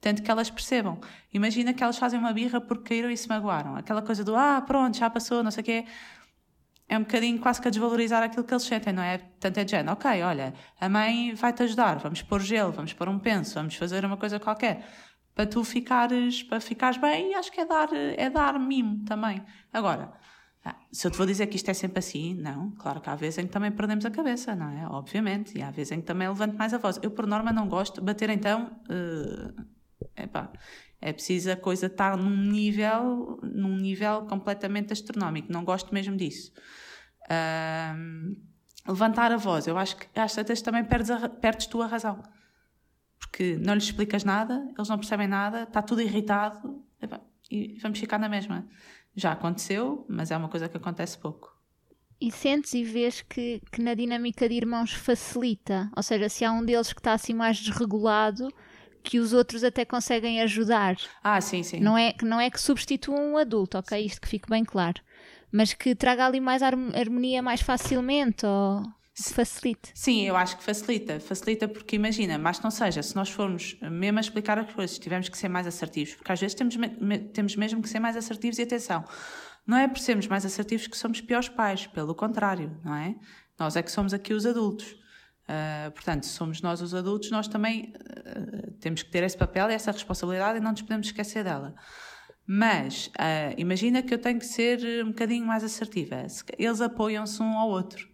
Tento 0.00 0.22
que 0.22 0.30
elas 0.30 0.50
percebam. 0.50 0.98
Imagina 1.32 1.72
que 1.72 1.82
elas 1.82 1.96
fazem 1.98 2.18
uma 2.18 2.32
birra 2.32 2.60
porque 2.60 2.88
caíram 2.90 3.10
e 3.10 3.16
se 3.16 3.28
magoaram. 3.28 3.76
Aquela 3.76 4.02
coisa 4.02 4.24
do, 4.24 4.34
ah, 4.36 4.60
pronto, 4.66 4.96
já 4.96 5.08
passou, 5.08 5.42
não 5.42 5.50
sei 5.50 5.62
o 5.62 5.64
quê. 5.64 5.84
É 6.88 6.98
um 6.98 7.02
bocadinho 7.02 7.38
quase 7.38 7.60
que 7.62 7.68
a 7.68 7.70
desvalorizar 7.70 8.22
aquilo 8.22 8.44
que 8.44 8.52
eles 8.52 8.64
sentem, 8.64 8.92
não 8.92 9.02
é? 9.02 9.18
Tanto 9.40 9.58
é 9.58 9.64
de 9.64 9.70
género, 9.70 9.92
ok, 9.92 10.22
olha, 10.22 10.52
a 10.78 10.88
mãe 10.88 11.34
vai-te 11.34 11.62
ajudar, 11.62 11.98
vamos 11.98 12.20
pôr 12.20 12.42
gelo, 12.42 12.72
vamos 12.72 12.92
pôr 12.92 13.08
um 13.08 13.18
penso, 13.18 13.54
vamos 13.54 13.74
fazer 13.74 14.04
uma 14.04 14.18
coisa 14.18 14.38
qualquer 14.38 14.84
para 15.34 15.46
tu 15.46 15.64
ficares, 15.64 16.42
para 16.42 16.60
ficares 16.60 16.96
bem 16.96 17.34
acho 17.34 17.50
que 17.50 17.60
é 17.60 17.64
dar, 17.64 17.88
é 17.92 18.30
dar 18.30 18.58
mimo 18.58 19.04
também. 19.04 19.42
Agora, 19.72 20.12
ah, 20.64 20.76
se 20.90 21.06
eu 21.06 21.10
te 21.10 21.18
vou 21.18 21.26
dizer 21.26 21.46
que 21.46 21.56
isto 21.56 21.70
é 21.70 21.74
sempre 21.74 21.98
assim, 21.98 22.34
não. 22.34 22.70
Claro 22.72 23.00
que 23.00 23.10
há 23.10 23.14
vezes 23.14 23.38
em 23.38 23.46
que 23.46 23.52
também 23.52 23.70
perdemos 23.70 24.06
a 24.06 24.10
cabeça, 24.10 24.56
não 24.56 24.70
é? 24.70 24.86
Obviamente. 24.86 25.58
E 25.58 25.62
há 25.62 25.70
vezes 25.70 25.92
em 25.92 26.00
que 26.00 26.06
também 26.06 26.26
levanto 26.26 26.56
mais 26.56 26.72
a 26.72 26.78
voz. 26.78 26.98
Eu, 27.02 27.10
por 27.10 27.26
norma, 27.26 27.52
não 27.52 27.68
gosto. 27.68 28.00
Bater, 28.00 28.30
então. 28.30 28.70
Uh, 28.88 29.62
epá, 30.16 30.50
é 31.02 31.12
preciso 31.12 31.50
a 31.52 31.56
coisa 31.56 31.86
estar 31.86 32.16
num 32.16 32.34
nível, 32.34 33.38
num 33.42 33.76
nível 33.76 34.22
completamente 34.22 34.90
astronómico. 34.90 35.52
Não 35.52 35.64
gosto 35.64 35.92
mesmo 35.92 36.16
disso. 36.16 36.50
Uh, 37.24 38.34
levantar 38.88 39.32
a 39.32 39.36
voz. 39.36 39.66
Eu 39.66 39.76
acho 39.76 39.96
que 39.96 40.18
às 40.18 40.34
tantas 40.34 40.62
também 40.62 40.82
perdes, 40.82 41.10
a, 41.10 41.28
perdes 41.28 41.66
tu 41.66 41.82
a 41.82 41.86
razão. 41.86 42.22
Porque 43.18 43.58
não 43.58 43.74
lhes 43.74 43.84
explicas 43.84 44.24
nada, 44.24 44.66
eles 44.74 44.88
não 44.88 44.96
percebem 44.96 45.28
nada, 45.28 45.64
está 45.64 45.82
tudo 45.82 46.00
irritado. 46.00 46.82
Epá, 47.02 47.20
e 47.50 47.78
vamos 47.82 47.98
ficar 47.98 48.18
na 48.18 48.28
mesma. 48.28 48.66
Já 49.14 49.32
aconteceu, 49.32 50.04
mas 50.08 50.30
é 50.30 50.36
uma 50.36 50.48
coisa 50.48 50.68
que 50.68 50.76
acontece 50.76 51.18
pouco. 51.18 51.54
E 52.20 52.30
sentes 52.30 52.74
e 52.74 52.84
vês 52.84 53.22
que, 53.22 53.60
que 53.70 53.82
na 53.82 53.94
dinâmica 53.94 54.48
de 54.48 54.54
irmãos 54.54 54.92
facilita? 54.92 55.90
Ou 55.96 56.02
seja, 56.02 56.28
se 56.28 56.44
há 56.44 56.52
um 56.52 56.64
deles 56.64 56.92
que 56.92 57.00
está 57.00 57.12
assim 57.12 57.34
mais 57.34 57.58
desregulado, 57.58 58.48
que 59.02 59.18
os 59.18 59.32
outros 59.32 59.62
até 59.62 59.84
conseguem 59.84 60.40
ajudar. 60.40 60.96
Ah, 61.22 61.40
sim, 61.40 61.62
sim. 61.62 61.80
Não 61.80 61.96
é, 61.96 62.14
não 62.22 62.40
é 62.40 62.48
que 62.50 62.60
substituam 62.60 63.32
um 63.32 63.36
adulto, 63.36 63.76
ok? 63.78 64.04
Isto 64.04 64.20
que 64.20 64.28
fique 64.28 64.48
bem 64.48 64.64
claro. 64.64 65.00
Mas 65.52 65.74
que 65.74 65.94
traga 65.94 66.26
ali 66.26 66.40
mais 66.40 66.62
harmonia 66.62 67.42
mais 67.42 67.60
facilmente 67.60 68.46
ou 68.46 68.82
facilite. 69.22 69.92
Sim, 69.94 70.22
eu 70.22 70.36
acho 70.36 70.56
que 70.56 70.64
facilita. 70.64 71.20
Facilita 71.20 71.68
porque 71.68 71.96
imagina, 71.96 72.36
mas 72.36 72.60
não 72.60 72.70
seja, 72.70 73.02
se 73.02 73.14
nós 73.14 73.30
formos 73.30 73.76
mesmo 73.80 74.18
a 74.18 74.20
explicar 74.20 74.58
as 74.58 74.72
coisas, 74.72 74.98
tivermos 74.98 75.28
que 75.28 75.38
ser 75.38 75.48
mais 75.48 75.66
assertivos, 75.66 76.14
porque 76.14 76.32
às 76.32 76.40
vezes 76.40 76.54
temos, 76.54 76.74
temos 77.32 77.54
mesmo 77.56 77.80
que 77.80 77.88
ser 77.88 78.00
mais 78.00 78.16
assertivos 78.16 78.58
e 78.58 78.62
atenção. 78.62 79.04
Não 79.66 79.78
é 79.78 79.88
por 79.88 79.98
sermos 79.98 80.26
mais 80.26 80.44
assertivos 80.44 80.86
que 80.86 80.96
somos 80.96 81.20
piores 81.20 81.48
pais, 81.48 81.86
pelo 81.86 82.14
contrário, 82.14 82.76
não 82.84 82.94
é? 82.94 83.14
Nós 83.58 83.76
é 83.76 83.82
que 83.82 83.90
somos 83.90 84.12
aqui 84.12 84.34
os 84.34 84.44
adultos. 84.44 84.92
Uh, 85.44 85.90
portanto, 85.92 86.24
se 86.24 86.32
somos 86.32 86.60
nós 86.60 86.80
os 86.80 86.94
adultos, 86.94 87.30
nós 87.30 87.46
também 87.46 87.92
uh, 87.94 88.72
temos 88.80 89.02
que 89.02 89.10
ter 89.10 89.22
esse 89.22 89.36
papel 89.36 89.70
e 89.70 89.74
essa 89.74 89.92
responsabilidade 89.92 90.58
e 90.58 90.60
não 90.60 90.72
nos 90.72 90.82
podemos 90.82 91.06
esquecer 91.06 91.44
dela. 91.44 91.74
Mas 92.46 93.06
uh, 93.08 93.54
imagina 93.56 94.02
que 94.02 94.12
eu 94.12 94.18
tenho 94.18 94.38
que 94.38 94.46
ser 94.46 95.04
um 95.04 95.08
bocadinho 95.08 95.46
mais 95.46 95.62
assertiva. 95.62 96.26
Eles 96.58 96.80
apoiam-se 96.80 97.42
um 97.42 97.58
ao 97.58 97.68
outro. 97.68 98.13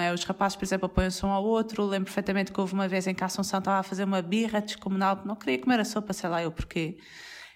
É? 0.00 0.12
Os 0.12 0.24
rapazes, 0.24 0.56
por 0.56 0.64
exemplo, 0.64 0.86
apoiam-se 0.86 1.24
um 1.24 1.30
ao 1.30 1.44
outro. 1.44 1.84
Lembro 1.84 2.06
perfeitamente 2.06 2.52
que 2.52 2.60
houve 2.60 2.74
uma 2.74 2.88
vez 2.88 3.06
em 3.06 3.14
que 3.14 3.22
a 3.22 3.26
Assunção 3.26 3.58
estava 3.58 3.78
a 3.78 3.82
fazer 3.82 4.04
uma 4.04 4.22
birra 4.22 4.60
descomunal, 4.60 5.22
não 5.24 5.36
queria 5.36 5.58
comer 5.58 5.80
a 5.80 5.84
sopa, 5.84 6.12
sei 6.12 6.28
lá 6.28 6.42
eu 6.42 6.50
porquê. 6.50 6.98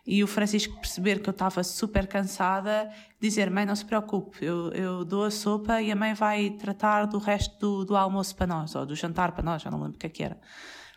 E 0.05 0.23
o 0.25 0.27
Francisco 0.27 0.75
perceber 0.81 1.21
que 1.21 1.29
eu 1.29 1.33
estava 1.33 1.63
super 1.63 2.07
cansada, 2.09 2.91
dizer: 3.21 3.51
Mãe, 3.51 3.65
não 3.65 3.77
se 3.77 3.85
preocupe, 3.85 4.45
eu, 4.45 4.73
eu 4.73 5.05
dou 5.05 5.25
a 5.25 5.31
sopa 5.31 5.81
e 5.81 5.93
a 5.93 5.97
mãe 5.97 6.13
vai 6.13 6.51
tratar 6.51 7.07
do 7.07 7.19
resto 7.19 7.59
do, 7.61 7.85
do 7.85 7.97
almoço 7.97 8.35
para 8.35 8.47
nós, 8.47 8.75
ou 8.75 8.85
do 8.85 8.97
jantar 8.97 9.31
para 9.31 9.45
nós, 9.45 9.63
já 9.63 9.71
não 9.71 9.81
lembro 9.81 9.97
o 9.97 9.99
que 9.99 10.07
é 10.07 10.11
que 10.11 10.25
era. 10.25 10.37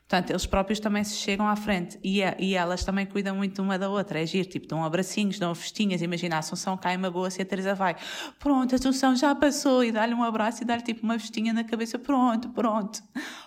Portanto, 0.08 0.30
eles 0.30 0.46
próprios 0.46 0.80
também 0.80 1.04
se 1.04 1.16
chegam 1.16 1.48
à 1.48 1.56
frente 1.56 2.00
e, 2.04 2.22
é, 2.22 2.38
e 2.40 2.54
elas 2.54 2.86
também 2.86 3.08
cuidam 3.08 3.36
muito 3.36 3.60
uma 3.64 3.78
da 3.80 3.90
outra. 3.90 4.22
É 4.22 4.26
giro, 4.26 4.48
tipo, 4.48 4.68
dão 4.68 4.84
abracinhos, 4.84 5.40
dão 5.40 5.54
festinhas. 5.56 6.00
Imagina, 6.00 6.36
a 6.36 6.40
Assunção 6.40 6.78
cai 6.78 6.96
uma 6.96 7.10
boa 7.10 7.32
se 7.32 7.42
a 7.42 7.46
Teresa 7.46 7.74
vai. 7.74 7.96
Pronto, 8.38 8.72
a 8.74 8.76
Assunção 8.76 9.16
já 9.16 9.34
passou 9.34 9.84
e 9.84 9.92
dá-lhe 9.92 10.14
um 10.14 10.24
abraço 10.24 10.62
e 10.62 10.66
dá-lhe 10.66 10.84
tipo 10.84 11.02
uma 11.02 11.18
festinha 11.18 11.52
na 11.52 11.64
cabeça. 11.64 11.98
Pronto, 11.98 12.50
pronto. 12.50 13.02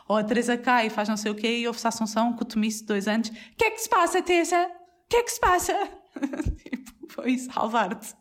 Ou 0.08 0.16
a 0.16 0.24
Teresa 0.24 0.56
cai 0.56 0.88
e 0.88 0.90
faz 0.90 1.08
não 1.08 1.16
sei 1.16 1.30
o 1.30 1.34
quê 1.36 1.58
e 1.58 1.66
ouve-se 1.68 1.86
a 1.86 1.90
Assunção 1.90 2.34
de 2.34 2.84
dois 2.84 3.06
anos. 3.06 3.28
O 3.28 3.32
que 3.56 3.64
é 3.64 3.70
que 3.70 3.80
se 3.80 3.88
passa, 3.88 4.20
Teresa? 4.20 4.56
O 4.66 5.08
que 5.08 5.16
é 5.16 5.22
que 5.22 5.30
se 5.30 5.40
passa? 5.40 5.74
tipo, 6.64 6.92
foi 7.08 7.38
salvar-te. 7.38 8.16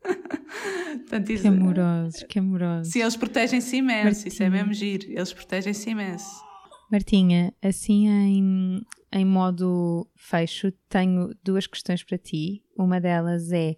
Portanto, 0.00 1.30
isso, 1.30 1.42
que 1.42 1.48
amorosos, 1.48 2.22
que 2.28 2.38
amorosos. 2.38 2.92
Sim, 2.92 3.00
eles 3.00 3.16
protegem-se 3.16 3.76
imenso, 3.76 4.04
Martinha. 4.04 4.28
isso 4.28 4.42
é 4.44 4.50
mesmo 4.50 4.72
giro. 4.72 5.10
Eles 5.10 5.32
protegem-se 5.32 5.90
imenso. 5.90 6.53
Martinha, 6.94 7.52
assim 7.60 8.06
em, 8.06 8.80
em 9.12 9.24
modo 9.24 10.08
fecho, 10.14 10.70
tenho 10.88 11.34
duas 11.42 11.66
questões 11.66 12.04
para 12.04 12.16
ti. 12.16 12.62
Uma 12.78 13.00
delas 13.00 13.50
é 13.50 13.74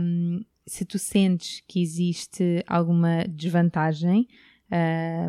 um, 0.00 0.40
se 0.66 0.84
tu 0.84 0.98
sentes 0.98 1.62
que 1.68 1.80
existe 1.80 2.64
alguma 2.66 3.24
desvantagem 3.28 4.26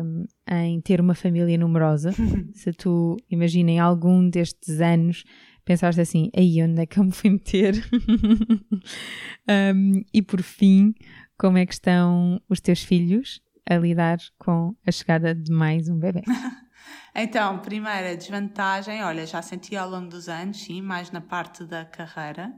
um, 0.02 0.24
em 0.52 0.80
ter 0.80 1.00
uma 1.00 1.14
família 1.14 1.56
numerosa, 1.56 2.10
se 2.52 2.72
tu, 2.72 3.16
imagina, 3.30 3.70
em 3.70 3.78
algum 3.78 4.28
destes 4.28 4.80
anos 4.80 5.22
pensaste 5.64 6.00
assim, 6.00 6.30
aí 6.36 6.60
onde 6.64 6.82
é 6.82 6.86
que 6.86 6.98
eu 6.98 7.04
me 7.04 7.12
fui 7.12 7.30
meter? 7.30 7.74
um, 9.48 10.02
e 10.12 10.20
por 10.20 10.42
fim, 10.42 10.92
como 11.38 11.58
é 11.58 11.64
que 11.64 11.74
estão 11.74 12.42
os 12.48 12.60
teus 12.60 12.82
filhos 12.82 13.40
a 13.70 13.76
lidar 13.76 14.18
com 14.36 14.74
a 14.84 14.90
chegada 14.90 15.32
de 15.32 15.52
mais 15.52 15.88
um 15.88 15.96
bebê? 15.96 16.22
então, 17.14 17.58
primeira 17.58 18.16
desvantagem, 18.16 19.02
olha, 19.02 19.26
já 19.26 19.42
senti 19.42 19.76
ao 19.76 19.88
longo 19.88 20.08
dos 20.08 20.28
anos, 20.28 20.62
sim, 20.62 20.80
mais 20.80 21.10
na 21.10 21.20
parte 21.20 21.64
da 21.64 21.84
carreira, 21.84 22.54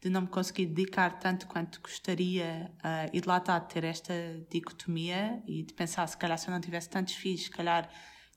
de 0.00 0.08
não 0.08 0.22
me 0.22 0.26
conseguir 0.28 0.66
dedicar 0.66 1.18
tanto 1.18 1.46
quanto 1.46 1.80
gostaria 1.80 2.72
uh, 2.78 3.10
e 3.12 3.20
de 3.20 3.28
lá 3.28 3.36
estar 3.36 3.58
de 3.58 3.68
ter 3.68 3.84
esta 3.84 4.14
dicotomia 4.50 5.42
e 5.46 5.62
de 5.62 5.74
pensar 5.74 6.06
se 6.06 6.16
calhar 6.16 6.38
se 6.38 6.48
eu 6.48 6.52
não 6.52 6.60
tivesse 6.60 6.88
tantos 6.88 7.14
filhos, 7.14 7.44
se 7.44 7.50
calhar 7.50 7.88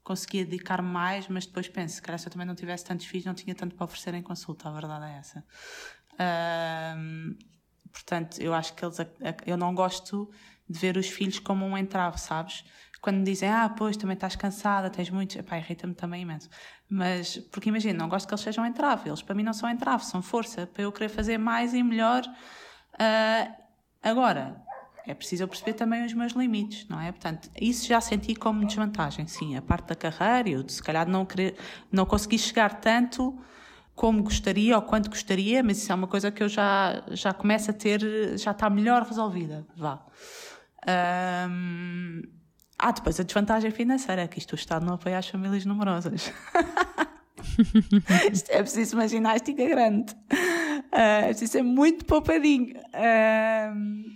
conseguia 0.03 0.43
dedicar 0.43 0.81
mais, 0.81 1.27
mas 1.29 1.45
depois 1.45 1.69
penso, 1.69 1.95
se 1.95 2.01
calhar 2.01 2.19
se 2.19 2.27
eu 2.27 2.31
também 2.31 2.45
não 2.45 2.55
tivesse 2.55 2.83
tantos 2.83 3.05
filhos, 3.05 3.25
não 3.25 3.33
tinha 3.33 3.55
tanto 3.55 3.75
para 3.75 3.85
oferecer 3.85 4.13
em 4.13 4.21
consulta, 4.21 4.67
a 4.67 4.73
verdade 4.73 5.05
é 5.05 5.17
essa. 5.17 5.45
portanto, 7.91 8.41
eu 8.41 8.53
acho 8.53 8.73
que 8.73 8.83
eles, 8.83 8.97
eu 9.45 9.55
não 9.55 9.73
gosto 9.73 10.29
de 10.69 10.77
ver 10.77 10.97
os 10.97 11.07
filhos 11.07 11.39
como 11.39 11.65
um 11.65 11.77
entrave, 11.77 12.19
sabes? 12.19 12.65
Quando 13.03 13.17
me 13.17 13.23
dizem, 13.25 13.49
ah, 13.49 13.67
pois, 13.67 13.97
também 13.97 14.13
estás 14.13 14.33
cansada, 14.33 14.89
tens 14.89 15.09
muitos, 15.09 15.35
epá, 15.35 15.57
irrita-me 15.57 15.93
também 15.93 16.21
imenso. 16.21 16.49
Mas, 16.89 17.35
porque 17.51 17.67
imagina, 17.67 17.99
não 17.99 18.07
gosto 18.07 18.25
que 18.25 18.33
eles 18.33 18.39
sejam 18.39 18.65
entrave, 18.65 19.09
eles 19.09 19.21
para 19.21 19.35
mim 19.35 19.43
não 19.43 19.51
são 19.51 19.69
entrave, 19.69 20.05
são 20.05 20.21
força, 20.21 20.65
para 20.67 20.83
eu 20.83 20.91
querer 20.93 21.09
fazer 21.09 21.37
mais 21.37 21.73
e 21.73 21.83
melhor. 21.83 22.23
Uh, 22.93 23.53
agora, 24.01 24.55
é 25.05 25.13
preciso 25.13 25.43
eu 25.43 25.49
perceber 25.49 25.73
também 25.73 26.05
os 26.05 26.13
meus 26.13 26.31
limites, 26.31 26.87
não 26.87 26.97
é? 26.97 27.11
Portanto, 27.11 27.49
isso 27.59 27.85
já 27.85 27.99
senti 27.99 28.35
como 28.35 28.65
desvantagem, 28.65 29.27
sim, 29.27 29.57
a 29.57 29.61
parte 29.61 29.87
da 29.87 29.95
carreira, 29.95 30.47
eu 30.47 30.69
se 30.69 30.81
calhar 30.81 31.05
não, 31.05 31.25
querer, 31.25 31.57
não 31.91 32.05
consegui 32.05 32.39
chegar 32.39 32.79
tanto 32.79 33.37
como 33.93 34.23
gostaria 34.23 34.77
ou 34.77 34.81
quanto 34.81 35.09
gostaria, 35.09 35.61
mas 35.61 35.79
isso 35.79 35.91
é 35.91 35.95
uma 35.95 36.07
coisa 36.07 36.31
que 36.31 36.41
eu 36.41 36.47
já, 36.47 37.03
já 37.11 37.33
começo 37.33 37.69
a 37.69 37.73
ter, 37.73 38.37
já 38.37 38.51
está 38.51 38.69
melhor 38.69 39.03
resolvida, 39.03 39.67
vá. 39.75 40.05
Um, 41.49 42.42
ah, 42.85 42.91
depois 42.91 43.17
a 43.17 43.23
desvantagem 43.23 43.71
financeira, 43.71 44.23
é 44.23 44.27
que 44.27 44.37
isto 44.37 44.51
o 44.51 44.55
Estado 44.55 44.85
não 44.85 44.95
apoia 44.95 45.17
as 45.17 45.25
famílias 45.27 45.63
numerosas. 45.63 46.33
isto 48.29 48.49
é 48.49 48.57
preciso 48.57 48.97
uma 48.97 49.07
ginástica 49.07 49.65
grande. 49.65 50.11
Uh, 50.11 51.23
é 51.23 51.27
preciso 51.27 51.53
ser 51.53 51.63
muito 51.63 52.03
poupadinho. 52.03 52.75
Uh, 52.77 54.13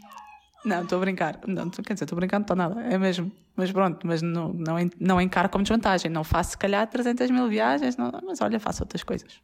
não, 0.66 0.84
estou 0.84 0.98
a 0.98 1.00
brincar. 1.00 1.40
Não, 1.48 1.70
quer 1.70 1.94
dizer, 1.94 2.04
estou 2.04 2.18
a 2.18 2.20
brincar, 2.20 2.40
não 2.40 2.44
estou 2.44 2.58
nada. 2.58 2.82
É 2.82 2.98
mesmo. 2.98 3.32
Mas 3.56 3.72
pronto, 3.72 4.06
mas 4.06 4.22
não, 4.22 4.52
não, 4.52 4.76
não 5.00 5.22
encaro 5.22 5.48
como 5.48 5.64
desvantagem. 5.64 6.12
Não 6.12 6.26
faço, 6.26 6.52
se 6.52 6.58
calhar, 6.58 6.86
300 6.88 7.32
mil 7.32 7.48
viagens, 7.48 7.96
não, 7.96 8.12
mas 8.26 8.42
olha, 8.42 8.60
faço 8.60 8.84
outras 8.84 9.02
coisas. 9.02 9.40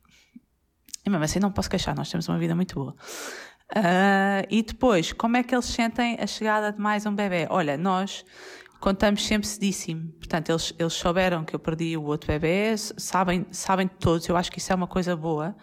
E 1.05 1.09
mesmo 1.09 1.23
assim 1.23 1.39
não 1.39 1.49
posso 1.49 1.69
queixar, 1.69 1.95
nós 1.95 2.11
temos 2.11 2.27
uma 2.27 2.37
vida 2.37 2.53
muito 2.53 2.75
boa. 2.75 2.93
Uh, 3.71 4.45
e 4.49 4.61
depois, 4.61 5.13
como 5.13 5.37
é 5.37 5.43
que 5.43 5.55
eles 5.55 5.65
sentem 5.65 6.17
a 6.19 6.27
chegada 6.27 6.73
de 6.73 6.79
mais 6.81 7.05
um 7.05 7.15
bebê? 7.15 7.47
Olha, 7.49 7.77
nós 7.77 8.25
contamos 8.83 9.25
sempre 9.25 9.47
cedíssimo. 9.47 10.11
Portanto, 10.19 10.49
eles, 10.49 10.73
eles 10.77 10.91
souberam 10.91 11.45
que 11.45 11.55
eu 11.55 11.59
perdi 11.59 11.95
o 11.95 12.03
outro 12.03 12.27
bebê, 12.27 12.75
sabem, 12.77 13.45
sabem 13.49 13.87
todos, 13.87 14.27
eu 14.27 14.35
acho 14.35 14.51
que 14.51 14.59
isso 14.59 14.73
é 14.73 14.75
uma 14.75 14.87
coisa 14.87 15.15
boa. 15.15 15.55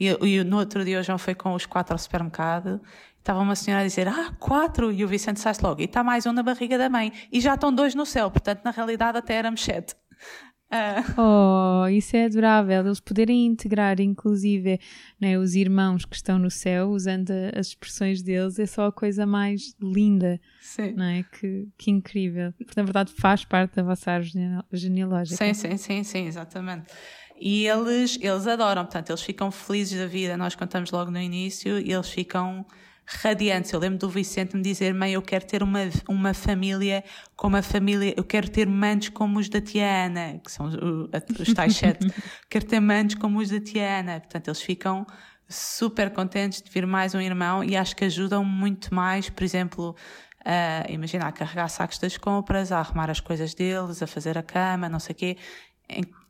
E, 0.00 0.08
e 0.08 0.42
no 0.42 0.58
outro 0.58 0.84
dia 0.84 0.98
o 0.98 1.02
João 1.04 1.16
foi 1.16 1.36
com 1.36 1.54
os 1.54 1.66
quatro 1.66 1.94
ao 1.94 1.98
supermercado 1.98 2.80
Estava 3.20 3.40
uma 3.40 3.54
senhora 3.54 3.84
a 3.84 3.86
dizer, 3.86 4.06
ah, 4.06 4.34
quatro, 4.38 4.92
e 4.92 5.02
o 5.02 5.08
Vicente 5.08 5.40
sai 5.40 5.54
logo, 5.62 5.80
e 5.80 5.84
está 5.84 6.04
mais 6.04 6.26
um 6.26 6.32
na 6.32 6.42
barriga 6.42 6.76
da 6.76 6.90
mãe, 6.90 7.10
e 7.32 7.40
já 7.40 7.54
estão 7.54 7.72
dois 7.72 7.94
no 7.94 8.04
céu, 8.04 8.30
portanto, 8.30 8.62
na 8.62 8.70
realidade, 8.70 9.16
até 9.16 9.34
éramos 9.36 9.64
sete. 9.64 9.94
Uh... 10.74 11.84
Oh, 11.84 11.88
isso 11.88 12.16
é 12.16 12.24
adorável, 12.24 12.84
eles 12.84 12.98
poderem 12.98 13.46
integrar, 13.46 14.00
inclusive, 14.00 14.80
né, 15.20 15.38
os 15.38 15.54
irmãos 15.54 16.04
que 16.04 16.16
estão 16.16 16.36
no 16.38 16.50
céu, 16.50 16.90
usando 16.90 17.30
as 17.54 17.68
expressões 17.68 18.22
deles, 18.22 18.58
é 18.58 18.66
só 18.66 18.86
a 18.86 18.92
coisa 18.92 19.24
mais 19.24 19.76
linda, 19.80 20.40
sim. 20.60 20.92
não 20.92 21.04
é? 21.04 21.22
Que, 21.22 21.68
que 21.78 21.90
incrível. 21.90 22.52
Porque, 22.58 22.72
na 22.76 22.82
verdade, 22.82 23.12
faz 23.12 23.44
parte 23.44 23.76
da 23.76 23.82
vossa 23.84 24.10
árvore 24.10 24.34
genealógica. 24.72 25.36
Sim, 25.36 25.54
sim, 25.54 25.76
sim, 25.76 26.02
sim, 26.02 26.26
exatamente. 26.26 26.86
E 27.36 27.66
eles, 27.66 28.18
eles 28.20 28.46
adoram, 28.46 28.84
portanto, 28.84 29.10
eles 29.10 29.22
ficam 29.22 29.50
felizes 29.50 29.98
da 29.98 30.06
vida. 30.06 30.36
Nós 30.36 30.54
contamos 30.54 30.90
logo 30.90 31.10
no 31.10 31.20
início 31.20 31.78
e 31.78 31.92
eles 31.92 32.08
ficam 32.08 32.64
radiantes. 33.06 33.72
Eu 33.72 33.80
lembro 33.80 33.98
do 33.98 34.08
Vicente 34.08 34.56
me 34.56 34.62
dizer: 34.62 34.94
Mãe, 34.94 35.12
eu 35.12 35.22
quero 35.22 35.46
ter 35.46 35.62
uma, 35.62 35.80
uma 36.08 36.34
família 36.34 37.04
como 37.36 37.56
a 37.56 37.62
família, 37.62 38.14
eu 38.16 38.24
quero 38.24 38.48
ter 38.48 38.66
mantos 38.66 39.10
como 39.10 39.38
os 39.38 39.48
da 39.48 39.60
tia 39.60 40.06
Ana, 40.06 40.40
que 40.44 40.50
são 40.50 40.66
os, 40.66 41.54
tais 41.54 41.76
sete. 41.76 42.06
quero 42.48 42.64
ter 42.64 42.80
mantos 42.80 43.14
como 43.16 43.38
os 43.38 43.50
da 43.50 43.60
tia 43.60 44.00
Ana. 44.00 44.20
Portanto, 44.20 44.48
eles 44.48 44.62
ficam 44.62 45.06
super 45.48 46.10
contentes 46.10 46.62
de 46.62 46.70
vir 46.70 46.86
mais 46.86 47.14
um 47.14 47.20
irmão 47.20 47.62
e 47.62 47.76
acho 47.76 47.94
que 47.94 48.04
ajudam 48.04 48.44
muito 48.44 48.94
mais, 48.94 49.28
por 49.28 49.44
exemplo. 49.44 49.94
Uh, 50.46 50.92
imagina, 50.92 51.26
a 51.26 51.32
carregar 51.32 51.68
sacos 51.68 51.96
das 51.96 52.18
compras, 52.18 52.70
a 52.70 52.78
arrumar 52.78 53.10
as 53.10 53.18
coisas 53.18 53.54
deles, 53.54 54.02
a 54.02 54.06
fazer 54.06 54.36
a 54.36 54.42
cama, 54.42 54.90
não 54.90 55.00
sei 55.00 55.14
o 55.14 55.16
quê 55.16 55.38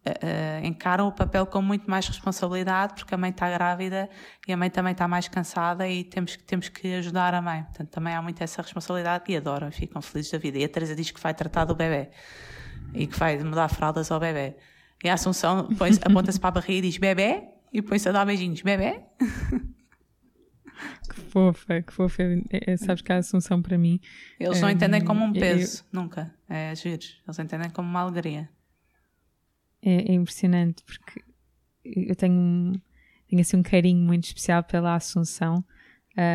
uh, 0.07 0.65
encaram 0.65 1.09
o 1.09 1.13
papel 1.13 1.47
com 1.47 1.63
muito 1.63 1.91
mais 1.91 2.07
responsabilidade 2.07 2.95
porque 2.95 3.15
a 3.15 3.19
mãe 3.19 3.31
está 3.31 3.51
grávida 3.51 4.09
e 4.47 4.53
a 4.53 4.57
mãe 4.57 4.71
também 4.71 4.93
está 4.93 5.09
mais 5.09 5.29
cansada 5.29 5.89
e 5.89 6.05
temos, 6.05 6.37
temos 6.37 6.69
que 6.69 6.95
ajudar 6.95 7.35
a 7.35 7.41
mãe. 7.41 7.63
Portanto, 7.65 7.89
também 7.89 8.15
há 8.15 8.23
muito 8.23 8.43
essa 8.43 8.63
responsabilidade 8.63 9.25
e 9.29 9.37
adoram, 9.37 9.71
ficam 9.73 10.01
felizes 10.03 10.33
da 10.33 10.39
vida. 10.39 10.59
E 10.59 10.65
a 10.65 10.69
Teresa 10.69 10.95
diz 10.95 11.11
que 11.11 11.21
vai 11.21 11.35
tratar 11.35 11.65
do 11.65 11.75
bebê 11.75 12.11
e 12.93 13.07
que 13.07 13.19
vai 13.19 13.39
mudar 13.43 13.69
fraldas 13.69 14.11
ao 14.11 14.21
bebê. 14.21 14.57
E 15.03 15.09
a 15.09 15.15
Assunção 15.15 15.69
aponta-se 16.05 16.41
para 16.41 16.49
a 16.49 16.53
barriga 16.53 16.87
e 16.87 16.91
diz 16.91 16.99
bebê 16.99 17.45
e 17.73 17.83
põe-se 17.83 18.09
a 18.09 18.13
dar 18.13 18.25
beijinhos, 18.25 18.63
bebê. 18.63 19.01
Que 21.09 21.21
fofa, 21.21 21.83
que 21.83 21.93
fofa. 21.93 22.23
É, 22.51 22.73
é, 22.73 22.77
sabes 22.77 23.01
que 23.01 23.13
a 23.13 23.19
Assunção 23.19 23.63
para 23.63 23.79
mim. 23.79 24.01
Eles 24.41 24.61
não 24.61 24.69
entendem 24.69 25.05
como 25.05 25.25
um 25.25 25.33
peso, 25.33 25.85
eu, 25.93 26.01
nunca. 26.01 26.35
É 26.49 26.75
giro. 26.75 27.05
Eles 27.27 27.39
entendem 27.39 27.71
como 27.71 27.89
uma 27.89 28.01
alegria 28.01 28.49
é, 29.85 30.13
é 30.13 30.15
impressionante 30.15 30.83
porque 30.83 31.23
eu 31.85 32.17
tenho, 32.17 32.73
tenho 33.29 33.43
assim 33.43 33.57
um 33.59 33.63
carinho 33.63 34.01
muito 34.01 34.25
especial 34.25 34.65
pela 34.65 34.95
Assunção, 34.95 35.63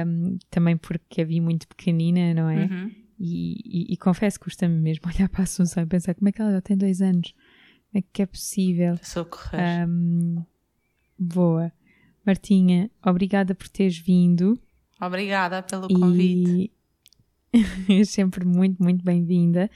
um, 0.06 0.38
também 0.52 0.78
porque 0.78 1.22
a 1.22 1.26
vi 1.26 1.42
muito 1.42 1.68
pequenina, 1.68 2.34
não 2.34 2.50
é? 2.50 2.66
Uhum. 2.66 2.92
E, 3.20 3.62
e, 3.66 3.94
e, 3.94 3.98
confesso 3.98 4.40
que 4.40 4.46
custa-me 4.46 4.80
mesmo 4.80 5.04
olhar 5.10 5.28
para 5.28 5.42
a 5.42 5.44
Assunção 5.44 5.84
e 5.84 5.88
pensar 5.88 6.14
como 6.14 6.30
é 6.30 6.32
que 6.32 6.42
ela 6.42 6.52
já 6.52 6.62
tem 6.62 6.78
dois 6.78 7.02
anos, 7.02 7.34
como 7.92 8.00
é 8.00 8.04
que 8.14 8.22
é 8.22 8.26
possível? 8.28 8.98
Socorrer. 9.02 9.90
Um, 9.90 10.46
boa. 11.18 11.72
Martinha, 12.24 12.92
obrigada 13.04 13.56
por 13.56 13.68
teres 13.68 13.98
vindo. 13.98 14.60
Obrigada 15.02 15.64
pelo 15.64 15.88
convite. 15.88 16.72
E... 17.52 18.06
sempre 18.06 18.46
muito, 18.46 18.82
muito 18.84 19.04
bem-vinda 19.04 19.72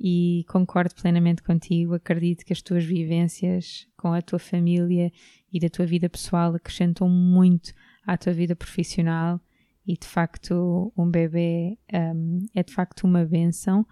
e 0.00 0.44
concordo 0.48 0.94
plenamente 0.94 1.42
contigo. 1.42 1.94
Acredito 1.94 2.44
que 2.44 2.52
as 2.52 2.62
tuas 2.62 2.84
vivências 2.84 3.86
com 3.96 4.12
a 4.12 4.22
tua 4.22 4.38
família 4.38 5.12
e 5.52 5.60
da 5.60 5.68
tua 5.68 5.84
vida 5.84 6.08
pessoal 6.08 6.54
acrescentam 6.54 7.08
muito 7.08 7.74
à 8.06 8.16
tua 8.16 8.32
vida 8.32 8.56
profissional 8.56 9.38
e 9.86 9.96
de 9.96 10.06
facto 10.06 10.92
um 10.96 11.10
bebê 11.10 11.76
um, 11.92 12.46
é 12.54 12.62
de 12.62 12.72
facto 12.72 13.04
uma 13.04 13.24
benção 13.24 13.86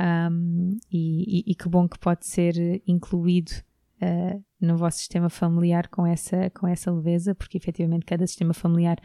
um, 0.00 0.78
e, 0.90 1.40
e, 1.40 1.52
e, 1.52 1.54
que 1.54 1.68
bom 1.68 1.86
que 1.86 1.98
pode 1.98 2.26
ser 2.26 2.82
incluído 2.86 3.52
uh, 4.00 4.42
no 4.64 4.76
vosso 4.76 4.98
sistema 4.98 5.28
familiar 5.28 5.88
com 5.88 6.06
essa, 6.06 6.48
com 6.50 6.66
essa 6.66 6.90
leveza, 6.90 7.34
porque 7.34 7.58
efetivamente 7.58 8.06
cada 8.06 8.26
sistema 8.26 8.54
familiar 8.54 8.96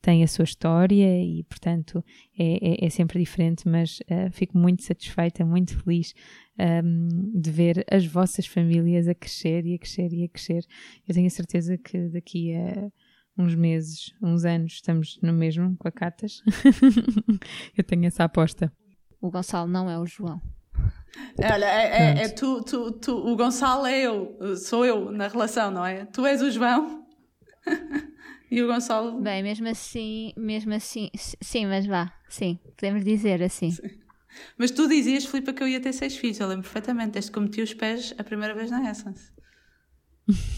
tem 0.00 0.22
a 0.22 0.28
sua 0.28 0.44
história 0.44 1.22
e, 1.22 1.42
portanto, 1.44 2.04
é, 2.38 2.84
é, 2.84 2.86
é 2.86 2.90
sempre 2.90 3.18
diferente, 3.18 3.66
mas 3.66 4.00
uh, 4.00 4.30
fico 4.30 4.56
muito 4.58 4.82
satisfeita, 4.82 5.44
muito 5.44 5.76
feliz 5.82 6.14
um, 6.58 6.62
ehm, 6.62 7.40
de 7.40 7.50
ver 7.50 7.84
as 7.90 8.06
vossas 8.06 8.46
famílias 8.46 9.08
a 9.08 9.14
crescer 9.14 9.64
e 9.64 9.74
a 9.74 9.78
crescer 9.78 10.12
e 10.12 10.24
a 10.24 10.28
crescer. 10.28 10.64
Eu 11.08 11.14
tenho 11.14 11.26
a 11.26 11.30
certeza 11.30 11.78
que 11.78 12.08
daqui 12.08 12.54
a 12.54 12.90
uns 13.38 13.54
meses, 13.54 14.14
uns 14.22 14.44
anos, 14.44 14.74
estamos 14.74 15.18
no 15.22 15.32
mesmo 15.32 15.76
com 15.76 15.88
a 15.88 15.92
Catas. 15.92 16.42
Eu 17.76 17.84
tenho 17.84 18.06
essa 18.06 18.24
aposta. 18.24 18.72
O 19.20 19.30
Gonçalo 19.30 19.70
não 19.70 19.90
é 19.90 19.98
o 19.98 20.06
João. 20.06 20.40
Olha, 21.38 21.66
é, 21.66 22.18
é, 22.18 22.22
é, 22.24 22.28
tu, 22.28 22.62
tu, 22.62 22.92
tu, 22.92 23.16
o 23.16 23.36
Gonçalo 23.36 23.86
é 23.86 24.02
eu, 24.02 24.56
sou 24.56 24.84
eu 24.84 25.10
na 25.10 25.28
relação, 25.28 25.70
não 25.70 25.84
é? 25.84 26.04
Tu 26.06 26.24
és 26.24 26.42
o 26.42 26.50
João 26.50 27.06
E 28.50 28.62
o 28.62 28.66
Gonçalo. 28.66 29.20
Bem, 29.20 29.42
mesmo 29.42 29.68
assim, 29.68 30.32
mesmo 30.36 30.72
assim, 30.72 31.10
sim, 31.14 31.66
mas 31.66 31.84
vá, 31.84 32.12
sim, 32.28 32.58
podemos 32.76 33.04
dizer 33.04 33.42
assim. 33.42 33.72
Sim. 33.72 33.82
Mas 34.56 34.70
tu 34.70 34.86
dizias, 34.86 35.24
Filipe, 35.24 35.52
que 35.52 35.62
eu 35.62 35.68
ia 35.68 35.80
ter 35.80 35.92
seis 35.92 36.16
filhos, 36.16 36.38
eu 36.38 36.46
lembro 36.46 36.62
perfeitamente, 36.62 37.12
desde 37.12 37.30
que 37.30 37.40
meti 37.40 37.62
os 37.62 37.74
pés 37.74 38.14
a 38.18 38.22
primeira 38.22 38.54
vez 38.54 38.70
na 38.70 38.88
Essence. 38.88 39.32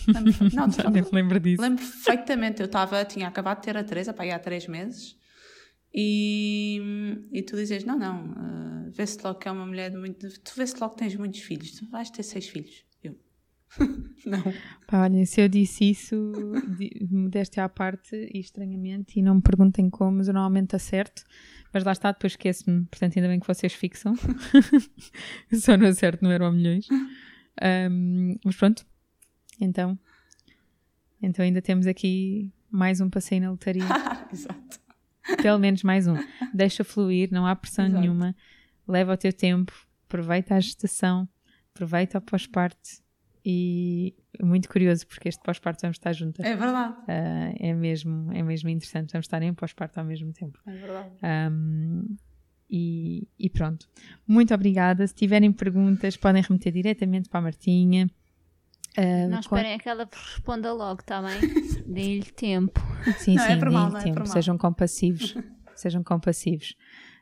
Lembro, 0.07 0.33
não, 0.53 0.93
nem 0.93 1.05
lembro 1.13 1.41
disso. 1.41 1.63
Lembro 1.63 1.85
perfeitamente, 1.85 2.61
eu 2.61 2.67
estava, 2.67 3.05
tinha 3.05 3.29
acabado 3.29 3.59
de 3.59 3.65
ter 3.65 3.77
a 3.77 3.85
Teresa, 3.85 4.13
para 4.13 4.27
ir 4.27 4.33
há 4.33 4.39
três 4.39 4.67
meses, 4.67 5.17
e, 5.95 6.81
e 7.33 7.43
tu 7.43 7.57
dizias, 7.57 7.85
não, 7.85 7.99
não, 7.99 8.27
uh, 8.27 8.91
vê-se 8.91 9.19
logo 9.23 9.39
que 9.39 9.49
é 9.49 9.51
uma 9.51 9.67
mulher 9.67 9.91
de 9.91 9.97
muito... 9.97 10.29
Tu 10.41 10.53
vê-se 10.57 10.79
logo 10.81 10.95
que 10.95 11.01
tens 11.01 11.17
muitos 11.17 11.41
filhos, 11.41 11.73
tu 11.73 11.89
vais 11.89 12.11
ter 12.11 12.23
seis 12.23 12.49
filhos. 12.49 12.89
não. 14.25 14.43
Pá, 14.87 15.03
olha, 15.03 15.25
se 15.27 15.41
eu 15.41 15.49
disse 15.49 15.91
isso, 15.91 16.33
modéstia 17.11 17.65
à 17.65 17.69
parte 17.69 18.17
e 18.33 18.41
estranhamente, 18.41 19.19
e 19.19 19.23
não 19.23 19.37
me 19.37 19.43
perguntem 19.43 19.91
como, 19.91 20.19
mas 20.19 20.29
eu 20.29 20.35
normalmente 20.35 20.75
acerto, 20.75 21.23
mas 21.73 21.85
lá 21.85 21.93
está, 21.93 22.13
depois 22.13 22.33
esqueço-me. 22.33 22.87
Portanto, 22.87 23.17
ainda 23.17 23.29
bem 23.29 23.41
que 23.41 23.47
vocês 23.47 23.73
fixam. 23.73 24.15
Só 25.53 25.77
não 25.77 25.87
acerto 25.87 26.25
no 26.25 26.33
Euro 26.33 26.51
Milhões. 26.53 26.89
Um, 27.91 28.37
mas 28.45 28.57
pronto, 28.57 28.87
então, 29.61 29.99
então 31.21 31.45
ainda 31.45 31.61
temos 31.61 31.87
aqui 31.87 32.53
mais 32.71 33.01
um 33.01 33.11
passeio 33.11 33.43
na 33.43 33.51
lotaria. 33.51 33.83
Exato. 34.33 34.88
Pelo 35.43 35.59
menos 35.59 35.83
mais 35.83 36.07
um. 36.07 36.17
Deixa 36.53 36.83
fluir, 36.85 37.29
não 37.31 37.47
há 37.47 37.55
pressão 37.55 37.87
Exato. 37.87 38.01
nenhuma. 38.01 38.35
Leva 38.87 39.13
o 39.13 39.17
teu 39.17 39.33
tempo, 39.33 39.73
aproveita 40.07 40.55
a 40.55 40.61
gestação, 40.61 41.29
aproveita 41.75 42.19
o 42.19 42.21
pós-parto 42.21 43.03
e 43.45 44.15
muito 44.43 44.69
curioso 44.69 45.07
porque 45.07 45.29
este 45.29 45.43
pós-parto 45.43 45.83
vamos 45.83 45.97
estar 45.97 46.13
juntas. 46.13 46.45
É 46.45 46.55
verdade. 46.55 46.95
Uh, 47.03 47.57
é, 47.59 47.75
mesmo, 47.75 48.33
é 48.33 48.43
mesmo 48.43 48.69
interessante, 48.69 49.13
vamos 49.13 49.27
estar 49.27 49.43
em 49.43 49.55
pós-parto 49.55 49.99
ao 49.99 50.05
mesmo 50.05 50.33
tempo. 50.33 50.59
É 50.67 50.73
verdade. 50.73 51.11
Um, 51.53 52.17
e, 52.71 53.27
e, 53.39 53.49
pronto. 53.49 53.89
Muito 54.27 54.53
obrigada. 54.53 55.07
Se 55.07 55.15
tiverem 55.15 55.51
perguntas, 55.51 56.17
podem 56.17 56.43
remeter 56.43 56.73
diretamente 56.73 57.29
para 57.29 57.41
a 57.41 57.43
Martinha. 57.45 58.11
Uh, 58.99 59.29
não 59.29 59.39
esperem 59.39 59.75
a 59.75 59.79
que 59.79 59.89
ela 59.89 60.09
responda 60.11 60.73
logo, 60.73 61.01
está 61.01 61.23
bem? 61.23 61.39
Deem-lhe 61.87 62.33
tempo. 62.33 62.81
Sim, 63.19 63.37
não, 63.37 63.45
é 63.45 63.47
sim, 63.47 63.53
é 63.53 63.57
deem-lhe 63.57 63.97
é 63.97 64.03
tempo. 64.03 64.27
Sejam 64.27 64.59
compassivos. 64.59 65.37
Sejam 65.77 66.03
compassivos. 66.03 66.75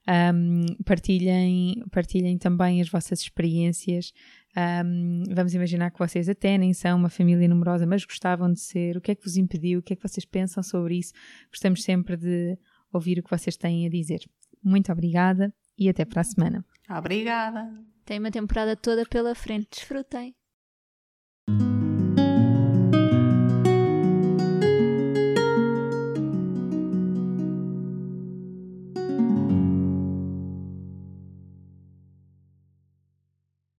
Um, 0.09 0.65
partilhem, 0.85 1.85
partilhem 1.91 2.39
também 2.39 2.81
as 2.81 2.89
vossas 2.89 3.21
experiências. 3.21 4.13
Um, 4.57 5.25
vamos 5.31 5.53
imaginar 5.53 5.91
que 5.91 5.99
vocês 5.99 6.31
até 6.31 6.57
nem 6.57 6.73
são 6.73 6.99
uma 6.99 7.11
família 7.11 7.47
numerosa, 7.47 7.85
mas 7.85 8.07
gostavam 8.07 8.51
de 8.51 8.61
ser. 8.61 8.97
O 8.97 9.01
que 9.03 9.11
é 9.11 9.15
que 9.15 9.23
vos 9.23 9.37
impediu? 9.37 9.81
O 9.81 9.83
que 9.83 9.93
é 9.93 9.97
que 9.97 10.09
vocês 10.09 10.25
pensam 10.25 10.63
sobre 10.63 10.97
isso? 10.99 11.13
Gostamos 11.51 11.83
sempre 11.83 12.17
de 12.17 12.57
ouvir 12.91 13.19
o 13.19 13.23
que 13.23 13.31
vocês 13.31 13.57
têm 13.59 13.85
a 13.85 13.91
dizer. 13.91 14.21
Muito 14.65 14.91
obrigada 14.91 15.53
e 15.79 15.91
até 15.91 16.07
para 16.07 16.23
a 16.23 16.25
semana. 16.25 16.65
Obrigada. 16.89 17.69
Tem 18.07 18.19
uma 18.19 18.31
temporada 18.31 18.75
toda 18.75 19.05
pela 19.05 19.35
frente. 19.35 19.69
Desfrutem. 19.71 20.35